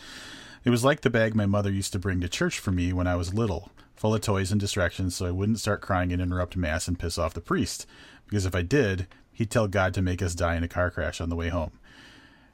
It 0.63 0.69
was 0.69 0.83
like 0.83 1.01
the 1.01 1.09
bag 1.09 1.33
my 1.35 1.45
mother 1.45 1.71
used 1.71 1.91
to 1.93 1.99
bring 1.99 2.21
to 2.21 2.29
church 2.29 2.59
for 2.59 2.71
me 2.71 2.93
when 2.93 3.07
I 3.07 3.15
was 3.15 3.33
little, 3.33 3.71
full 3.95 4.13
of 4.13 4.21
toys 4.21 4.51
and 4.51 4.61
distractions, 4.61 5.15
so 5.15 5.25
I 5.25 5.31
wouldn't 5.31 5.59
start 5.59 5.81
crying 5.81 6.11
and 6.11 6.21
interrupt 6.21 6.55
mass 6.55 6.87
and 6.87 6.99
piss 6.99 7.17
off 7.17 7.33
the 7.33 7.41
priest. 7.41 7.87
Because 8.27 8.45
if 8.45 8.55
I 8.55 8.61
did, 8.61 9.07
he'd 9.33 9.49
tell 9.49 9.67
God 9.67 9.93
to 9.95 10.01
make 10.01 10.21
us 10.21 10.35
die 10.35 10.55
in 10.55 10.63
a 10.63 10.67
car 10.67 10.91
crash 10.91 11.19
on 11.19 11.29
the 11.29 11.35
way 11.35 11.49
home. 11.49 11.71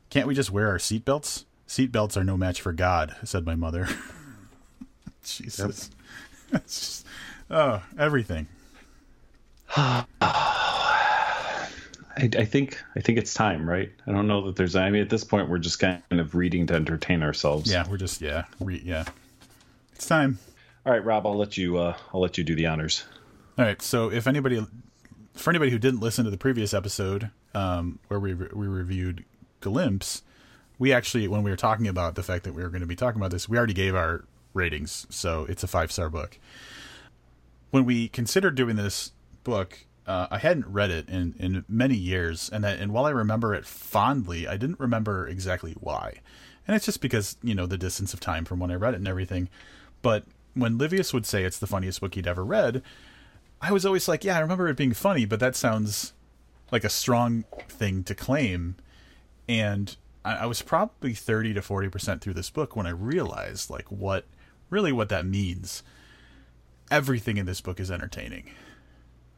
Can't 0.09 0.27
we 0.27 0.35
just 0.35 0.51
wear 0.51 0.69
our 0.69 0.77
seatbelts? 0.77 1.45
Seatbelts 1.67 2.15
are 2.15 2.23
no 2.23 2.37
match 2.37 2.61
for 2.61 2.71
God, 2.71 3.15
said 3.23 3.45
my 3.45 3.55
mother. 3.55 3.87
Jesus. 5.23 5.89
Yep. 6.51 6.63
just, 6.65 7.05
oh, 7.51 7.83
everything. 7.99 8.47
I, 9.75 10.07
I, 12.17 12.45
think 12.45 12.81
I 12.95 13.01
think 13.01 13.17
it's 13.17 13.33
time, 13.33 13.69
right? 13.69 13.91
I 14.07 14.11
don't 14.11 14.27
know 14.27 14.47
that 14.47 14.55
there's. 14.55 14.75
I 14.75 14.89
mean, 14.89 15.01
at 15.01 15.09
this 15.09 15.23
point, 15.23 15.49
we're 15.49 15.57
just 15.57 15.79
kind 15.79 16.01
of 16.09 16.33
reading 16.33 16.65
to 16.67 16.73
entertain 16.73 17.21
ourselves. 17.21 17.71
Yeah, 17.71 17.85
we're 17.87 17.97
just 17.97 18.21
yeah, 18.21 18.45
re, 18.59 18.81
yeah. 18.83 19.05
It's 19.93 20.07
time. 20.07 20.39
All 20.85 20.93
right, 20.93 21.03
Rob. 21.03 21.27
I'll 21.27 21.37
let 21.37 21.57
you. 21.57 21.77
Uh, 21.77 21.95
I'll 22.13 22.21
let 22.21 22.37
you 22.37 22.43
do 22.43 22.55
the 22.55 22.65
honors. 22.67 23.03
All 23.57 23.65
right. 23.65 23.81
So, 23.81 24.09
if 24.09 24.25
anybody, 24.25 24.65
for 25.33 25.49
anybody 25.49 25.69
who 25.69 25.77
didn't 25.77 25.99
listen 25.99 26.25
to 26.25 26.31
the 26.31 26.37
previous 26.37 26.73
episode, 26.73 27.29
um, 27.53 27.99
where 28.07 28.19
we 28.19 28.33
we 28.33 28.67
reviewed 28.67 29.25
glimpse, 29.69 30.23
we 30.79 30.93
actually 30.93 31.27
when 31.27 31.43
we 31.43 31.51
were 31.51 31.57
talking 31.57 31.87
about 31.87 32.15
the 32.15 32.23
fact 32.23 32.43
that 32.43 32.53
we 32.53 32.63
were 32.63 32.69
going 32.69 32.81
to 32.81 32.87
be 32.87 32.95
talking 32.95 33.19
about 33.19 33.31
this, 33.31 33.49
we 33.49 33.57
already 33.57 33.73
gave 33.73 33.95
our 33.95 34.25
ratings, 34.53 35.05
so 35.09 35.45
it's 35.49 35.63
a 35.63 35.67
five 35.67 35.91
star 35.91 36.09
book. 36.09 36.39
when 37.71 37.85
we 37.85 38.07
considered 38.07 38.55
doing 38.55 38.77
this 38.77 39.11
book, 39.43 39.85
uh, 40.05 40.27
I 40.31 40.37
hadn't 40.37 40.67
read 40.67 40.89
it 40.89 41.09
in, 41.09 41.35
in 41.37 41.65
many 41.67 41.95
years, 41.95 42.49
and 42.49 42.63
that, 42.63 42.79
and 42.79 42.93
while 42.93 43.05
I 43.05 43.09
remember 43.09 43.53
it 43.53 43.65
fondly, 43.65 44.47
I 44.47 44.55
didn't 44.55 44.79
remember 44.79 45.27
exactly 45.27 45.75
why. 45.79 46.21
And 46.65 46.75
it's 46.75 46.85
just 46.85 47.01
because 47.01 47.37
you 47.43 47.55
know 47.55 47.65
the 47.65 47.77
distance 47.77 48.13
of 48.13 48.19
time 48.19 48.45
from 48.45 48.59
when 48.59 48.71
I 48.71 48.75
read 48.75 48.93
it 48.93 48.97
and 48.97 49.07
everything. 49.07 49.49
But 50.01 50.23
when 50.53 50.77
Livius 50.77 51.13
would 51.13 51.25
say 51.25 51.43
it's 51.43 51.59
the 51.59 51.67
funniest 51.67 52.01
book 52.01 52.15
he'd 52.15 52.27
ever 52.27 52.43
read, 52.43 52.81
I 53.61 53.71
was 53.71 53.85
always 53.85 54.07
like, 54.07 54.23
yeah, 54.23 54.37
I 54.37 54.41
remember 54.41 54.67
it 54.67 54.77
being 54.77 54.93
funny, 54.93 55.25
but 55.25 55.39
that 55.39 55.55
sounds 55.55 56.13
like 56.71 56.83
a 56.83 56.89
strong 56.89 57.45
thing 57.69 58.03
to 58.03 58.15
claim. 58.15 58.75
And 59.47 59.95
I, 60.25 60.35
I 60.35 60.45
was 60.45 60.61
probably 60.61 61.13
thirty 61.13 61.53
to 61.53 61.61
forty 61.61 61.89
percent 61.89 62.21
through 62.21 62.33
this 62.33 62.49
book 62.49 62.75
when 62.75 62.87
I 62.87 62.91
realized 62.91 63.69
like 63.69 63.91
what 63.91 64.25
really 64.69 64.91
what 64.91 65.09
that 65.09 65.25
means. 65.25 65.83
Everything 66.89 67.37
in 67.37 67.45
this 67.45 67.61
book 67.61 67.79
is 67.79 67.91
entertaining. 67.91 68.49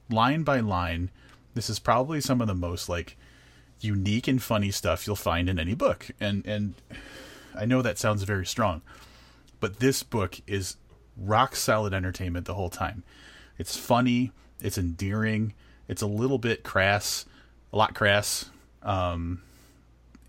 Line 0.10 0.43
by 0.43 0.60
line, 0.60 1.10
this 1.53 1.70
is 1.70 1.80
probably 1.80 2.22
some 2.22 2.41
of 2.41 2.47
the 2.47 2.55
most 2.55 2.89
like 2.89 3.18
unique 3.82 4.28
and 4.28 4.41
funny 4.41 4.72
stuff 4.72 5.07
you'll 5.07 5.16
find 5.16 5.49
in 5.49 5.60
any 5.60 5.76
book. 5.76 6.07
And 6.20 6.45
and 6.45 6.74
I 7.55 7.66
know 7.66 7.82
that 7.82 7.97
sounds 7.97 8.24
very 8.24 8.45
strong, 8.45 8.82
but 9.60 9.80
this 9.80 10.03
book 10.03 10.41
is 10.47 10.78
rock 11.18 11.55
solid 11.55 11.93
entertainment 11.93 12.45
the 12.45 12.53
whole 12.53 12.70
time. 12.70 13.03
It's 13.57 13.76
funny, 13.76 14.32
it's 14.62 14.78
endearing, 14.78 15.53
it's 15.88 16.01
a 16.01 16.07
little 16.07 16.38
bit 16.38 16.64
crass, 16.64 17.26
a 17.74 17.78
lot 17.78 17.93
crass. 17.93 18.49
Um 18.84 19.41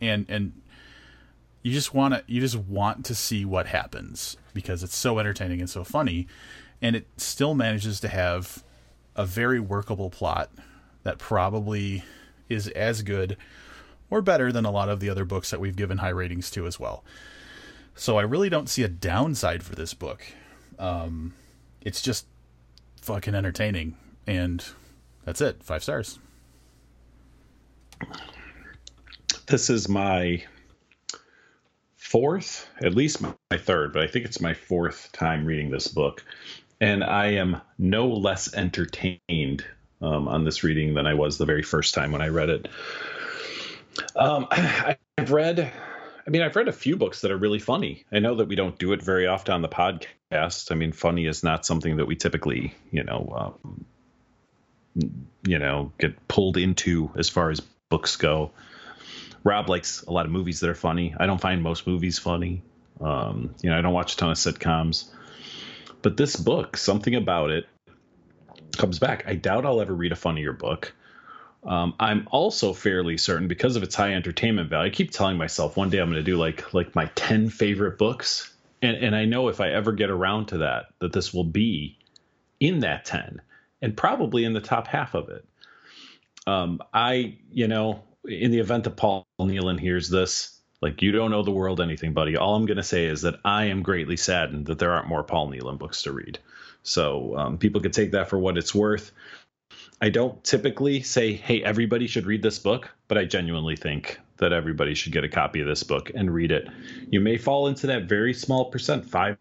and 0.01 0.26
and 0.28 0.61
you 1.62 1.72
just 1.72 1.92
want 1.92 2.14
to 2.14 2.22
you 2.26 2.40
just 2.40 2.57
want 2.57 3.05
to 3.05 3.14
see 3.14 3.44
what 3.44 3.66
happens 3.66 4.36
because 4.55 4.82
it's 4.82 4.96
so 4.96 5.18
entertaining 5.18 5.61
and 5.61 5.68
so 5.68 5.84
funny 5.84 6.26
and 6.82 6.96
it 6.96 7.07
still 7.16 7.55
manages 7.55 8.01
to 8.01 8.09
have 8.09 8.64
a 9.16 9.26
very 9.26 9.61
workable 9.61 10.11
plot 10.11 10.51
that 11.03 11.18
probably 11.18 12.03
is 12.48 12.68
as 12.68 13.03
good 13.03 13.36
or 14.11 14.20
better 14.20 14.51
than 14.51 14.64
a 14.64 14.70
lot 14.70 14.88
of 14.88 15.01
the 15.01 15.09
other 15.09 15.24
books 15.24 15.51
that 15.51 15.61
we've 15.61 15.76
given 15.76 15.98
high 15.98 16.09
ratings 16.09 16.51
to 16.51 16.66
as 16.66 16.80
well. 16.80 17.05
So 17.94 18.18
I 18.18 18.22
really 18.22 18.48
don't 18.48 18.68
see 18.68 18.82
a 18.82 18.88
downside 18.88 19.62
for 19.62 19.74
this 19.74 19.94
book. 19.94 20.24
Um, 20.78 21.34
it's 21.80 22.03
just 22.03 22.26
fucking 23.03 23.34
entertaining, 23.34 23.96
and 24.26 24.64
that's 25.24 25.40
it. 25.40 25.62
Five 25.62 25.82
stars. 25.82 26.18
This 29.51 29.68
is 29.68 29.88
my 29.88 30.44
fourth, 31.96 32.68
at 32.80 32.94
least 32.94 33.20
my 33.20 33.34
third, 33.57 33.92
but 33.92 34.01
I 34.01 34.07
think 34.07 34.24
it's 34.24 34.40
my 34.40 34.55
fourth 34.55 35.11
time 35.11 35.44
reading 35.44 35.70
this 35.70 35.88
book. 35.88 36.24
And 36.80 37.03
I 37.03 37.32
am 37.32 37.61
no 37.76 38.07
less 38.07 38.55
entertained 38.55 39.64
um, 40.01 40.28
on 40.28 40.44
this 40.44 40.62
reading 40.62 40.94
than 40.94 41.09
I 41.09 41.14
was 41.14 41.36
the 41.36 41.46
very 41.46 41.64
first 41.64 41.94
time 41.94 42.12
when 42.12 42.22
I 42.22 42.28
read 42.28 42.48
it. 42.48 42.68
Um, 44.14 44.46
I've 44.53 45.32
read, 45.32 45.72
I 46.24 46.30
mean, 46.30 46.42
I've 46.42 46.55
read 46.55 46.68
a 46.68 46.72
few 46.72 46.96
books 46.96 47.22
that 47.22 47.32
are 47.32 47.36
really 47.36 47.59
funny. 47.59 48.05
I 48.12 48.20
know 48.20 48.36
that 48.36 48.46
we 48.46 48.55
don't 48.55 48.78
do 48.78 48.92
it 48.92 49.03
very 49.03 49.26
often 49.26 49.53
on 49.53 49.62
the 49.62 49.68
podcast. 49.68 50.70
I 50.70 50.76
mean, 50.76 50.92
funny 50.92 51.26
is 51.26 51.42
not 51.42 51.66
something 51.66 51.96
that 51.96 52.07
we 52.07 52.14
typically, 52.14 52.72
you 52.92 53.03
know, 53.03 53.57
um, 53.64 53.84
you 55.44 55.59
know, 55.59 55.90
get 55.98 56.28
pulled 56.28 56.57
into 56.57 57.11
as 57.16 57.28
far 57.28 57.51
as 57.51 57.59
books 57.88 58.14
go. 58.14 58.53
Rob 59.45 59.68
likes 59.68 60.03
a 60.03 60.12
lot 60.12 60.26
of 60.26 60.32
movies 60.32 60.61
that 60.61 60.70
are 60.70 60.74
funny. 60.74 61.14
I 61.18 61.26
don't 61.26 61.41
find 61.41 61.62
most 61.62 61.86
movies 61.86 62.18
funny. 62.18 62.62
Um, 63.01 63.55
you 63.62 63.70
know, 63.70 63.78
I 63.78 63.80
don't 63.80 63.95
watch 63.95 64.14
a 64.14 64.16
ton 64.16 64.30
of 64.30 64.36
sitcoms. 64.36 65.09
But 66.03 66.16
this 66.16 66.36
book, 66.36 66.76
something 66.76 67.14
about 67.14 67.51
it 67.51 67.66
comes 68.76 68.99
back. 68.99 69.24
I 69.26 69.34
doubt 69.34 69.66
I'll 69.66 69.80
ever 69.80 69.95
read 69.95 70.12
a 70.12 70.16
funnier 70.16 70.53
book. 70.53 70.93
Um, 71.64 71.95
I'm 72.01 72.26
also 72.30 72.72
fairly 72.72 73.18
certain 73.18 73.49
because 73.49 73.76
of 73.76 73.82
its 73.82 73.95
high 73.95 74.14
entertainment 74.14 74.70
value. 74.70 74.91
I 74.91 74.95
keep 74.95 75.11
telling 75.11 75.36
myself 75.36 75.76
one 75.76 75.91
day 75.91 75.99
I'm 75.99 76.11
going 76.11 76.16
to 76.16 76.22
do 76.22 76.36
like 76.36 76.72
like 76.72 76.95
my 76.95 77.07
10 77.14 77.51
favorite 77.51 77.99
books, 77.99 78.55
and 78.80 78.97
and 78.97 79.14
I 79.14 79.26
know 79.26 79.49
if 79.49 79.61
I 79.61 79.70
ever 79.70 79.93
get 79.93 80.09
around 80.09 80.47
to 80.47 80.59
that, 80.59 80.86
that 81.01 81.12
this 81.12 81.34
will 81.34 81.45
be 81.45 81.99
in 82.61 82.80
that 82.80 83.05
10 83.05 83.43
and 83.82 83.97
probably 83.97 84.45
in 84.45 84.53
the 84.53 84.61
top 84.61 84.86
half 84.86 85.14
of 85.14 85.28
it. 85.28 85.45
Um, 86.47 86.80
I 86.95 87.36
you 87.53 87.68
know 87.68 88.05
in 88.25 88.51
the 88.51 88.59
event 88.59 88.85
that 88.85 88.97
Paul 88.97 89.27
Neilan 89.41 89.81
hears 89.81 90.09
this, 90.09 90.61
like 90.81 91.03
you 91.03 91.12
don't 91.12 91.31
know 91.31 91.43
the 91.43 91.51
world 91.51 91.81
anything, 91.81 92.12
buddy. 92.12 92.37
All 92.37 92.55
I'm 92.55 92.66
going 92.66 92.77
to 92.77 92.83
say 92.83 93.07
is 93.07 93.23
that 93.23 93.41
I 93.45 93.64
am 93.66 93.83
greatly 93.83 94.16
saddened 94.16 94.66
that 94.66 94.79
there 94.79 94.93
aren't 94.93 95.09
more 95.09 95.23
Paul 95.23 95.51
Neilan 95.51 95.79
books 95.79 96.03
to 96.03 96.12
read. 96.12 96.39
So 96.83 97.37
um, 97.37 97.59
people 97.59 97.81
could 97.81 97.93
take 97.93 98.12
that 98.12 98.31
for 98.31 98.39
what 98.39 98.57
it's 98.57 98.75
worth. 98.75 99.12
I 100.01 100.09
don't 100.09 100.43
typically 100.43 101.03
say, 101.03 101.35
hey, 101.35 101.62
everybody 101.62 102.07
should 102.07 102.27
read 102.27 102.43
this 102.43 102.59
book, 102.59 102.91
but 103.09 103.18
I 103.18 103.27
genuinely 103.27 103.77
think 103.77 104.18
that 104.39 104.53
everybody 104.53 104.95
should 104.95 105.12
get 105.12 105.25
a 105.25 105.29
copy 105.29 105.61
of 105.61 105.66
this 105.66 105.83
book 105.83 106.11
and 106.14 106.33
read 106.33 106.51
it. 106.51 106.68
You 107.11 107.21
may 107.21 107.37
fall 107.37 107.66
into 107.66 107.87
that 107.89 108.05
very 108.05 108.33
small 108.33 108.71
percent, 108.71 109.07
5% 109.07 109.37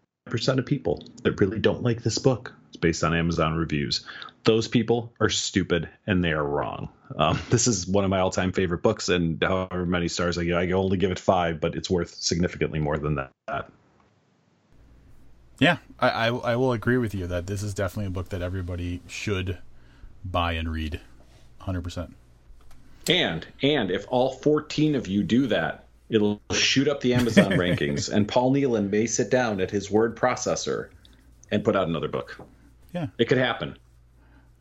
of 0.58 0.66
people 0.66 1.02
that 1.22 1.40
really 1.40 1.58
don't 1.58 1.82
like 1.82 2.02
this 2.02 2.18
book. 2.18 2.54
It's 2.68 2.76
based 2.76 3.02
on 3.02 3.14
Amazon 3.14 3.54
reviews. 3.54 4.04
Those 4.44 4.68
people 4.68 5.12
are 5.20 5.28
stupid 5.28 5.88
and 6.06 6.24
they 6.24 6.32
are 6.32 6.44
wrong. 6.44 6.88
Um, 7.16 7.38
this 7.50 7.66
is 7.66 7.86
one 7.86 8.04
of 8.04 8.10
my 8.10 8.20
all 8.20 8.30
time 8.30 8.52
favorite 8.52 8.82
books, 8.82 9.08
and 9.08 9.42
however 9.42 9.86
many 9.86 10.08
stars 10.08 10.38
I 10.38 10.44
give, 10.44 10.56
I 10.56 10.70
only 10.72 10.96
give 10.96 11.10
it 11.10 11.18
five, 11.18 11.60
but 11.60 11.74
it's 11.74 11.90
worth 11.90 12.14
significantly 12.14 12.78
more 12.78 12.98
than 12.98 13.16
that. 13.16 13.70
Yeah, 15.60 15.76
I, 15.98 16.08
I, 16.08 16.26
I 16.28 16.56
will 16.56 16.72
agree 16.72 16.96
with 16.96 17.14
you 17.14 17.26
that 17.26 17.46
this 17.46 17.62
is 17.62 17.74
definitely 17.74 18.06
a 18.06 18.10
book 18.10 18.30
that 18.30 18.40
everybody 18.40 19.02
should 19.06 19.58
buy 20.24 20.52
and 20.52 20.72
read, 20.72 21.00
hundred 21.58 21.84
percent. 21.84 22.16
And 23.08 23.46
and 23.62 23.90
if 23.90 24.06
all 24.08 24.32
fourteen 24.32 24.94
of 24.94 25.06
you 25.06 25.22
do 25.22 25.46
that, 25.48 25.86
it'll 26.08 26.40
shoot 26.52 26.88
up 26.88 27.02
the 27.02 27.12
Amazon 27.12 27.50
rankings, 27.52 28.10
and 28.10 28.26
Paul 28.26 28.54
Neilan 28.54 28.90
may 28.90 29.06
sit 29.06 29.30
down 29.30 29.60
at 29.60 29.70
his 29.70 29.90
word 29.90 30.16
processor 30.16 30.88
and 31.50 31.62
put 31.62 31.76
out 31.76 31.88
another 31.88 32.08
book. 32.08 32.40
Yeah, 32.94 33.08
it 33.18 33.28
could 33.28 33.38
happen. 33.38 33.76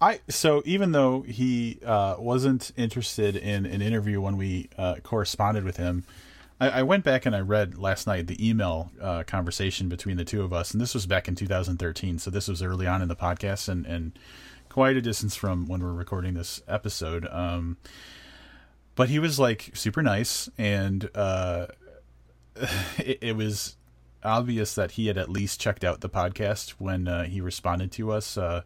I 0.01 0.21
so 0.29 0.61
even 0.65 0.91
though 0.91 1.21
he 1.21 1.79
uh, 1.85 2.15
wasn't 2.19 2.71
interested 2.77 3.35
in 3.35 3.65
an 3.65 3.81
interview 3.81 4.21
when 4.21 4.37
we 4.37 4.69
uh, 4.77 4.95
corresponded 5.03 5.63
with 5.63 5.77
him, 5.77 6.05
I, 6.59 6.69
I, 6.69 6.83
went 6.83 7.03
back 7.03 7.25
and 7.25 7.35
I 7.35 7.41
read 7.41 7.77
last 7.77 8.07
night 8.07 8.27
the 8.27 8.47
email 8.47 8.91
uh, 9.01 9.23
conversation 9.23 9.89
between 9.89 10.15
the 10.15 10.23
two 10.23 10.41
of 10.41 10.53
us, 10.53 10.71
and 10.71 10.79
this 10.79 10.93
was 10.93 11.05
back 11.05 11.27
in 11.27 11.35
2013. 11.35 12.19
So 12.19 12.29
this 12.31 12.47
was 12.47 12.63
early 12.63 12.87
on 12.87 13.01
in 13.01 13.09
the 13.09 13.15
podcast, 13.15 13.67
and 13.67 13.85
and 13.85 14.17
quite 14.69 14.95
a 14.95 15.01
distance 15.01 15.35
from 15.35 15.67
when 15.67 15.83
we're 15.83 15.91
recording 15.91 16.35
this 16.35 16.61
episode. 16.67 17.27
Um, 17.29 17.77
but 18.95 19.09
he 19.09 19.19
was 19.19 19.39
like 19.39 19.71
super 19.73 20.01
nice, 20.01 20.49
and 20.57 21.09
uh, 21.15 21.67
it, 22.97 23.19
it, 23.21 23.35
was 23.35 23.75
obvious 24.23 24.75
that 24.75 24.91
he 24.91 25.07
had 25.07 25.17
at 25.17 25.29
least 25.29 25.59
checked 25.59 25.83
out 25.83 26.01
the 26.01 26.09
podcast 26.09 26.71
when 26.71 27.07
uh, 27.07 27.23
he 27.23 27.41
responded 27.41 27.91
to 27.93 28.11
us, 28.11 28.37
uh, 28.37 28.61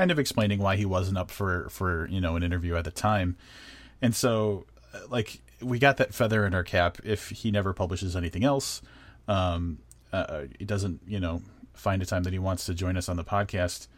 kind 0.00 0.10
of 0.10 0.18
explaining 0.18 0.58
why 0.60 0.76
he 0.76 0.86
wasn't 0.86 1.18
up 1.18 1.30
for 1.30 1.68
for 1.68 2.08
you 2.08 2.22
know 2.22 2.34
an 2.34 2.42
interview 2.42 2.74
at 2.74 2.84
the 2.84 2.90
time. 2.90 3.36
And 4.00 4.16
so, 4.16 4.64
uh, 4.94 5.00
like 5.10 5.42
we 5.60 5.78
got 5.78 5.98
that 5.98 6.14
feather 6.14 6.46
in 6.46 6.54
our 6.54 6.64
cap 6.64 6.96
if 7.04 7.28
he 7.28 7.50
never 7.50 7.74
publishes 7.74 8.16
anything 8.16 8.42
else. 8.42 8.80
Um, 9.28 9.80
uh, 10.10 10.44
he 10.58 10.64
doesn't, 10.64 11.02
you 11.06 11.20
know, 11.20 11.42
find 11.74 12.00
a 12.00 12.06
time 12.06 12.22
that 12.22 12.32
he 12.32 12.38
wants 12.38 12.64
to 12.64 12.72
join 12.72 12.96
us 12.96 13.10
on 13.10 13.18
the 13.18 13.24
podcast. 13.24 13.88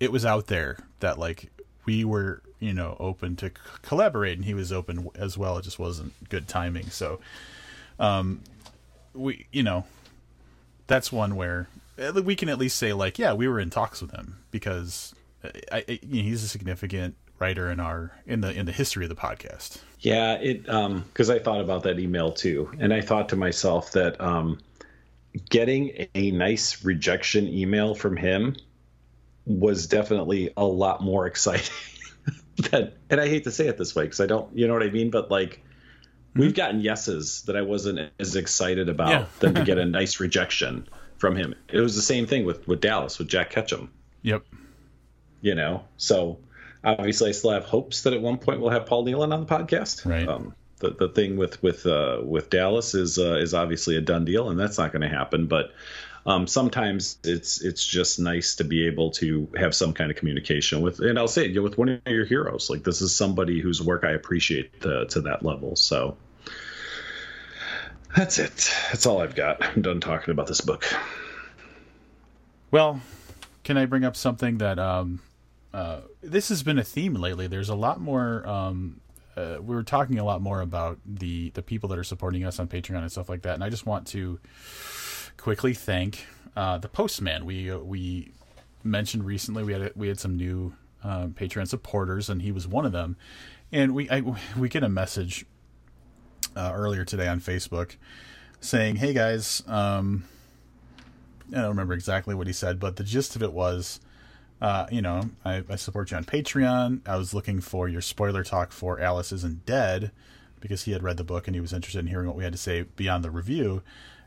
It 0.00 0.10
was 0.10 0.24
out 0.24 0.48
there 0.48 0.78
that 0.98 1.20
like 1.20 1.52
we 1.84 2.04
were, 2.04 2.42
you 2.58 2.74
know, 2.74 2.96
open 2.98 3.36
to 3.36 3.50
c- 3.50 3.54
collaborate, 3.82 4.36
and 4.36 4.44
he 4.44 4.54
was 4.54 4.72
open 4.72 5.08
as 5.14 5.38
well. 5.38 5.56
It 5.56 5.62
just 5.62 5.78
wasn't 5.78 6.28
good 6.28 6.48
timing. 6.48 6.90
So, 6.90 7.20
um, 8.00 8.40
we, 9.14 9.46
you 9.52 9.62
know, 9.62 9.84
that's 10.88 11.12
one 11.12 11.36
where 11.36 11.68
we 11.96 12.36
can 12.36 12.48
at 12.48 12.58
least 12.58 12.78
say 12.78 12.92
like, 12.92 13.18
yeah, 13.18 13.32
we 13.32 13.48
were 13.48 13.60
in 13.60 13.70
talks 13.70 14.02
with 14.02 14.12
him 14.12 14.38
because 14.50 15.14
uh, 15.42 15.50
I, 15.70 15.84
I, 15.88 15.98
you 16.02 16.22
know, 16.22 16.28
he's 16.28 16.42
a 16.42 16.48
significant 16.48 17.16
writer 17.38 17.70
in 17.70 17.80
our 17.80 18.12
in 18.26 18.40
the 18.40 18.52
in 18.52 18.66
the 18.66 18.72
history 18.72 19.04
of 19.04 19.08
the 19.08 19.16
podcast. 19.16 19.78
Yeah, 20.00 20.34
it 20.34 20.68
um 20.68 21.02
because 21.02 21.30
I 21.30 21.38
thought 21.38 21.60
about 21.60 21.84
that 21.84 21.98
email 21.98 22.32
too, 22.32 22.70
and 22.78 22.92
I 22.92 23.00
thought 23.00 23.30
to 23.30 23.36
myself 23.36 23.92
that 23.92 24.20
um 24.20 24.58
getting 25.50 26.06
a 26.14 26.30
nice 26.30 26.84
rejection 26.84 27.48
email 27.48 27.94
from 27.94 28.16
him 28.16 28.56
was 29.46 29.86
definitely 29.86 30.52
a 30.56 30.64
lot 30.64 31.02
more 31.02 31.26
exciting 31.32 31.74
than 32.70 32.92
and 33.10 33.20
I 33.20 33.28
hate 33.28 33.44
to 33.44 33.50
say 33.50 33.66
it 33.66 33.76
this 33.76 33.94
way 33.94 34.04
because 34.04 34.20
I 34.20 34.26
don't 34.26 34.56
you 34.56 34.66
know 34.66 34.74
what 34.74 34.82
I 34.82 34.90
mean, 34.90 35.10
but 35.10 35.30
like 35.30 35.50
mm-hmm. 35.50 36.40
we've 36.40 36.54
gotten 36.54 36.80
yeses 36.80 37.42
that 37.42 37.56
I 37.56 37.62
wasn't 37.62 38.10
as 38.18 38.36
excited 38.36 38.88
about 38.88 39.10
yeah. 39.10 39.24
than 39.40 39.54
to 39.54 39.64
get 39.64 39.78
a 39.84 39.84
nice 39.84 40.20
rejection 40.20 40.88
from 41.18 41.36
him. 41.36 41.54
It 41.72 41.80
was 41.80 41.96
the 41.96 42.02
same 42.02 42.26
thing 42.26 42.44
with 42.44 42.66
with 42.66 42.80
Dallas 42.80 43.18
with 43.18 43.28
Jack 43.28 43.50
Ketchum. 43.50 43.90
Yep. 44.22 44.44
You 45.40 45.54
know, 45.54 45.84
so 45.96 46.38
obviously 46.82 47.30
I 47.30 47.32
still 47.32 47.50
have 47.50 47.64
hopes 47.64 48.02
that 48.02 48.12
at 48.12 48.20
one 48.20 48.38
point 48.38 48.60
we'll 48.60 48.70
have 48.70 48.86
Paul 48.86 49.04
Neilan 49.04 49.32
on 49.32 49.40
the 49.40 49.46
podcast. 49.46 50.08
Right. 50.08 50.26
Um, 50.26 50.54
the, 50.78 50.90
the 50.90 51.08
thing 51.08 51.36
with 51.36 51.62
with 51.62 51.86
uh, 51.86 52.20
with 52.22 52.50
Dallas 52.50 52.94
is 52.94 53.18
uh, 53.18 53.36
is 53.36 53.54
obviously 53.54 53.96
a 53.96 54.00
done 54.00 54.24
deal, 54.24 54.50
and 54.50 54.58
that's 54.58 54.78
not 54.78 54.92
going 54.92 55.02
to 55.02 55.08
happen. 55.08 55.46
But 55.46 55.72
um, 56.26 56.46
sometimes 56.46 57.18
it's 57.24 57.60
it's 57.62 57.86
just 57.86 58.18
nice 58.18 58.56
to 58.56 58.64
be 58.64 58.86
able 58.86 59.10
to 59.12 59.48
have 59.56 59.74
some 59.74 59.92
kind 59.92 60.10
of 60.10 60.16
communication 60.16 60.80
with, 60.80 61.00
and 61.00 61.18
I'll 61.18 61.28
say 61.28 61.44
it, 61.44 61.50
you 61.50 61.56
know, 61.56 61.62
with 61.62 61.78
one 61.78 61.88
of 61.88 62.00
your 62.06 62.24
heroes. 62.24 62.70
Like 62.70 62.82
this 62.82 63.02
is 63.02 63.14
somebody 63.14 63.60
whose 63.60 63.82
work 63.82 64.04
I 64.04 64.12
appreciate 64.12 64.80
to, 64.82 65.06
to 65.06 65.20
that 65.22 65.44
level. 65.44 65.76
So 65.76 66.16
that's 68.16 68.38
it. 68.38 68.72
That's 68.90 69.06
all 69.06 69.20
I've 69.20 69.34
got. 69.34 69.62
I'm 69.62 69.82
done 69.82 70.00
talking 70.00 70.32
about 70.32 70.46
this 70.46 70.60
book. 70.60 70.84
Well, 72.70 73.00
can 73.62 73.76
I 73.76 73.86
bring 73.86 74.04
up 74.04 74.16
something 74.16 74.58
that 74.58 74.78
um, 74.78 75.20
uh, 75.72 76.00
this 76.22 76.48
has 76.48 76.62
been 76.62 76.78
a 76.78 76.84
theme 76.84 77.14
lately? 77.14 77.46
There's 77.46 77.68
a 77.68 77.74
lot 77.74 78.00
more. 78.00 78.46
Um, 78.46 79.00
uh, 79.36 79.58
we 79.60 79.74
were 79.74 79.82
talking 79.82 80.18
a 80.18 80.24
lot 80.24 80.40
more 80.40 80.60
about 80.60 80.98
the 81.04 81.50
the 81.50 81.62
people 81.62 81.88
that 81.88 81.98
are 81.98 82.04
supporting 82.04 82.44
us 82.44 82.58
on 82.58 82.68
Patreon 82.68 82.98
and 82.98 83.10
stuff 83.10 83.28
like 83.28 83.42
that, 83.42 83.54
and 83.54 83.64
I 83.64 83.68
just 83.68 83.86
want 83.86 84.06
to 84.08 84.38
quickly 85.36 85.74
thank 85.74 86.26
uh, 86.56 86.78
the 86.78 86.88
postman. 86.88 87.44
We 87.44 87.70
uh, 87.70 87.78
we 87.78 88.32
mentioned 88.84 89.24
recently 89.24 89.64
we 89.64 89.72
had 89.72 89.82
a, 89.82 89.90
we 89.96 90.08
had 90.08 90.20
some 90.20 90.36
new 90.36 90.74
um, 91.02 91.32
Patreon 91.32 91.66
supporters, 91.66 92.30
and 92.30 92.42
he 92.42 92.52
was 92.52 92.68
one 92.68 92.86
of 92.86 92.92
them. 92.92 93.16
And 93.72 93.94
we 93.94 94.08
I, 94.08 94.22
we 94.56 94.68
get 94.68 94.84
a 94.84 94.88
message 94.88 95.46
uh, 96.56 96.72
earlier 96.74 97.04
today 97.04 97.28
on 97.28 97.40
Facebook 97.40 97.96
saying, 98.60 98.96
"Hey 98.96 99.12
guys." 99.12 99.62
Um, 99.66 100.24
I 101.52 101.56
don't 101.56 101.68
remember 101.68 101.94
exactly 101.94 102.34
what 102.34 102.46
he 102.46 102.52
said, 102.52 102.80
but 102.80 102.96
the 102.96 103.04
gist 103.04 103.36
of 103.36 103.42
it 103.42 103.52
was, 103.52 104.00
uh, 104.60 104.86
you 104.90 105.02
know, 105.02 105.30
I, 105.44 105.62
I, 105.68 105.76
support 105.76 106.10
you 106.10 106.16
on 106.16 106.24
Patreon. 106.24 107.00
I 107.06 107.16
was 107.16 107.34
looking 107.34 107.60
for 107.60 107.88
your 107.88 108.00
spoiler 108.00 108.42
talk 108.42 108.72
for 108.72 108.98
Alice 108.98 109.30
Isn't 109.30 109.66
Dead 109.66 110.10
because 110.60 110.84
he 110.84 110.92
had 110.92 111.02
read 111.02 111.16
the 111.16 111.24
book 111.24 111.46
and 111.46 111.54
he 111.54 111.60
was 111.60 111.72
interested 111.72 112.00
in 112.00 112.06
hearing 112.06 112.26
what 112.26 112.36
we 112.36 112.44
had 112.44 112.52
to 112.52 112.58
say 112.58 112.82
beyond 112.96 113.22
the 113.22 113.30
review. 113.30 113.82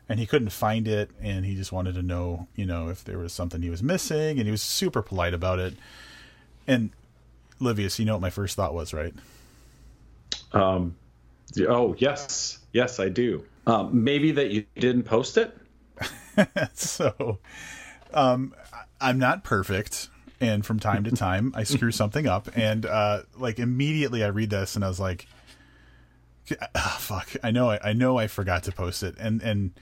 And 0.08 0.18
he 0.18 0.26
couldn't 0.26 0.50
find 0.50 0.88
it, 0.88 1.10
and 1.20 1.44
he 1.44 1.54
just 1.54 1.70
wanted 1.70 1.94
to 1.96 2.02
know, 2.02 2.48
you 2.56 2.64
know, 2.64 2.88
if 2.88 3.04
there 3.04 3.18
was 3.18 3.30
something 3.30 3.60
he 3.60 3.68
was 3.68 3.82
missing, 3.82 4.38
and 4.38 4.46
he 4.46 4.50
was 4.50 4.62
super 4.62 5.02
polite 5.02 5.34
about 5.34 5.58
it. 5.58 5.74
And 6.66 6.92
Livius, 7.60 7.98
you 7.98 8.06
know 8.06 8.14
what 8.14 8.22
my 8.22 8.30
first 8.30 8.56
thought 8.56 8.72
was, 8.72 8.94
right? 8.94 9.12
Um, 10.54 10.96
oh 11.68 11.94
yes, 11.98 12.58
yes, 12.72 13.00
I 13.00 13.08
do. 13.08 13.44
Um, 13.66 14.04
maybe 14.04 14.32
that 14.32 14.50
you 14.50 14.64
didn't 14.76 15.04
post 15.04 15.36
it. 15.36 15.56
so 16.74 17.38
um, 18.14 18.54
I'm 19.00 19.18
not 19.18 19.44
perfect. 19.44 20.08
And 20.40 20.64
from 20.64 20.78
time 20.78 21.04
to 21.04 21.10
time, 21.10 21.52
I 21.56 21.64
screw 21.64 21.90
something 21.92 22.26
up. 22.26 22.48
And 22.54 22.86
uh, 22.86 23.22
like 23.36 23.58
immediately, 23.58 24.22
I 24.22 24.28
read 24.28 24.50
this 24.50 24.76
and 24.76 24.84
I 24.84 24.88
was 24.88 25.00
like, 25.00 25.26
oh, 26.74 26.96
"Fuck!" 26.98 27.30
I 27.42 27.50
know, 27.50 27.70
I, 27.70 27.90
I, 27.90 27.92
know, 27.92 28.18
I 28.18 28.28
forgot 28.28 28.62
to 28.64 28.72
post 28.72 29.02
it. 29.02 29.16
And 29.18 29.42
and 29.42 29.72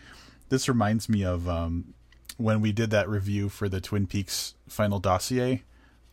this 0.49 0.69
reminds 0.69 1.09
me 1.09 1.25
of 1.25 1.49
um, 1.49 1.95
when 2.39 2.61
we 2.61 2.73
did 2.73 2.91
that 2.91 3.09
review 3.09 3.49
for 3.49 3.69
the 3.69 3.81
Twin 3.81 4.07
Peaks 4.07 4.55
final 4.69 4.99
dossier 4.99 5.63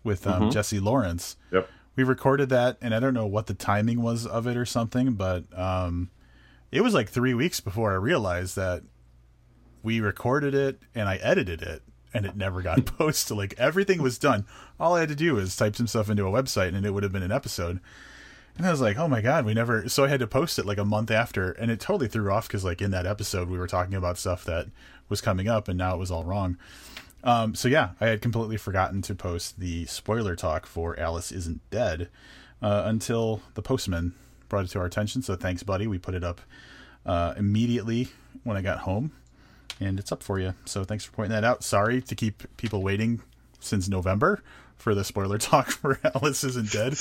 with 0.03 0.27
um, 0.27 0.43
mm-hmm. 0.43 0.49
Jesse 0.49 0.79
Lawrence. 0.79 1.37
Yep. 1.51 1.69
We 1.95 2.03
recorded 2.03 2.49
that, 2.49 2.77
and 2.81 2.93
I 2.95 2.99
don't 2.99 3.13
know 3.13 3.27
what 3.27 3.47
the 3.47 3.53
timing 3.53 4.01
was 4.01 4.25
of 4.25 4.47
it 4.47 4.57
or 4.57 4.65
something, 4.65 5.13
but 5.13 5.45
um, 5.57 6.09
it 6.71 6.81
was 6.81 6.93
like 6.93 7.09
three 7.09 7.33
weeks 7.33 7.59
before 7.59 7.91
I 7.91 7.95
realized 7.95 8.55
that 8.55 8.83
we 9.83 9.99
recorded 9.99 10.55
it 10.55 10.79
and 10.95 11.07
I 11.07 11.17
edited 11.17 11.61
it 11.61 11.83
and 12.13 12.25
it 12.25 12.35
never 12.35 12.61
got 12.61 12.85
posted. 12.97 13.37
Like 13.37 13.53
everything 13.57 14.01
was 14.01 14.17
done. 14.17 14.45
All 14.79 14.95
I 14.95 15.01
had 15.01 15.09
to 15.09 15.15
do 15.15 15.35
was 15.35 15.55
type 15.55 15.75
some 15.75 15.87
stuff 15.87 16.09
into 16.09 16.25
a 16.25 16.31
website 16.31 16.73
and 16.73 16.85
it 16.85 16.91
would 16.91 17.03
have 17.03 17.11
been 17.11 17.23
an 17.23 17.31
episode. 17.31 17.79
And 18.57 18.67
I 18.67 18.71
was 18.71 18.81
like, 18.81 18.97
oh 18.97 19.07
my 19.07 19.21
God, 19.21 19.45
we 19.45 19.53
never. 19.53 19.89
So 19.89 20.03
I 20.03 20.09
had 20.09 20.19
to 20.19 20.27
post 20.27 20.59
it 20.59 20.65
like 20.65 20.77
a 20.77 20.85
month 20.85 21.09
after. 21.09 21.51
And 21.53 21.71
it 21.71 21.79
totally 21.79 22.07
threw 22.07 22.31
off 22.31 22.47
because, 22.47 22.63
like, 22.63 22.83
in 22.83 22.91
that 22.91 23.07
episode, 23.07 23.49
we 23.49 23.57
were 23.57 23.67
talking 23.67 23.95
about 23.95 24.19
stuff 24.19 24.45
that 24.45 24.67
was 25.09 25.21
coming 25.21 25.47
up 25.47 25.67
and 25.67 25.77
now 25.77 25.95
it 25.95 25.97
was 25.97 26.11
all 26.11 26.23
wrong. 26.23 26.57
Um, 27.23 27.55
so 27.55 27.67
yeah, 27.67 27.91
I 28.01 28.07
had 28.07 28.21
completely 28.21 28.57
forgotten 28.57 29.01
to 29.03 29.15
post 29.15 29.59
the 29.59 29.85
spoiler 29.85 30.35
talk 30.35 30.65
for 30.65 30.99
Alice 30.99 31.31
Isn't 31.31 31.61
Dead 31.69 32.09
uh, 32.61 32.83
until 32.85 33.41
the 33.53 33.61
postman 33.61 34.13
brought 34.49 34.65
it 34.65 34.69
to 34.71 34.79
our 34.79 34.85
attention. 34.85 35.21
So 35.21 35.35
thanks, 35.35 35.63
buddy. 35.63 35.87
We 35.87 35.97
put 35.97 36.15
it 36.15 36.23
up 36.23 36.41
uh, 37.05 37.33
immediately 37.37 38.09
when 38.43 38.57
I 38.57 38.61
got 38.61 38.79
home 38.79 39.13
and 39.79 39.99
it's 39.99 40.11
up 40.11 40.23
for 40.23 40.39
you. 40.39 40.53
So 40.65 40.83
thanks 40.83 41.05
for 41.05 41.11
pointing 41.11 41.31
that 41.31 41.43
out. 41.43 41.63
Sorry 41.63 42.01
to 42.01 42.15
keep 42.15 42.43
people 42.57 42.81
waiting 42.81 43.21
since 43.59 43.87
November 43.87 44.41
for 44.75 44.93
the 44.93 45.03
spoiler 45.03 45.37
talk 45.39 45.71
for 45.71 45.99
Alice 46.15 46.43
Isn't 46.43 46.71
Dead, 46.71 46.97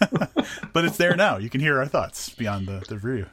but 0.72 0.84
it's 0.84 0.96
there 0.96 1.16
now. 1.16 1.36
You 1.36 1.50
can 1.50 1.60
hear 1.60 1.78
our 1.78 1.86
thoughts 1.86 2.30
beyond 2.30 2.66
the, 2.66 2.84
the 2.88 2.98
review. 2.98 3.26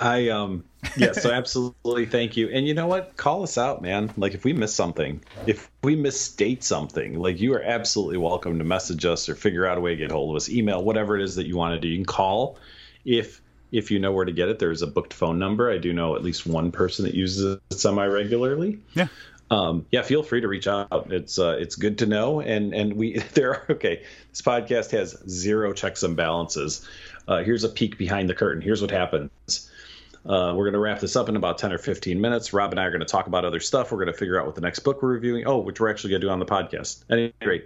I 0.00 0.30
um 0.30 0.64
yeah, 0.96 1.12
so 1.12 1.30
absolutely 1.30 2.06
thank 2.06 2.36
you. 2.36 2.48
And 2.48 2.66
you 2.66 2.72
know 2.72 2.86
what? 2.86 3.16
Call 3.16 3.42
us 3.42 3.58
out, 3.58 3.82
man. 3.82 4.10
Like 4.16 4.32
if 4.32 4.44
we 4.44 4.54
miss 4.54 4.74
something, 4.74 5.22
if 5.46 5.70
we 5.82 5.94
misstate 5.94 6.64
something, 6.64 7.18
like 7.18 7.38
you 7.38 7.54
are 7.54 7.62
absolutely 7.62 8.16
welcome 8.16 8.58
to 8.58 8.64
message 8.64 9.04
us 9.04 9.28
or 9.28 9.34
figure 9.34 9.66
out 9.66 9.76
a 9.76 9.80
way 9.80 9.90
to 9.90 9.96
get 9.96 10.10
hold 10.10 10.30
of 10.30 10.36
us, 10.36 10.48
email, 10.48 10.82
whatever 10.82 11.16
it 11.16 11.22
is 11.22 11.36
that 11.36 11.46
you 11.46 11.56
want 11.56 11.74
to 11.74 11.80
do. 11.80 11.88
You 11.88 11.98
can 11.98 12.06
call 12.06 12.58
if 13.04 13.42
if 13.72 13.90
you 13.90 13.98
know 13.98 14.12
where 14.12 14.24
to 14.24 14.32
get 14.32 14.48
it, 14.48 14.58
there's 14.58 14.82
a 14.82 14.86
booked 14.86 15.12
phone 15.12 15.38
number. 15.38 15.70
I 15.70 15.78
do 15.78 15.92
know 15.92 16.16
at 16.16 16.24
least 16.24 16.46
one 16.46 16.72
person 16.72 17.04
that 17.04 17.14
uses 17.14 17.56
it 17.56 17.76
semi 17.76 18.06
regularly. 18.06 18.80
Yeah. 18.94 19.08
Um, 19.50 19.86
yeah, 19.90 20.02
feel 20.02 20.22
free 20.22 20.40
to 20.40 20.48
reach 20.48 20.68
out. 20.68 21.08
It's 21.10 21.38
uh, 21.38 21.56
it's 21.58 21.76
good 21.76 21.98
to 21.98 22.06
know, 22.06 22.40
and 22.40 22.72
and 22.72 22.94
we 22.94 23.18
there 23.34 23.50
are 23.50 23.66
okay. 23.70 24.04
This 24.30 24.42
podcast 24.42 24.92
has 24.92 25.16
zero 25.28 25.72
checks 25.72 26.02
and 26.02 26.16
balances. 26.16 26.88
Uh, 27.28 27.42
here's 27.42 27.64
a 27.64 27.68
peek 27.68 27.98
behind 27.98 28.28
the 28.28 28.34
curtain. 28.34 28.62
Here's 28.62 28.80
what 28.80 28.90
happens. 28.90 29.69
Uh, 30.26 30.52
we're 30.54 30.64
going 30.64 30.74
to 30.74 30.78
wrap 30.78 31.00
this 31.00 31.16
up 31.16 31.28
in 31.28 31.36
about 31.36 31.58
10 31.58 31.72
or 31.72 31.78
15 31.78 32.20
minutes. 32.20 32.52
Rob 32.52 32.72
and 32.72 32.80
I 32.80 32.84
are 32.84 32.90
going 32.90 33.00
to 33.00 33.06
talk 33.06 33.26
about 33.26 33.44
other 33.44 33.60
stuff. 33.60 33.90
We're 33.90 33.98
going 33.98 34.12
to 34.12 34.18
figure 34.18 34.38
out 34.38 34.46
what 34.46 34.54
the 34.54 34.60
next 34.60 34.80
book 34.80 35.02
we're 35.02 35.12
reviewing. 35.12 35.46
Oh, 35.46 35.58
which 35.58 35.80
we're 35.80 35.90
actually 35.90 36.10
going 36.10 36.20
to 36.20 36.26
do 36.26 36.30
on 36.30 36.38
the 36.38 36.46
podcast. 36.46 37.04
Any 37.10 37.32
rate, 37.42 37.64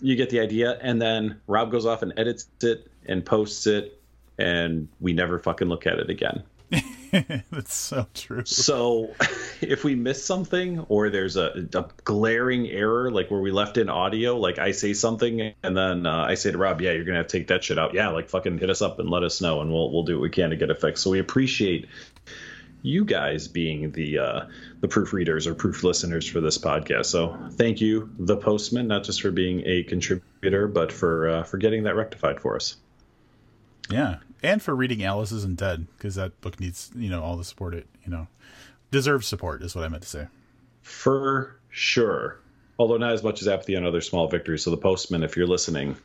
you 0.00 0.14
get 0.14 0.30
the 0.30 0.40
idea. 0.40 0.78
And 0.82 1.00
then 1.00 1.40
Rob 1.46 1.70
goes 1.70 1.86
off 1.86 2.02
and 2.02 2.12
edits 2.16 2.48
it 2.62 2.90
and 3.06 3.24
posts 3.24 3.66
it 3.66 4.00
and 4.38 4.88
we 5.00 5.12
never 5.12 5.38
fucking 5.38 5.68
look 5.68 5.86
at 5.86 5.98
it 5.98 6.10
again. 6.10 6.42
That's 7.50 7.74
so 7.74 8.06
true. 8.14 8.44
So, 8.44 9.14
if 9.60 9.84
we 9.84 9.94
miss 9.94 10.24
something 10.24 10.80
or 10.88 11.10
there's 11.10 11.36
a, 11.36 11.66
a, 11.74 11.86
glaring 12.04 12.68
error, 12.68 13.10
like 13.10 13.30
where 13.30 13.40
we 13.40 13.50
left 13.50 13.76
in 13.76 13.88
audio, 13.88 14.36
like 14.36 14.58
I 14.58 14.72
say 14.72 14.92
something 14.92 15.54
and 15.62 15.76
then 15.76 16.06
uh, 16.06 16.24
I 16.28 16.34
say 16.34 16.52
to 16.52 16.58
Rob, 16.58 16.80
"Yeah, 16.80 16.92
you're 16.92 17.04
gonna 17.04 17.18
have 17.18 17.28
to 17.28 17.38
take 17.38 17.48
that 17.48 17.64
shit 17.64 17.78
out." 17.78 17.94
Yeah, 17.94 18.08
like 18.08 18.28
fucking 18.28 18.58
hit 18.58 18.70
us 18.70 18.82
up 18.82 18.98
and 18.98 19.10
let 19.10 19.22
us 19.22 19.40
know, 19.40 19.60
and 19.60 19.72
we'll 19.72 19.92
we'll 19.92 20.04
do 20.04 20.16
what 20.16 20.22
we 20.22 20.30
can 20.30 20.50
to 20.50 20.56
get 20.56 20.70
it 20.70 20.80
fixed. 20.80 21.02
So 21.02 21.10
we 21.10 21.18
appreciate 21.18 21.88
you 22.82 23.04
guys 23.04 23.48
being 23.48 23.90
the 23.92 24.18
uh, 24.18 24.46
the 24.80 24.88
proofreaders 24.88 25.46
or 25.46 25.54
proof 25.54 25.82
listeners 25.82 26.28
for 26.28 26.40
this 26.40 26.58
podcast. 26.58 27.06
So 27.06 27.36
thank 27.52 27.80
you, 27.80 28.10
the 28.18 28.36
postman, 28.36 28.86
not 28.86 29.04
just 29.04 29.22
for 29.22 29.30
being 29.30 29.62
a 29.66 29.82
contributor, 29.82 30.68
but 30.68 30.92
for 30.92 31.28
uh, 31.28 31.42
for 31.42 31.58
getting 31.58 31.84
that 31.84 31.96
rectified 31.96 32.40
for 32.40 32.56
us. 32.56 32.76
Yeah, 33.90 34.16
and 34.42 34.62
for 34.62 34.74
reading 34.74 35.02
Alice 35.02 35.32
Isn't 35.32 35.58
Dead 35.58 35.86
because 35.96 36.14
that 36.16 36.40
book 36.40 36.60
needs 36.60 36.90
you 36.94 37.10
know 37.10 37.22
all 37.22 37.36
the 37.36 37.44
support 37.44 37.74
it 37.74 37.86
you 38.04 38.10
know 38.10 38.26
deserves 38.90 39.26
support 39.26 39.62
is 39.62 39.74
what 39.74 39.84
I 39.84 39.88
meant 39.88 40.02
to 40.02 40.08
say. 40.08 40.26
For 40.82 41.58
sure, 41.70 42.38
although 42.78 42.96
not 42.96 43.12
as 43.12 43.22
much 43.22 43.42
as 43.42 43.48
Apathy 43.48 43.74
and 43.74 43.86
Other 43.86 44.00
Small 44.00 44.28
Victories. 44.28 44.62
So 44.62 44.70
the 44.70 44.76
Postman, 44.76 45.22
if 45.22 45.36
you're 45.36 45.46
listening, 45.46 45.96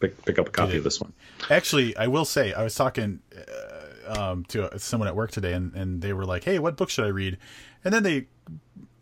pick 0.00 0.22
pick 0.24 0.38
up 0.38 0.48
a 0.48 0.50
copy 0.50 0.76
of 0.76 0.84
this 0.84 1.00
one. 1.00 1.12
Actually, 1.50 1.96
I 1.96 2.06
will 2.06 2.24
say 2.24 2.52
I 2.52 2.62
was 2.62 2.74
talking 2.74 3.20
uh, 3.36 4.20
um, 4.20 4.44
to 4.46 4.78
someone 4.78 5.08
at 5.08 5.16
work 5.16 5.30
today, 5.30 5.54
and 5.54 5.74
and 5.74 6.02
they 6.02 6.12
were 6.12 6.24
like, 6.24 6.44
"Hey, 6.44 6.58
what 6.58 6.76
book 6.76 6.90
should 6.90 7.04
I 7.04 7.08
read?" 7.08 7.38
And 7.84 7.92
then 7.92 8.02
they 8.02 8.26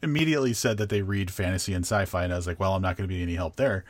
immediately 0.02 0.54
said 0.54 0.78
that 0.78 0.88
they 0.88 1.02
read 1.02 1.30
fantasy 1.30 1.74
and 1.74 1.84
sci-fi, 1.84 2.24
and 2.24 2.32
I 2.32 2.36
was 2.36 2.46
like, 2.46 2.60
"Well, 2.60 2.74
I'm 2.74 2.82
not 2.82 2.96
going 2.96 3.08
to 3.08 3.14
be 3.14 3.22
any 3.22 3.34
help 3.34 3.56
there." 3.56 3.84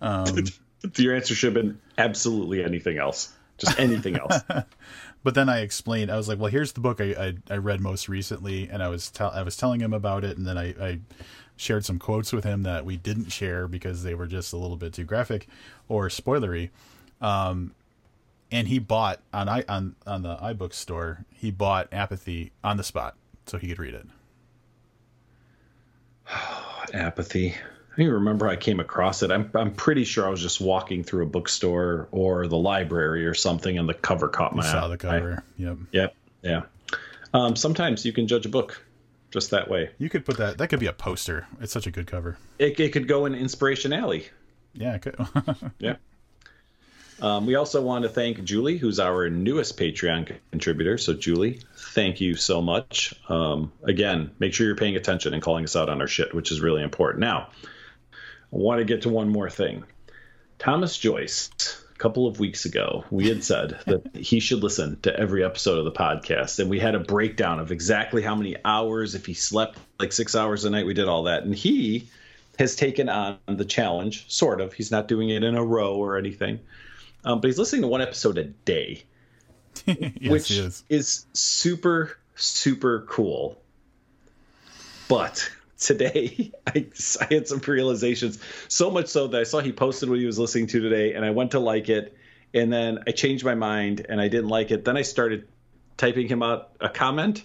Um, 0.00 0.26
Your 0.96 1.16
answer 1.16 1.34
should 1.34 1.56
have 1.56 1.64
been 1.64 1.80
absolutely 1.98 2.62
anything 2.62 2.98
else 2.98 3.32
just 3.58 3.78
anything 3.78 4.16
else. 4.16 4.40
but 5.24 5.34
then 5.34 5.48
I 5.48 5.60
explained. 5.60 6.10
I 6.10 6.16
was 6.16 6.28
like, 6.28 6.38
"Well, 6.38 6.50
here's 6.50 6.72
the 6.72 6.80
book 6.80 7.00
I 7.00 7.34
I, 7.48 7.54
I 7.54 7.56
read 7.56 7.80
most 7.80 8.08
recently," 8.08 8.68
and 8.68 8.82
I 8.82 8.88
was 8.88 9.10
te- 9.10 9.24
I 9.24 9.42
was 9.42 9.56
telling 9.56 9.80
him 9.80 9.92
about 9.92 10.24
it, 10.24 10.36
and 10.36 10.46
then 10.46 10.58
I, 10.58 10.74
I 10.80 10.98
shared 11.56 11.84
some 11.84 11.98
quotes 11.98 12.32
with 12.32 12.44
him 12.44 12.62
that 12.64 12.84
we 12.84 12.96
didn't 12.96 13.30
share 13.30 13.66
because 13.66 14.02
they 14.02 14.14
were 14.14 14.26
just 14.26 14.52
a 14.52 14.56
little 14.56 14.76
bit 14.76 14.92
too 14.92 15.04
graphic 15.04 15.48
or 15.88 16.08
spoilery. 16.08 16.70
Um, 17.20 17.74
and 18.52 18.68
he 18.68 18.78
bought 18.78 19.20
on 19.32 19.48
i 19.48 19.64
on 19.68 19.96
on 20.06 20.22
the 20.22 20.36
iBook 20.36 20.72
store. 20.72 21.24
He 21.32 21.50
bought 21.50 21.88
Apathy 21.92 22.52
on 22.62 22.76
the 22.76 22.84
spot 22.84 23.16
so 23.46 23.58
he 23.58 23.68
could 23.68 23.78
read 23.78 23.94
it. 23.94 24.06
Apathy. 26.94 27.54
I 27.96 28.00
don't 28.00 28.08
even 28.08 28.14
remember 28.16 28.46
I 28.46 28.56
came 28.56 28.78
across 28.78 29.22
it. 29.22 29.30
I'm 29.30 29.50
I'm 29.54 29.72
pretty 29.72 30.04
sure 30.04 30.26
I 30.26 30.28
was 30.28 30.42
just 30.42 30.60
walking 30.60 31.02
through 31.02 31.22
a 31.22 31.26
bookstore 31.26 32.08
or 32.10 32.46
the 32.46 32.58
library 32.58 33.24
or 33.24 33.32
something, 33.32 33.78
and 33.78 33.88
the 33.88 33.94
cover 33.94 34.28
caught 34.28 34.54
my 34.54 34.62
eye. 34.62 34.70
Saw 34.70 34.88
the 34.88 34.98
cover. 34.98 35.42
I, 35.58 35.62
yep. 35.62 35.78
Yep. 35.92 36.16
Yeah. 36.42 36.62
Um, 37.32 37.56
sometimes 37.56 38.04
you 38.04 38.12
can 38.12 38.26
judge 38.26 38.44
a 38.44 38.50
book 38.50 38.82
just 39.30 39.50
that 39.52 39.70
way. 39.70 39.90
You 39.96 40.10
could 40.10 40.26
put 40.26 40.36
that. 40.36 40.58
That 40.58 40.68
could 40.68 40.78
be 40.78 40.86
a 40.86 40.92
poster. 40.92 41.46
It's 41.58 41.72
such 41.72 41.86
a 41.86 41.90
good 41.90 42.06
cover. 42.06 42.36
It, 42.58 42.78
it 42.78 42.92
could 42.92 43.08
go 43.08 43.24
in 43.24 43.34
Inspiration 43.34 43.94
Alley. 43.94 44.28
Yeah, 44.74 44.96
it 44.96 45.00
could. 45.00 45.16
yeah. 45.78 45.96
Um, 47.20 47.46
we 47.46 47.54
also 47.54 47.80
want 47.80 48.02
to 48.02 48.10
thank 48.10 48.44
Julie, 48.44 48.76
who's 48.76 49.00
our 49.00 49.30
newest 49.30 49.78
Patreon 49.78 50.36
contributor. 50.50 50.98
So, 50.98 51.14
Julie, 51.14 51.60
thank 51.94 52.20
you 52.20 52.34
so 52.36 52.60
much. 52.60 53.14
Um, 53.30 53.72
again, 53.84 54.32
make 54.38 54.52
sure 54.52 54.66
you're 54.66 54.76
paying 54.76 54.96
attention 54.96 55.32
and 55.32 55.42
calling 55.42 55.64
us 55.64 55.76
out 55.76 55.88
on 55.88 56.02
our 56.02 56.06
shit, 56.06 56.34
which 56.34 56.52
is 56.52 56.60
really 56.60 56.82
important. 56.82 57.20
Now, 57.20 57.48
I 58.52 58.56
want 58.56 58.78
to 58.78 58.84
get 58.84 59.02
to 59.02 59.08
one 59.08 59.28
more 59.28 59.50
thing. 59.50 59.84
Thomas 60.58 60.96
Joyce, 60.96 61.50
a 61.94 61.98
couple 61.98 62.26
of 62.26 62.40
weeks 62.40 62.64
ago, 62.64 63.04
we 63.10 63.28
had 63.28 63.44
said 63.44 63.78
that 63.86 64.16
he 64.16 64.40
should 64.40 64.62
listen 64.62 64.98
to 65.02 65.18
every 65.18 65.44
episode 65.44 65.78
of 65.78 65.84
the 65.84 65.92
podcast. 65.92 66.58
And 66.58 66.70
we 66.70 66.78
had 66.78 66.94
a 66.94 67.00
breakdown 67.00 67.58
of 67.58 67.72
exactly 67.72 68.22
how 68.22 68.34
many 68.34 68.56
hours, 68.64 69.14
if 69.14 69.26
he 69.26 69.34
slept 69.34 69.78
like 69.98 70.12
six 70.12 70.34
hours 70.34 70.64
a 70.64 70.70
night, 70.70 70.86
we 70.86 70.94
did 70.94 71.08
all 71.08 71.24
that. 71.24 71.42
And 71.42 71.54
he 71.54 72.08
has 72.58 72.76
taken 72.76 73.08
on 73.08 73.38
the 73.46 73.64
challenge, 73.64 74.30
sort 74.32 74.60
of. 74.60 74.72
He's 74.72 74.90
not 74.90 75.08
doing 75.08 75.28
it 75.28 75.42
in 75.42 75.56
a 75.56 75.64
row 75.64 75.96
or 75.96 76.16
anything, 76.16 76.60
um, 77.24 77.40
but 77.40 77.48
he's 77.48 77.58
listening 77.58 77.82
to 77.82 77.88
one 77.88 78.00
episode 78.00 78.38
a 78.38 78.44
day, 78.44 79.02
yes, 79.86 80.12
which 80.20 80.50
is. 80.50 80.84
is 80.88 81.26
super, 81.32 82.16
super 82.34 83.04
cool. 83.08 83.60
But 85.08 85.50
today 85.78 86.52
I, 86.66 86.86
I, 87.20 87.34
had 87.34 87.48
some 87.48 87.60
realizations 87.60 88.38
so 88.68 88.90
much 88.90 89.08
so 89.08 89.26
that 89.28 89.40
i 89.40 89.44
saw 89.44 89.60
he 89.60 89.72
posted 89.72 90.08
what 90.08 90.18
he 90.18 90.26
was 90.26 90.38
listening 90.38 90.66
to 90.68 90.80
today 90.80 91.14
and 91.14 91.24
i 91.24 91.30
went 91.30 91.52
to 91.52 91.58
like 91.58 91.88
it 91.88 92.16
and 92.54 92.72
then 92.72 93.00
i 93.06 93.10
changed 93.10 93.44
my 93.44 93.54
mind 93.54 94.06
and 94.08 94.20
i 94.20 94.28
didn't 94.28 94.48
like 94.48 94.70
it. 94.70 94.84
Then 94.84 94.96
i 94.96 95.02
started 95.02 95.46
typing 95.96 96.28
him 96.28 96.42
out 96.42 96.70
a 96.80 96.88
comment 96.88 97.42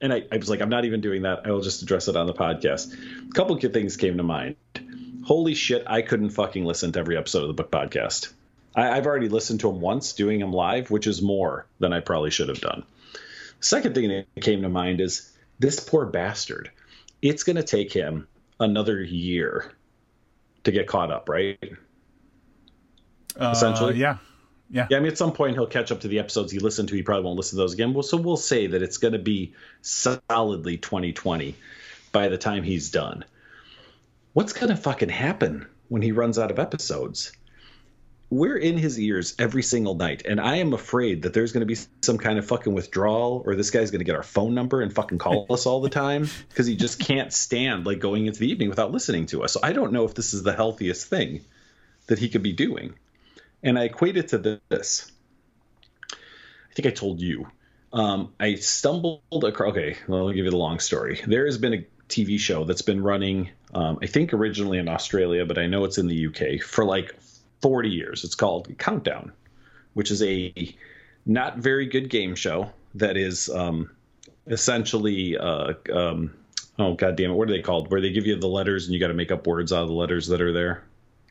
and 0.00 0.12
I, 0.12 0.24
I 0.30 0.36
was 0.36 0.50
like 0.50 0.60
i'm 0.60 0.68
not 0.68 0.84
even 0.84 1.00
doing 1.00 1.22
that. 1.22 1.46
I 1.46 1.50
will 1.50 1.60
just 1.60 1.82
address 1.82 2.08
it 2.08 2.16
on 2.16 2.26
the 2.26 2.34
podcast. 2.34 2.92
A 3.28 3.32
couple 3.32 3.56
of 3.56 3.72
things 3.72 3.96
came 3.96 4.16
to 4.18 4.22
mind. 4.22 4.56
Holy 5.24 5.54
shit 5.54 5.84
i 5.86 6.02
couldn't 6.02 6.30
fucking 6.30 6.64
listen 6.64 6.92
to 6.92 6.98
every 6.98 7.16
episode 7.16 7.42
of 7.42 7.48
the 7.48 7.54
book 7.54 7.70
podcast. 7.70 8.32
I, 8.74 8.90
i've 8.90 9.06
already 9.06 9.28
listened 9.28 9.60
to 9.60 9.70
him 9.70 9.80
once 9.80 10.12
doing 10.12 10.40
him 10.40 10.52
live 10.52 10.90
which 10.90 11.06
is 11.06 11.22
more 11.22 11.66
than 11.78 11.92
i 11.92 12.00
probably 12.00 12.30
should 12.30 12.48
have 12.48 12.60
done. 12.60 12.84
Second 13.60 13.94
thing 13.94 14.08
that 14.08 14.42
came 14.42 14.60
to 14.62 14.68
mind 14.68 15.00
is 15.00 15.30
this 15.58 15.80
poor 15.80 16.04
bastard 16.04 16.70
it's 17.22 17.44
going 17.44 17.56
to 17.56 17.62
take 17.62 17.92
him 17.92 18.28
another 18.60 19.02
year 19.02 19.72
to 20.64 20.72
get 20.72 20.86
caught 20.86 21.10
up, 21.10 21.28
right? 21.28 21.58
Uh, 23.40 23.52
Essentially, 23.54 23.96
yeah, 23.96 24.18
yeah. 24.70 24.86
Yeah, 24.90 24.96
I 24.96 25.00
mean, 25.00 25.10
at 25.10 25.18
some 25.18 25.32
point 25.32 25.54
he'll 25.54 25.66
catch 25.66 25.92
up 25.92 26.00
to 26.00 26.08
the 26.08 26.18
episodes 26.18 26.52
he 26.52 26.58
listened 26.58 26.88
to. 26.88 26.94
He 26.94 27.02
probably 27.02 27.24
won't 27.24 27.36
listen 27.36 27.56
to 27.56 27.62
those 27.62 27.74
again. 27.74 27.94
Well, 27.94 28.02
so 28.02 28.16
we'll 28.16 28.36
say 28.36 28.66
that 28.66 28.82
it's 28.82 28.98
going 28.98 29.12
to 29.12 29.18
be 29.18 29.54
solidly 29.82 30.78
2020 30.78 31.54
by 32.10 32.28
the 32.28 32.38
time 32.38 32.62
he's 32.62 32.90
done. 32.90 33.24
What's 34.32 34.52
going 34.52 34.68
to 34.68 34.76
fucking 34.76 35.10
happen 35.10 35.66
when 35.88 36.02
he 36.02 36.12
runs 36.12 36.38
out 36.38 36.50
of 36.50 36.58
episodes? 36.58 37.32
We're 38.32 38.56
in 38.56 38.78
his 38.78 38.98
ears 38.98 39.34
every 39.38 39.62
single 39.62 39.94
night, 39.94 40.22
and 40.24 40.40
I 40.40 40.56
am 40.56 40.72
afraid 40.72 41.22
that 41.22 41.34
there's 41.34 41.52
going 41.52 41.60
to 41.60 41.66
be 41.66 41.76
some 42.00 42.16
kind 42.16 42.38
of 42.38 42.46
fucking 42.46 42.72
withdrawal, 42.72 43.42
or 43.44 43.54
this 43.54 43.70
guy's 43.70 43.90
going 43.90 43.98
to 43.98 44.06
get 44.06 44.16
our 44.16 44.22
phone 44.22 44.54
number 44.54 44.80
and 44.80 44.90
fucking 44.90 45.18
call 45.18 45.44
us 45.50 45.66
all 45.66 45.82
the 45.82 45.90
time 45.90 46.26
because 46.48 46.66
he 46.66 46.74
just 46.74 46.98
can't 46.98 47.30
stand 47.30 47.84
like 47.84 47.98
going 47.98 48.24
into 48.24 48.40
the 48.40 48.50
evening 48.50 48.70
without 48.70 48.90
listening 48.90 49.26
to 49.26 49.42
us. 49.44 49.52
So 49.52 49.60
I 49.62 49.74
don't 49.74 49.92
know 49.92 50.06
if 50.06 50.14
this 50.14 50.32
is 50.32 50.42
the 50.42 50.54
healthiest 50.54 51.08
thing 51.08 51.42
that 52.06 52.18
he 52.18 52.30
could 52.30 52.42
be 52.42 52.54
doing, 52.54 52.94
and 53.62 53.78
I 53.78 53.84
equate 53.84 54.16
it 54.16 54.28
to 54.28 54.60
this. 54.70 55.12
I 56.10 56.74
think 56.74 56.86
I 56.86 56.90
told 56.90 57.20
you. 57.20 57.48
Um, 57.92 58.32
I 58.40 58.54
stumbled 58.54 59.44
across. 59.44 59.72
Okay, 59.72 59.98
well, 60.08 60.20
I'll 60.20 60.32
give 60.32 60.46
you 60.46 60.50
the 60.50 60.56
long 60.56 60.78
story. 60.78 61.20
There 61.26 61.44
has 61.44 61.58
been 61.58 61.74
a 61.74 61.86
TV 62.08 62.38
show 62.38 62.64
that's 62.64 62.80
been 62.80 63.02
running, 63.02 63.50
um, 63.74 63.98
I 64.00 64.06
think 64.06 64.32
originally 64.32 64.78
in 64.78 64.88
Australia, 64.88 65.44
but 65.44 65.58
I 65.58 65.66
know 65.66 65.84
it's 65.84 65.98
in 65.98 66.06
the 66.06 66.28
UK 66.28 66.62
for 66.62 66.86
like 66.86 67.14
40 67.62 67.88
years. 67.88 68.24
It's 68.24 68.34
called 68.34 68.68
Countdown, 68.78 69.32
which 69.94 70.10
is 70.10 70.22
a 70.22 70.52
not 71.24 71.58
very 71.58 71.86
good 71.86 72.10
game 72.10 72.34
show 72.34 72.70
that 72.94 73.16
is 73.16 73.48
um, 73.48 73.90
essentially 74.48 75.38
uh, 75.38 75.74
um, 75.92 76.34
oh 76.78 76.94
god 76.94 77.16
damn 77.16 77.30
it, 77.30 77.34
what 77.34 77.48
are 77.48 77.52
they 77.52 77.62
called? 77.62 77.90
Where 77.90 78.00
they 78.00 78.10
give 78.10 78.26
you 78.26 78.36
the 78.36 78.48
letters 78.48 78.86
and 78.86 78.94
you 78.94 79.00
got 79.00 79.08
to 79.08 79.14
make 79.14 79.30
up 79.30 79.46
words 79.46 79.72
out 79.72 79.82
of 79.82 79.88
the 79.88 79.94
letters 79.94 80.26
that 80.28 80.40
are 80.40 80.52
there, 80.52 80.82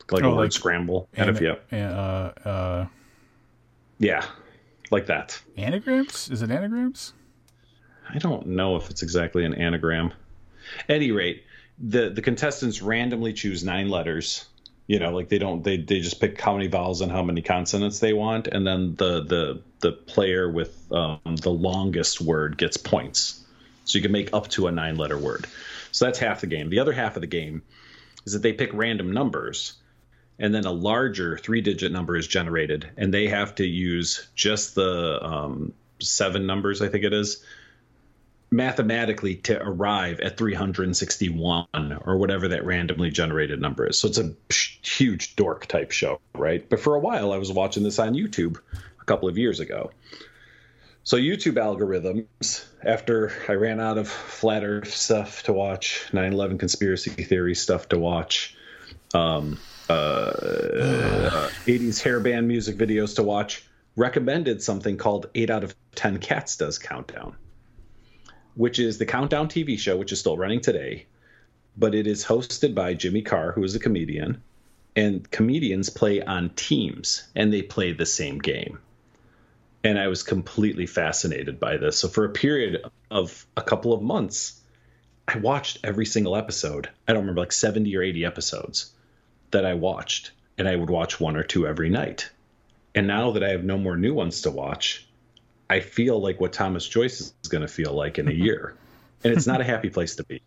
like 0.10 0.24
oh, 0.24 0.32
a 0.32 0.36
word 0.36 0.44
like 0.44 0.52
scramble. 0.52 1.08
An- 1.16 1.30
of, 1.30 1.42
uh, 1.42 2.48
uh, 2.48 2.88
yeah, 4.00 4.26
like 4.90 5.06
that. 5.08 5.40
Anagrams? 5.58 6.30
Is 6.30 6.42
it 6.42 6.50
anagrams? 6.50 7.14
I 8.10 8.18
don't 8.18 8.48
know 8.48 8.76
if 8.76 8.90
it's 8.90 9.04
exactly 9.04 9.46
an 9.46 9.54
anagram. 9.54 10.14
At 10.88 10.96
any 10.96 11.12
rate, 11.12 11.44
the 11.78 12.10
the 12.10 12.22
contestants 12.22 12.82
randomly 12.82 13.34
choose 13.34 13.64
nine 13.64 13.90
letters 13.90 14.46
you 14.88 15.00
know 15.00 15.12
like 15.12 15.30
they 15.30 15.38
don't 15.38 15.64
they 15.64 15.78
they 15.78 16.00
just 16.00 16.20
pick 16.20 16.40
how 16.40 16.54
many 16.54 16.68
vowels 16.68 17.02
and 17.02 17.12
how 17.12 17.24
many 17.24 17.42
consonants 17.42 18.00
they 18.00 18.14
want 18.14 18.48
and 18.48 18.66
then 18.66 18.96
the 18.96 19.24
the 19.24 19.62
the 19.82 19.92
player 19.92 20.50
with 20.50 20.92
um, 20.92 21.20
the 21.42 21.50
longest 21.50 22.22
word 22.22 22.58
gets 22.58 22.78
points. 22.78 23.44
So 23.86 23.98
you 23.98 24.02
can 24.02 24.12
make 24.12 24.30
up 24.34 24.48
to 24.50 24.68
a 24.68 24.72
nine 24.72 24.96
letter 24.96 25.18
word. 25.18 25.48
So 25.92 26.06
that's 26.06 26.20
half 26.20 26.42
the 26.42 26.48
game. 26.48 26.70
The 26.70 26.80
other 26.80 26.94
half 26.94 27.18
of 27.18 27.22
the 27.22 27.28
game 27.28 27.64
is 28.26 28.34
that 28.34 28.42
they 28.44 28.54
pick 28.54 28.70
random 28.74 29.12
numbers 29.12 29.74
and 30.40 30.54
then 30.54 30.66
a 30.66 30.72
larger 30.72 31.38
three 31.38 31.62
digit 31.62 31.92
number 31.92 32.16
is 32.16 32.28
generated 32.28 32.90
and 32.98 33.14
they 33.14 33.28
have 33.28 33.56
to 33.56 33.66
use 33.66 34.28
just 34.36 34.76
the 34.76 35.20
um, 35.24 35.74
seven 36.00 36.48
numbers 36.48 36.82
i 36.82 36.88
think 36.88 37.04
it 37.04 37.14
is 37.14 37.44
mathematically 38.52 39.36
to 39.36 39.62
arrive 39.62 40.20
at 40.20 40.38
361 40.38 41.68
or 42.06 42.18
whatever 42.18 42.50
that 42.50 42.66
randomly 42.66 43.10
generated 43.10 43.62
number 43.62 43.88
is. 43.88 43.98
So 43.98 44.10
it's 44.10 44.18
a 44.18 44.34
huge 44.86 45.38
dork 45.38 45.68
type 45.68 45.92
show, 45.92 46.20
right? 46.36 46.68
But 46.68 46.82
for 46.82 46.96
a 46.96 47.00
while, 47.00 47.32
I 47.32 47.38
was 47.38 47.52
watching 47.52 47.84
this 47.84 47.98
on 47.98 48.14
YouTube 48.14 48.58
a 49.00 49.06
couple 49.06 49.30
of 49.30 49.38
years 49.38 49.62
ago. 49.62 49.92
So 51.04 51.18
YouTube 51.18 51.54
algorithms, 51.54 52.66
after 52.84 53.32
I 53.48 53.54
ran 53.54 53.80
out 53.80 53.98
of 53.98 54.08
flat 54.08 54.64
Earth 54.64 54.94
stuff 54.94 55.44
to 55.44 55.54
watch, 55.54 56.06
9/11 56.12 56.60
conspiracy 56.60 57.10
theory 57.10 57.56
stuff 57.56 57.90
to 57.90 57.98
watch, 57.98 58.56
um, 59.14 59.58
uh, 59.90 59.94
uh, 59.94 61.50
80s 61.66 62.04
hairband 62.04 62.46
music 62.46 62.78
videos 62.78 63.16
to 63.16 63.24
watch, 63.24 63.66
recommended 63.96 64.62
something 64.62 64.98
called 64.98 65.28
8 65.34 65.50
out 65.50 65.64
of 65.64 65.74
10 65.96 66.20
Cats 66.20 66.58
Does 66.58 66.78
Countdown 66.78 67.36
which 68.56 68.80
is 68.80 68.98
the 68.98 69.06
Countdown 69.06 69.48
TV 69.48 69.78
show, 69.78 69.98
which 69.98 70.12
is 70.12 70.20
still 70.20 70.38
running 70.38 70.62
today, 70.62 71.06
but 71.78 71.96
it 71.96 72.08
is 72.08 72.26
hosted 72.26 72.76
by 72.76 72.94
Jimmy 72.94 73.22
Carr, 73.22 73.52
who 73.52 73.64
is 73.64 73.76
a 73.76 73.80
comedian, 73.80 74.42
and 74.96 75.30
comedians 75.32 75.90
play 75.90 76.22
on 76.22 76.50
teams 76.50 77.24
and 77.36 77.52
they 77.52 77.62
play 77.62 77.94
the 77.94 78.06
same 78.06 78.40
game. 78.40 78.80
And 79.84 79.98
I 79.98 80.08
was 80.08 80.24
completely 80.24 80.86
fascinated 80.86 81.60
by 81.60 81.78
this. 81.78 81.98
So 81.98 82.08
for 82.08 82.26
a 82.26 82.30
period 82.30 82.84
of 83.10 83.46
a 83.58 83.62
couple 83.62 83.94
of 83.94 84.02
months, 84.02 84.62
I 85.28 85.38
watched 85.38 85.80
every 85.84 86.06
single 86.06 86.36
episode. 86.36 86.90
I 87.08 87.14
don't 87.14 87.22
remember 87.22 87.42
like 87.42 87.52
70 87.52 87.96
or 87.96 88.04
80 88.04 88.26
episodes 88.26 88.92
that 89.52 89.66
I 89.66 89.74
watched, 89.74 90.32
and 90.58 90.68
I 90.68 90.76
would 90.76 90.90
watch 90.90 91.20
one 91.20 91.36
or 91.36 91.44
two 91.44 91.66
every 91.66 91.90
night. 91.90 92.30
And 92.94 93.08
now 93.08 93.32
that 93.32 93.44
I 93.44 93.52
have 93.52 93.64
no 93.64 93.78
more 93.78 93.96
new 93.96 94.14
ones 94.14 94.42
to 94.42 94.52
watch, 94.52 95.08
I 95.72 95.80
feel 95.80 96.20
like 96.20 96.42
what 96.42 96.52
Thomas 96.52 96.86
Joyce 96.86 97.22
is 97.22 97.34
going 97.48 97.62
to 97.62 97.68
feel 97.68 97.94
like 97.94 98.20
in 98.20 98.28
a 98.28 98.32
mm-hmm. 98.32 98.44
year. 98.44 98.76
and 99.24 99.32
it's 99.32 99.48
not 99.48 99.62
a 99.62 99.64
happy 99.74 99.90
place 99.90 100.18
to 100.18 100.24
be. 100.26 100.42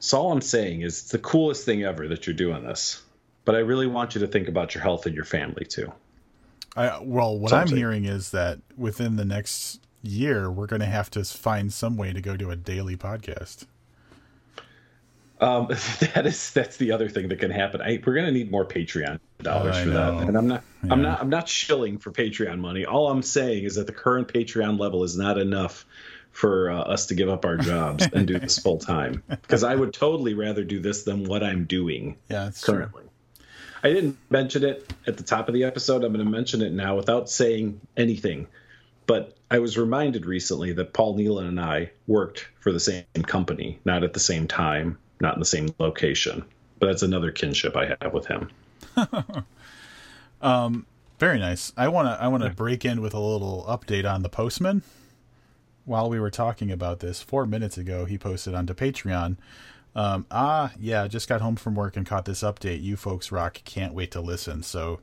So 0.00 0.18
all 0.18 0.32
I'm 0.32 0.40
saying 0.40 0.80
is 0.80 1.00
it's 1.00 1.10
the 1.12 1.18
coolest 1.18 1.64
thing 1.64 1.84
ever 1.84 2.08
that 2.08 2.26
you're 2.26 2.34
doing 2.34 2.64
this. 2.64 3.00
But 3.44 3.54
I 3.54 3.58
really 3.58 3.86
want 3.86 4.16
you 4.16 4.22
to 4.22 4.26
think 4.26 4.48
about 4.48 4.74
your 4.74 4.82
health 4.82 5.06
and 5.06 5.14
your 5.14 5.24
family 5.24 5.64
too. 5.64 5.92
I 6.76 6.98
well, 7.00 7.38
what 7.38 7.52
I'm 7.52 7.68
hearing 7.68 8.04
is 8.04 8.32
that 8.32 8.58
within 8.76 9.14
the 9.14 9.24
next 9.24 9.80
year, 10.02 10.50
we're 10.50 10.66
going 10.66 10.80
to 10.80 10.86
have 10.86 11.08
to 11.10 11.24
find 11.24 11.72
some 11.72 11.96
way 11.96 12.12
to 12.12 12.20
go 12.20 12.36
to 12.36 12.50
a 12.50 12.56
daily 12.56 12.96
podcast. 12.96 13.66
Um, 15.44 15.66
that 16.14 16.26
is 16.26 16.50
that's 16.52 16.78
the 16.78 16.92
other 16.92 17.08
thing 17.08 17.28
that 17.28 17.38
can 17.38 17.50
happen. 17.50 17.82
I, 17.82 18.00
we're 18.04 18.14
going 18.14 18.26
to 18.26 18.32
need 18.32 18.50
more 18.50 18.64
Patreon 18.64 19.20
dollars 19.42 19.76
oh, 19.76 19.84
for 19.84 19.88
know. 19.90 20.18
that, 20.18 20.28
and 20.28 20.38
I'm 20.38 20.48
not 20.48 20.64
yeah. 20.82 20.92
I'm 20.92 21.02
not 21.02 21.20
I'm 21.20 21.28
not 21.28 21.48
shilling 21.48 21.98
for 21.98 22.10
Patreon 22.10 22.58
money. 22.58 22.86
All 22.86 23.10
I'm 23.10 23.22
saying 23.22 23.64
is 23.64 23.74
that 23.74 23.86
the 23.86 23.92
current 23.92 24.28
Patreon 24.28 24.78
level 24.78 25.04
is 25.04 25.16
not 25.16 25.38
enough 25.38 25.84
for 26.32 26.70
uh, 26.70 26.80
us 26.80 27.06
to 27.06 27.14
give 27.14 27.28
up 27.28 27.44
our 27.44 27.56
jobs 27.56 28.08
and 28.12 28.26
do 28.26 28.38
this 28.38 28.58
full 28.62 28.78
time. 28.78 29.22
Because 29.28 29.62
I 29.62 29.74
would 29.74 29.92
totally 29.92 30.34
rather 30.34 30.64
do 30.64 30.80
this 30.80 31.04
than 31.04 31.24
what 31.24 31.44
I'm 31.44 31.64
doing 31.64 32.16
yeah, 32.28 32.50
currently. 32.60 33.02
True. 33.02 33.10
I 33.84 33.92
didn't 33.92 34.16
mention 34.30 34.64
it 34.64 34.92
at 35.06 35.16
the 35.16 35.22
top 35.22 35.46
of 35.46 35.54
the 35.54 35.64
episode. 35.64 36.02
I'm 36.02 36.12
going 36.12 36.24
to 36.24 36.30
mention 36.30 36.62
it 36.62 36.72
now 36.72 36.96
without 36.96 37.28
saying 37.28 37.80
anything. 37.96 38.48
But 39.06 39.36
I 39.50 39.58
was 39.58 39.76
reminded 39.76 40.26
recently 40.26 40.72
that 40.72 40.92
Paul 40.92 41.16
Neilan 41.16 41.46
and 41.46 41.60
I 41.60 41.90
worked 42.06 42.48
for 42.60 42.72
the 42.72 42.80
same 42.80 43.04
company, 43.26 43.78
not 43.84 44.02
at 44.02 44.14
the 44.14 44.20
same 44.20 44.48
time, 44.48 44.98
not 45.20 45.34
in 45.34 45.40
the 45.40 45.46
same 45.46 45.74
location. 45.78 46.44
But 46.78 46.86
that's 46.88 47.02
another 47.02 47.30
kinship 47.30 47.76
I 47.76 47.96
have 48.00 48.12
with 48.12 48.26
him. 48.26 48.50
um, 50.42 50.86
very 51.18 51.38
nice. 51.38 51.72
I 51.76 51.88
want 51.88 52.08
to 52.08 52.22
I 52.22 52.28
want 52.28 52.42
to 52.42 52.50
break 52.50 52.84
in 52.84 53.00
with 53.00 53.14
a 53.14 53.20
little 53.20 53.64
update 53.68 54.10
on 54.10 54.22
the 54.22 54.28
postman. 54.28 54.82
While 55.84 56.08
we 56.08 56.18
were 56.18 56.30
talking 56.30 56.70
about 56.72 57.00
this 57.00 57.22
four 57.22 57.46
minutes 57.46 57.78
ago, 57.78 58.04
he 58.06 58.18
posted 58.18 58.54
onto 58.54 58.74
Patreon. 58.74 59.36
Um, 59.94 60.26
ah, 60.30 60.72
yeah, 60.80 61.06
just 61.06 61.28
got 61.28 61.40
home 61.40 61.56
from 61.56 61.74
work 61.76 61.96
and 61.96 62.04
caught 62.06 62.24
this 62.24 62.42
update. 62.42 62.82
You 62.82 62.96
folks 62.96 63.30
rock. 63.30 63.60
Can't 63.64 63.94
wait 63.94 64.10
to 64.12 64.20
listen. 64.20 64.62
So, 64.62 65.00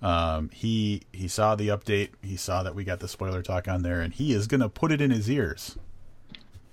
Um, 0.00 0.50
he 0.54 1.02
he 1.12 1.26
saw 1.26 1.56
the 1.56 1.68
update. 1.68 2.10
He 2.22 2.36
saw 2.36 2.62
that 2.62 2.76
we 2.76 2.84
got 2.84 3.00
the 3.00 3.08
spoiler 3.08 3.42
talk 3.42 3.66
on 3.66 3.82
there, 3.82 4.00
and 4.00 4.14
he 4.14 4.32
is 4.32 4.46
gonna 4.46 4.68
put 4.68 4.92
it 4.92 5.00
in 5.00 5.10
his 5.10 5.28
ears. 5.28 5.76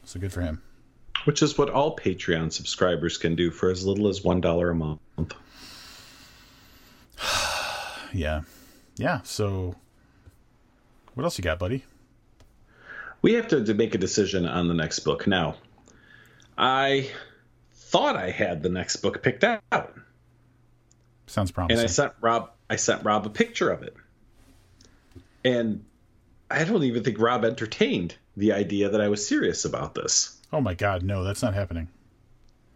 So 0.04 0.20
good 0.20 0.32
for 0.32 0.42
him. 0.42 0.62
Which 1.26 1.42
is 1.42 1.58
what 1.58 1.70
all 1.70 1.96
Patreon 1.96 2.52
subscribers 2.52 3.18
can 3.18 3.36
do 3.36 3.52
for 3.52 3.70
as 3.70 3.86
little 3.86 4.08
as 4.08 4.24
one 4.24 4.42
dollar 4.42 4.70
a 4.70 4.76
month. 4.76 5.00
yeah, 8.14 8.42
yeah. 8.98 9.22
So, 9.24 9.76
what 11.14 11.24
else 11.24 11.38
you 11.38 11.44
got, 11.44 11.60
buddy? 11.60 11.84
We 13.22 13.34
have 13.34 13.48
to, 13.50 13.64
to 13.66 13.74
make 13.74 13.96
a 13.96 13.98
decision 13.98 14.46
on 14.46 14.68
the 14.68 14.76
next 14.76 15.00
book 15.00 15.26
now. 15.26 15.56
I 16.58 17.10
thought 17.74 18.16
I 18.16 18.30
had 18.30 18.62
the 18.62 18.70
next 18.70 18.98
book 18.98 19.24
picked 19.24 19.44
out. 19.44 19.94
Sounds 21.28 21.52
promising. 21.52 21.80
And 21.80 21.86
I 21.86 21.88
sent 21.88 22.14
Rob 22.22 22.52
I 22.70 22.76
sent 22.76 23.04
Rob 23.04 23.26
a 23.26 23.30
picture 23.30 23.70
of 23.70 23.84
it. 23.84 23.96
And 25.44 25.86
I 26.50 26.64
don't 26.64 26.84
even 26.84 27.04
think 27.04 27.20
Rob 27.20 27.46
entertained 27.46 28.16
the 28.38 28.54
idea 28.54 28.90
that 28.90 29.02
I 29.02 29.08
was 29.08 29.26
serious 29.26 29.66
about 29.66 29.96
this. 29.96 30.35
Oh 30.52 30.62
my 30.62 30.74
god, 30.74 31.04
no, 31.04 31.24
that's 31.24 31.42
not 31.42 31.54
happening. 31.54 31.90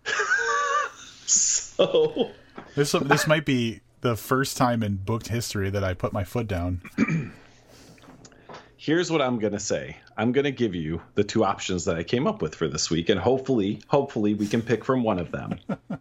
so 1.26 2.32
this 2.76 2.92
this 2.92 3.28
might 3.28 3.46
be 3.46 3.82
the 4.02 4.16
first 4.16 4.58
time 4.58 4.84
in 4.84 4.96
booked 4.96 5.28
history 5.28 5.70
that 5.70 5.84
I 5.84 5.94
put 5.94 6.14
my 6.14 6.24
foot 6.24 6.48
down. 6.48 6.82
Here's 8.78 9.12
what 9.12 9.22
I'm 9.22 9.40
going 9.40 9.54
to 9.54 9.60
say. 9.60 9.98
I'm 10.16 10.32
going 10.32 10.46
to 10.46 10.52
give 10.52 10.74
you 10.74 11.02
the 11.16 11.24
two 11.24 11.44
options 11.44 11.86
that 11.86 11.98
I 11.98 12.04
came 12.04 12.28
up 12.28 12.42
with 12.42 12.56
for 12.56 12.68
this 12.68 12.90
week 12.90 13.10
and 13.10 13.20
hopefully 13.20 13.82
hopefully 13.88 14.34
we 14.34 14.48
can 14.48 14.62
pick 14.62 14.86
from 14.86 15.04
one 15.04 15.20
of 15.20 15.32
them. 15.32 15.60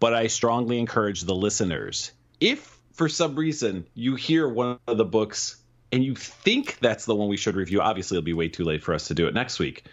but 0.00 0.12
I 0.12 0.26
strongly 0.26 0.78
encourage 0.78 1.22
the 1.22 1.34
listeners 1.34 2.12
if 2.40 2.78
for 2.92 3.08
some 3.08 3.36
reason 3.36 3.86
you 3.94 4.16
hear 4.16 4.48
one 4.48 4.78
of 4.86 4.98
the 4.98 5.04
books 5.04 5.56
and 5.92 6.02
you 6.04 6.14
think 6.14 6.78
that's 6.80 7.04
the 7.04 7.14
one 7.14 7.28
we 7.28 7.36
should 7.36 7.54
review, 7.54 7.80
obviously 7.80 8.16
it'll 8.16 8.24
be 8.24 8.32
way 8.32 8.48
too 8.48 8.64
late 8.64 8.82
for 8.82 8.94
us 8.94 9.08
to 9.08 9.14
do 9.14 9.26
it 9.26 9.34
next 9.34 9.58
week. 9.58 9.84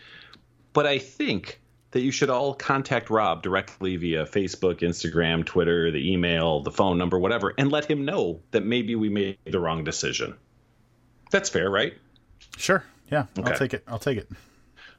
But 0.77 0.85
I 0.85 0.99
think 0.99 1.59
that 1.89 2.01
you 2.01 2.11
should 2.11 2.29
all 2.29 2.53
contact 2.53 3.09
Rob 3.09 3.41
directly 3.41 3.95
via 3.95 4.27
Facebook, 4.27 4.81
Instagram, 4.81 5.43
Twitter, 5.43 5.89
the 5.89 6.13
email, 6.13 6.59
the 6.61 6.69
phone 6.69 6.99
number, 6.99 7.17
whatever, 7.17 7.51
and 7.57 7.71
let 7.71 7.85
him 7.85 8.05
know 8.05 8.41
that 8.51 8.63
maybe 8.63 8.93
we 8.93 9.09
made 9.09 9.39
the 9.43 9.59
wrong 9.59 9.83
decision. 9.83 10.35
That's 11.31 11.49
fair, 11.49 11.67
right? 11.67 11.95
Sure. 12.57 12.83
Yeah. 13.11 13.25
Okay. 13.39 13.51
I'll 13.51 13.57
take 13.57 13.73
it. 13.73 13.83
I'll 13.87 13.97
take 13.97 14.19
it. 14.19 14.29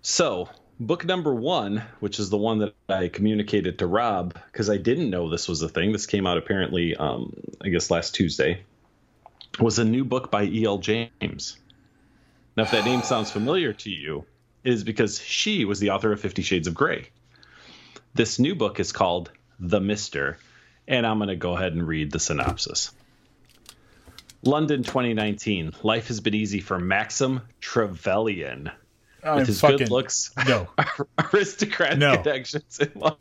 So 0.02 0.48
book 0.80 1.04
number 1.04 1.32
one, 1.32 1.84
which 2.00 2.18
is 2.18 2.28
the 2.28 2.36
one 2.36 2.58
that 2.58 2.74
I 2.88 3.06
communicated 3.06 3.78
to 3.78 3.86
Rob 3.86 4.36
because 4.50 4.68
I 4.68 4.78
didn't 4.78 5.10
know 5.10 5.30
this 5.30 5.46
was 5.46 5.62
a 5.62 5.68
thing. 5.68 5.92
This 5.92 6.06
came 6.06 6.26
out 6.26 6.38
apparently, 6.38 6.96
um, 6.96 7.32
I 7.62 7.68
guess, 7.68 7.88
last 7.88 8.16
Tuesday. 8.16 8.64
Was 9.60 9.78
a 9.78 9.84
new 9.84 10.04
book 10.04 10.32
by 10.32 10.42
E.L. 10.42 10.78
James. 10.78 11.56
Now, 12.56 12.64
if 12.64 12.72
that 12.72 12.84
name 12.84 13.02
sounds 13.02 13.30
familiar 13.30 13.72
to 13.74 13.90
you, 13.90 14.24
is 14.64 14.84
because 14.84 15.20
she 15.20 15.64
was 15.64 15.80
the 15.80 15.90
author 15.90 16.12
of 16.12 16.20
Fifty 16.20 16.42
Shades 16.42 16.66
of 16.66 16.74
Grey. 16.74 17.08
This 18.14 18.38
new 18.38 18.54
book 18.54 18.80
is 18.80 18.92
called 18.92 19.30
The 19.60 19.80
Mister, 19.80 20.38
and 20.86 21.06
I'm 21.06 21.18
going 21.18 21.28
to 21.28 21.36
go 21.36 21.56
ahead 21.56 21.72
and 21.72 21.86
read 21.86 22.10
the 22.10 22.18
synopsis. 22.18 22.92
London 24.42 24.82
2019. 24.82 25.74
Life 25.82 26.08
has 26.08 26.20
been 26.20 26.34
easy 26.34 26.60
for 26.60 26.78
Maxim 26.78 27.42
Trevelyan 27.60 28.70
with 29.24 29.46
his 29.46 29.60
fucking, 29.60 29.78
good 29.78 29.90
looks, 29.90 30.30
no 30.46 30.68
aristocratic 31.32 31.98
no. 31.98 32.16
connections 32.16 32.78
in 32.78 32.92
life. 33.00 33.16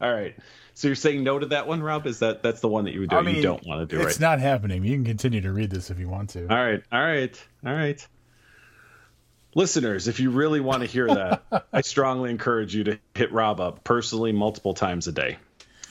All 0.00 0.12
right. 0.12 0.34
So 0.74 0.88
you're 0.88 0.94
saying 0.94 1.24
no 1.24 1.38
to 1.38 1.46
that 1.46 1.66
one, 1.66 1.82
Rob? 1.82 2.06
Is 2.06 2.20
that 2.20 2.42
that's 2.42 2.60
the 2.60 2.68
one 2.68 2.84
that 2.84 2.94
you 2.94 3.00
would 3.00 3.10
do? 3.10 3.16
I 3.16 3.22
mean, 3.22 3.36
you 3.36 3.42
don't 3.42 3.66
want 3.66 3.86
to 3.88 3.96
do 3.96 4.00
it. 4.00 4.06
It's 4.06 4.14
right? 4.14 4.20
not 4.20 4.40
happening. 4.40 4.84
You 4.84 4.94
can 4.94 5.04
continue 5.04 5.40
to 5.42 5.52
read 5.52 5.70
this 5.70 5.90
if 5.90 5.98
you 5.98 6.08
want 6.08 6.30
to. 6.30 6.42
All 6.42 6.56
right. 6.56 6.82
All 6.90 7.02
right. 7.02 7.46
All 7.66 7.74
right. 7.74 8.06
Listeners, 9.54 10.08
if 10.08 10.20
you 10.20 10.30
really 10.30 10.60
want 10.60 10.82
to 10.82 10.86
hear 10.86 11.06
that, 11.06 11.42
I 11.72 11.80
strongly 11.80 12.30
encourage 12.30 12.74
you 12.74 12.84
to 12.84 12.98
hit 13.14 13.32
Rob 13.32 13.60
up 13.60 13.84
personally 13.84 14.32
multiple 14.32 14.74
times 14.74 15.08
a 15.08 15.12
day. 15.12 15.38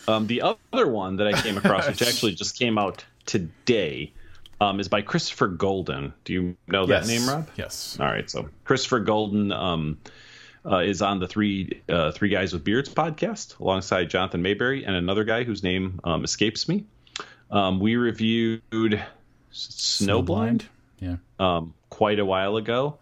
Um, 0.07 0.28
the 0.28 0.43
other 0.74 0.88
one 0.88 1.18
that 1.18 1.28
I 1.28 1.39
came 1.41 1.57
across, 1.57 1.88
which 1.88 2.01
actually 2.07 2.36
just 2.36 2.57
came 2.57 2.78
out 2.78 3.03
today, 3.26 4.14
um, 4.62 4.80
is 4.80 4.88
by 4.88 5.01
Christopher 5.01 5.47
Golden. 5.47 6.14
Do 6.24 6.34
you 6.34 6.57
know 6.68 6.88
yes. 6.88 7.05
that 7.05 7.14
name, 7.14 7.28
Rob? 7.28 7.49
Yes. 7.55 7.97
All 7.99 8.07
right. 8.07 8.30
So 8.30 8.49
Christopher 8.64 8.99
Golden 8.99 9.51
um, 9.51 9.99
uh, 10.66 10.78
is 10.78 11.01
on 11.01 11.20
the 11.20 11.28
three 11.28 11.82
uh, 11.88 12.12
three 12.12 12.30
guys 12.30 12.53
with 12.53 12.64
beards 12.64 12.89
podcast 12.89 13.60
alongside 13.60 14.10
Jonathan 14.10 14.43
Maberry 14.43 14.86
and 14.86 14.95
another 14.95 15.24
guy 15.24 15.43
whose 15.43 15.64
name 15.64 15.99
um, 16.03 16.24
escapes 16.24 16.68
me. 16.68 16.86
Um, 17.51 17.80
we 17.80 17.95
reviewed 17.95 18.62
Snowblind, 19.51 20.22
Snowblind? 20.22 20.64
yeah, 20.99 21.16
um, 21.39 21.74
quite 21.89 22.20
a 22.20 22.26
while 22.26 22.57
ago. 22.57 22.99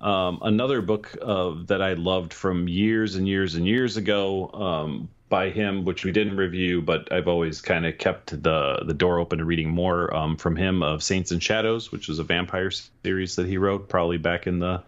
Um, 0.00 0.38
another 0.42 0.80
book 0.80 1.16
uh, 1.20 1.54
that 1.66 1.82
I 1.82 1.92
loved 1.92 2.32
from 2.32 2.68
years 2.68 3.16
and 3.16 3.28
years 3.28 3.54
and 3.54 3.66
years 3.66 3.96
ago 3.96 4.50
um, 4.52 5.08
by 5.28 5.50
him, 5.50 5.84
which 5.84 6.04
we 6.04 6.12
didn't 6.12 6.36
review, 6.36 6.80
but 6.80 7.12
I've 7.12 7.28
always 7.28 7.60
kind 7.60 7.84
of 7.84 7.98
kept 7.98 8.42
the 8.42 8.82
the 8.86 8.94
door 8.94 9.18
open 9.18 9.38
to 9.38 9.44
reading 9.44 9.68
more 9.70 10.14
um, 10.14 10.36
from 10.36 10.56
him 10.56 10.82
of 10.82 11.02
Saints 11.02 11.32
and 11.32 11.42
Shadows, 11.42 11.92
which 11.92 12.08
was 12.08 12.18
a 12.18 12.24
vampire 12.24 12.70
series 12.70 13.36
that 13.36 13.46
he 13.46 13.58
wrote 13.58 13.88
probably 13.88 14.16
back 14.18 14.46
in 14.46 14.58
the 14.58 14.82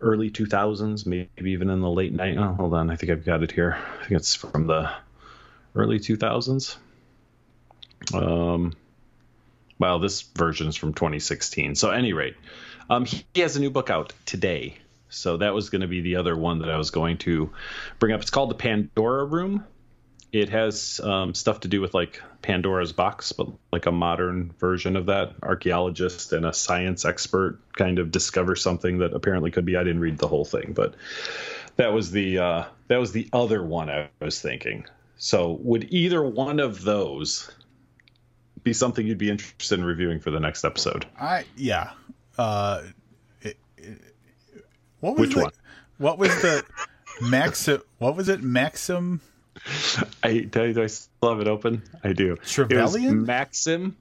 early 0.00 0.30
2000s, 0.30 1.06
maybe 1.06 1.50
even 1.50 1.70
in 1.70 1.80
the 1.80 1.90
late 1.90 2.16
90s. 2.16 2.38
Oh, 2.38 2.54
hold 2.54 2.74
on, 2.74 2.90
I 2.90 2.96
think 2.96 3.12
I've 3.12 3.24
got 3.24 3.42
it 3.42 3.52
here. 3.52 3.76
I 4.00 4.06
think 4.06 4.20
it's 4.20 4.34
from 4.34 4.66
the 4.66 4.90
early 5.74 5.98
2000s. 5.98 6.76
Um, 8.14 8.74
well, 9.78 9.98
this 9.98 10.22
version 10.22 10.68
is 10.68 10.76
from 10.76 10.94
2016. 10.94 11.74
So, 11.74 11.90
any 11.90 12.12
rate, 12.12 12.36
um, 12.90 13.04
he 13.04 13.24
has 13.36 13.56
a 13.56 13.60
new 13.60 13.70
book 13.70 13.90
out 13.90 14.12
today 14.26 14.76
so 15.08 15.38
that 15.38 15.54
was 15.54 15.70
going 15.70 15.80
to 15.80 15.88
be 15.88 16.00
the 16.00 16.16
other 16.16 16.36
one 16.36 16.60
that 16.60 16.70
I 16.70 16.76
was 16.76 16.90
going 16.90 17.18
to 17.18 17.50
bring 17.98 18.12
up. 18.12 18.20
It's 18.20 18.30
called 18.30 18.50
the 18.50 18.54
Pandora 18.54 19.24
Room. 19.24 19.64
It 20.30 20.50
has 20.50 21.00
um, 21.02 21.32
stuff 21.34 21.60
to 21.60 21.68
do 21.68 21.80
with 21.80 21.94
like 21.94 22.22
Pandora's 22.42 22.92
box, 22.92 23.32
but 23.32 23.48
like 23.72 23.86
a 23.86 23.92
modern 23.92 24.52
version 24.58 24.96
of 24.96 25.06
that. 25.06 25.32
Archaeologist 25.42 26.34
and 26.34 26.44
a 26.44 26.52
science 26.52 27.06
expert 27.06 27.60
kind 27.72 27.98
of 27.98 28.10
discover 28.10 28.54
something 28.54 28.98
that 28.98 29.14
apparently 29.14 29.50
could 29.50 29.64
be. 29.64 29.76
I 29.76 29.84
didn't 29.84 30.00
read 30.00 30.18
the 30.18 30.28
whole 30.28 30.44
thing, 30.44 30.74
but 30.74 30.94
that 31.76 31.94
was 31.94 32.10
the 32.10 32.38
uh, 32.38 32.64
that 32.88 32.98
was 32.98 33.12
the 33.12 33.28
other 33.32 33.62
one 33.62 33.88
I 33.88 34.10
was 34.20 34.42
thinking. 34.42 34.84
So 35.16 35.52
would 35.62 35.92
either 35.92 36.22
one 36.22 36.60
of 36.60 36.82
those 36.82 37.50
be 38.62 38.74
something 38.74 39.06
you'd 39.06 39.16
be 39.16 39.30
interested 39.30 39.78
in 39.78 39.84
reviewing 39.84 40.20
for 40.20 40.30
the 40.30 40.40
next 40.40 40.62
episode? 40.62 41.06
I 41.18 41.46
yeah. 41.56 41.92
Uh, 42.38 42.82
what 45.00 45.16
was 45.16 45.28
Which 45.28 45.34
the, 45.34 45.42
one? 45.42 45.52
What 45.98 46.18
was 46.18 46.30
the 46.42 46.64
Maxim? 47.20 47.82
What 47.98 48.16
was 48.16 48.28
it? 48.28 48.42
Maxim. 48.42 49.20
I 50.22 50.40
tell 50.50 50.66
you, 50.66 50.74
do 50.74 50.82
I 50.82 50.86
still 50.86 51.30
have 51.30 51.40
it 51.40 51.48
open? 51.48 51.82
I 52.04 52.12
do. 52.12 52.36
Trevelyan. 52.36 53.24
Maxim 53.24 53.96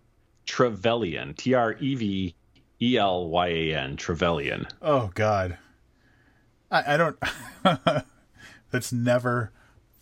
Trevelyan. 0.46 1.34
T 1.34 1.54
R 1.54 1.76
E 1.80 1.96
V 1.96 2.36
E 2.82 2.98
L 2.98 3.28
Y 3.30 3.48
A 3.48 3.76
N. 3.76 3.98
Trevelyan. 3.98 4.68
Oh 4.82 5.12
God. 5.14 5.58
I, 6.70 6.94
I 6.94 6.98
don't. 6.98 7.18
That's 8.72 8.92
never 8.92 9.52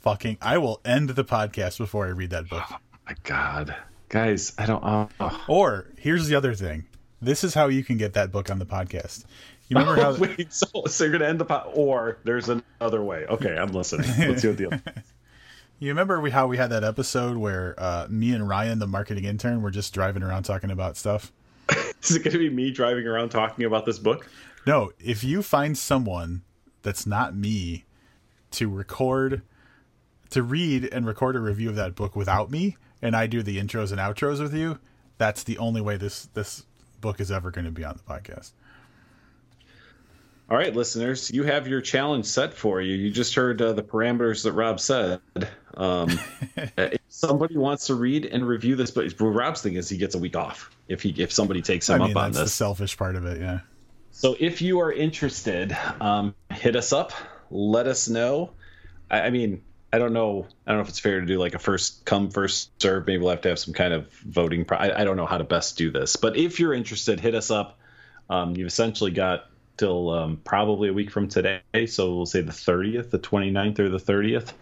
fucking. 0.01 0.37
I 0.41 0.57
will 0.57 0.81
end 0.83 1.09
the 1.09 1.23
podcast 1.23 1.77
before 1.77 2.05
I 2.05 2.09
read 2.09 2.31
that 2.31 2.49
book. 2.49 2.63
Oh 2.71 2.77
my 3.07 3.15
God, 3.23 3.75
guys, 4.09 4.53
I 4.57 4.65
don't. 4.65 4.83
Oh. 4.83 5.43
Or 5.47 5.87
here's 5.97 6.27
the 6.27 6.35
other 6.35 6.53
thing. 6.55 6.85
This 7.21 7.43
is 7.43 7.53
how 7.53 7.67
you 7.67 7.83
can 7.83 7.97
get 7.97 8.13
that 8.13 8.31
book 8.31 8.49
on 8.49 8.59
the 8.59 8.65
podcast. 8.65 9.25
You 9.67 9.77
remember 9.77 10.01
how? 10.01 10.15
Wait, 10.19 10.53
so, 10.53 10.67
so 10.87 11.03
you're 11.03 11.13
gonna 11.13 11.25
end 11.25 11.39
the 11.39 11.45
pot, 11.45 11.71
or 11.73 12.19
there's 12.23 12.49
another 12.49 13.03
way? 13.03 13.25
Okay, 13.25 13.55
I'm 13.57 13.71
listening. 13.71 14.09
Let's 14.17 14.41
see 14.41 14.49
what 14.49 14.57
the. 14.57 14.81
You 15.79 15.89
remember 15.89 16.21
we 16.21 16.31
how 16.31 16.47
we 16.47 16.57
had 16.57 16.69
that 16.69 16.83
episode 16.83 17.35
where 17.35 17.75
uh, 17.77 18.07
me 18.09 18.31
and 18.31 18.47
Ryan, 18.47 18.79
the 18.79 18.87
marketing 18.87 19.25
intern, 19.25 19.61
were 19.61 19.71
just 19.71 19.93
driving 19.93 20.23
around 20.23 20.43
talking 20.43 20.71
about 20.71 20.95
stuff. 20.95 21.33
Is 22.01 22.15
it 22.15 22.23
going 22.23 22.33
to 22.33 22.37
be 22.37 22.49
me 22.49 22.71
driving 22.71 23.05
around 23.05 23.29
talking 23.29 23.65
about 23.65 23.85
this 23.85 23.99
book? 23.99 24.29
No. 24.65 24.91
If 24.99 25.23
you 25.23 25.41
find 25.41 25.77
someone 25.77 26.43
that's 26.81 27.05
not 27.05 27.35
me 27.35 27.83
to 28.51 28.69
record, 28.69 29.41
to 30.29 30.43
read 30.43 30.85
and 30.93 31.05
record 31.05 31.35
a 31.35 31.39
review 31.39 31.69
of 31.69 31.75
that 31.75 31.95
book 31.95 32.15
without 32.15 32.49
me, 32.49 32.77
and 33.01 33.15
I 33.15 33.27
do 33.27 33.43
the 33.43 33.59
intros 33.59 33.91
and 33.91 33.99
outros 33.99 34.39
with 34.39 34.53
you, 34.53 34.79
that's 35.17 35.43
the 35.43 35.57
only 35.57 35.81
way 35.81 35.97
this 35.97 36.29
this 36.33 36.65
book 37.05 37.19
is 37.19 37.31
ever 37.31 37.51
going 37.51 37.65
to 37.65 37.71
be 37.71 37.85
on 37.85 37.95
the 37.95 38.13
podcast. 38.13 38.51
All 40.49 40.57
right, 40.57 40.75
listeners, 40.75 41.29
you 41.29 41.43
have 41.43 41.67
your 41.67 41.79
challenge 41.79 42.25
set 42.25 42.55
for 42.55 42.81
you. 42.81 42.95
You 42.95 43.11
just 43.11 43.35
heard 43.35 43.61
uh, 43.61 43.73
the 43.73 43.83
parameters 43.83 44.43
that 44.43 44.53
Rob 44.53 44.79
said. 44.79 45.21
Um, 45.75 46.19
if 46.77 47.01
somebody 47.09 47.57
wants 47.57 47.87
to 47.87 47.95
read 47.95 48.25
and 48.25 48.47
review 48.47 48.75
this, 48.75 48.89
but 48.89 49.13
Rob's 49.19 49.61
thing 49.61 49.75
is 49.75 49.87
he 49.87 49.97
gets 49.97 50.15
a 50.15 50.17
week 50.17 50.35
off 50.35 50.71
if 50.87 51.03
he 51.03 51.09
if 51.21 51.31
somebody 51.31 51.61
takes 51.61 51.89
him 51.89 52.01
I 52.01 52.07
mean, 52.07 52.17
up 52.17 52.23
on 52.23 52.31
this. 52.31 52.41
the 52.41 52.49
selfish 52.49 52.97
part 52.97 53.15
of 53.15 53.25
it, 53.25 53.39
yeah. 53.39 53.59
So 54.09 54.35
if 54.39 54.63
you 54.63 54.79
are 54.79 54.91
interested, 54.91 55.77
um, 56.01 56.33
hit 56.51 56.75
us 56.75 56.91
up. 56.91 57.11
Let 57.51 57.85
us 57.85 58.09
know. 58.09 58.51
I, 59.11 59.21
I 59.21 59.29
mean, 59.29 59.61
I 59.93 59.99
don't 59.99 60.13
know. 60.13 60.47
I 60.65 60.71
don't 60.71 60.79
know 60.79 60.83
if 60.83 60.89
it's 60.89 60.99
fair 60.99 61.21
to 61.21 61.25
do 61.25 61.39
like 61.39 61.55
a 61.55 61.59
first 61.59 62.05
come 62.05 62.29
first 62.29 62.81
serve. 62.81 63.07
Maybe 63.07 63.19
we'll 63.19 63.31
have 63.31 63.41
to 63.41 63.49
have 63.49 63.59
some 63.59 63.73
kind 63.73 63.93
of 63.93 64.11
voting. 64.11 64.65
Pro- 64.65 64.77
I, 64.77 65.01
I 65.01 65.03
don't 65.03 65.17
know 65.17 65.25
how 65.25 65.37
to 65.37 65.43
best 65.43 65.77
do 65.77 65.91
this, 65.91 66.15
but 66.15 66.37
if 66.37 66.59
you're 66.59 66.73
interested, 66.73 67.19
hit 67.19 67.35
us 67.35 67.51
up. 67.51 67.79
Um, 68.29 68.55
you've 68.55 68.67
essentially 68.67 69.11
got 69.11 69.45
till 69.77 70.09
um, 70.09 70.37
probably 70.43 70.89
a 70.89 70.93
week 70.93 71.11
from 71.11 71.27
today. 71.27 71.61
So 71.87 72.15
we'll 72.15 72.25
say 72.25 72.41
the 72.41 72.51
30th, 72.51 73.09
the 73.09 73.19
29th, 73.19 73.79
or 73.79 73.89
the 73.89 73.97
30th. 73.97 74.53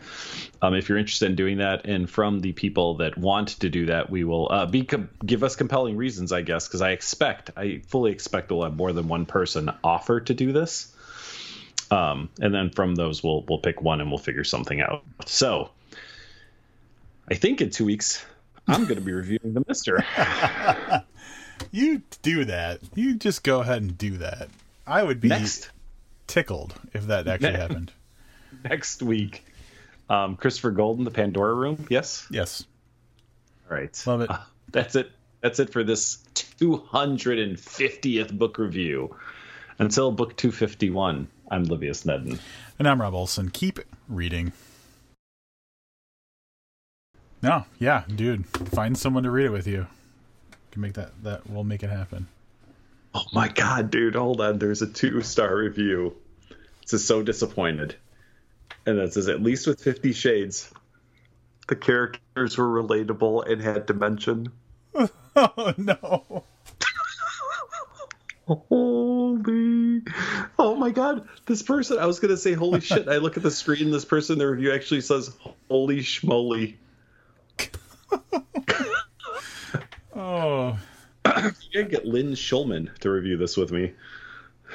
Um, 0.62 0.74
if 0.76 0.90
you're 0.90 0.98
interested 0.98 1.30
in 1.30 1.36
doing 1.36 1.60
that, 1.60 1.86
and 1.86 2.10
from 2.10 2.40
the 2.40 2.52
people 2.54 2.96
that 2.96 3.18
want 3.18 3.50
to 3.60 3.70
do 3.70 3.88
that, 3.88 4.10
we 4.10 4.24
will 4.24 4.52
uh, 4.52 4.66
be 4.66 4.84
com- 4.84 5.10
give 5.26 5.44
us 5.44 5.56
compelling 5.56 5.98
reasons, 5.98 6.32
I 6.32 6.42
guess, 6.42 6.68
because 6.68 6.82
I 6.82 6.92
expect, 6.92 7.52
I 7.56 7.82
fully 7.88 8.12
expect 8.12 8.52
we'll 8.52 8.64
have 8.64 8.76
more 8.76 8.94
than 8.94 9.08
one 9.08 9.26
person 9.26 9.72
offer 9.84 10.20
to 10.22 10.34
do 10.34 10.52
this. 10.52 10.93
Um, 11.94 12.30
and 12.42 12.54
then 12.54 12.70
from 12.72 12.96
those, 12.96 13.24
we'll 13.24 13.44
we'll 13.48 13.60
pick 13.60 13.82
one 13.82 14.02
and 14.02 14.10
we'll 14.10 14.18
figure 14.18 14.44
something 14.44 14.82
out. 14.82 15.04
So 15.26 15.70
I 17.30 17.36
think 17.36 17.62
in 17.62 17.70
two 17.70 17.86
weeks, 17.86 18.26
I'm 18.68 18.84
going 18.84 18.96
to 18.96 19.02
be 19.02 19.12
reviewing 19.14 19.54
the 19.54 19.64
Mister. 19.68 20.04
you 21.72 22.02
do 22.22 22.46
that. 22.46 22.80
You 22.96 23.16
just 23.16 23.44
go 23.44 23.62
ahead 23.62 23.82
and 23.82 23.98
do 23.98 24.18
that. 24.18 24.50
I 24.88 25.04
would 25.04 25.22
be 25.22 25.30
Next. 25.30 25.70
tickled 26.28 26.74
if 26.94 27.08
that 27.08 27.28
actually 27.28 27.54
Ne- 27.54 27.60
happened. 27.60 27.92
Next 28.64 29.02
week, 29.04 29.46
um, 30.10 30.36
Christopher 30.36 30.72
Golden, 30.72 31.06
The 31.06 31.12
Pandora 31.12 31.54
Room. 31.54 31.86
Yes. 31.90 32.28
Yes. 32.32 32.66
All 33.70 33.78
right. 33.78 34.04
Love 34.06 34.22
it. 34.22 34.30
Uh, 34.30 34.40
that's 34.72 34.96
it. 34.96 35.12
That's 35.42 35.60
it 35.60 35.72
for 35.72 35.84
this 35.84 36.18
250th 36.36 38.38
book 38.38 38.58
review. 38.58 39.16
Until 39.80 40.12
book 40.12 40.38
251, 40.38 41.28
I'm 41.54 41.66
Livius 41.66 42.04
Nedden. 42.04 42.40
And 42.80 42.88
I'm 42.88 43.00
Rob 43.00 43.14
Olson. 43.14 43.52
Keep 43.52 43.80
reading. 44.10 44.54
No, 47.44 47.66
yeah, 47.78 48.06
dude. 48.08 48.48
Find 48.48 48.98
someone 48.98 49.22
to 49.22 49.30
read 49.30 49.46
it 49.46 49.52
with 49.52 49.68
you. 49.68 49.86
Can 50.72 50.82
make 50.82 50.94
that 50.94 51.12
that 51.22 51.48
will 51.48 51.64
make 51.64 51.84
it 51.84 51.92
happen. 51.92 52.28
Oh 53.14 53.26
my 53.34 53.50
god, 53.50 53.92
dude, 53.92 54.16
hold 54.16 54.42
on. 54.42 54.58
There's 54.58 54.82
a 54.82 54.88
two 54.88 55.22
star 55.22 55.56
review. 55.56 56.16
This 56.82 56.94
is 56.94 57.06
so 57.06 57.22
disappointed. 57.22 57.98
And 58.88 58.98
that 58.98 59.14
says, 59.14 59.28
at 59.28 59.44
least 59.44 59.68
with 59.68 59.80
Fifty 59.80 60.12
Shades, 60.12 60.74
the 61.68 61.76
characters 61.76 62.58
were 62.58 62.82
relatable 62.84 63.48
and 63.48 63.62
had 63.62 63.86
dimension. 63.86 64.52
Oh 65.36 65.74
no. 65.78 66.44
Holy. 68.46 70.02
Oh 70.60 70.76
my 70.76 70.92
god. 70.92 71.28
This 71.46 71.62
person, 71.64 71.98
I 72.00 72.06
was 72.06 72.20
going 72.20 72.32
to 72.32 72.38
say, 72.38 72.54
holy 72.54 72.80
shit. 72.82 73.08
I 73.08 73.18
look 73.18 73.38
at 73.38 73.44
the 73.44 73.52
screen, 73.52 73.92
this 73.92 74.06
person 74.06 74.34
in 74.34 74.40
the 74.40 74.48
review 74.48 74.74
actually 74.74 75.02
says, 75.02 75.36
holy 75.70 76.00
schmoly. 76.00 76.76
Oh. 80.16 80.78
You 81.26 81.32
gotta 81.74 81.84
get 81.90 82.06
Lynn 82.06 82.34
Schulman 82.34 82.96
to 83.00 83.10
review 83.10 83.38
this 83.38 83.58
with 83.58 83.72
me. 83.72 83.94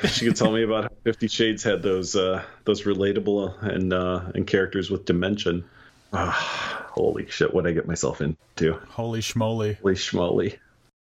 She 0.06 0.26
could 0.26 0.36
tell 0.36 0.52
me 0.52 0.62
about 0.62 0.84
how 0.84 0.90
Fifty 1.04 1.28
Shades 1.28 1.62
had 1.62 1.82
those 1.82 2.16
uh, 2.16 2.42
those 2.64 2.82
relatable 2.82 3.62
and 3.62 3.92
uh, 3.92 4.22
and 4.34 4.46
characters 4.46 4.90
with 4.90 5.04
dimension. 5.04 5.64
Ah, 6.12 6.86
holy 6.90 7.28
shit! 7.28 7.52
What 7.52 7.66
I 7.66 7.72
get 7.72 7.86
myself 7.86 8.20
into? 8.20 8.74
Holy 8.88 9.20
schmoly. 9.20 9.78
Holy 9.78 9.94
schmoly! 9.94 10.58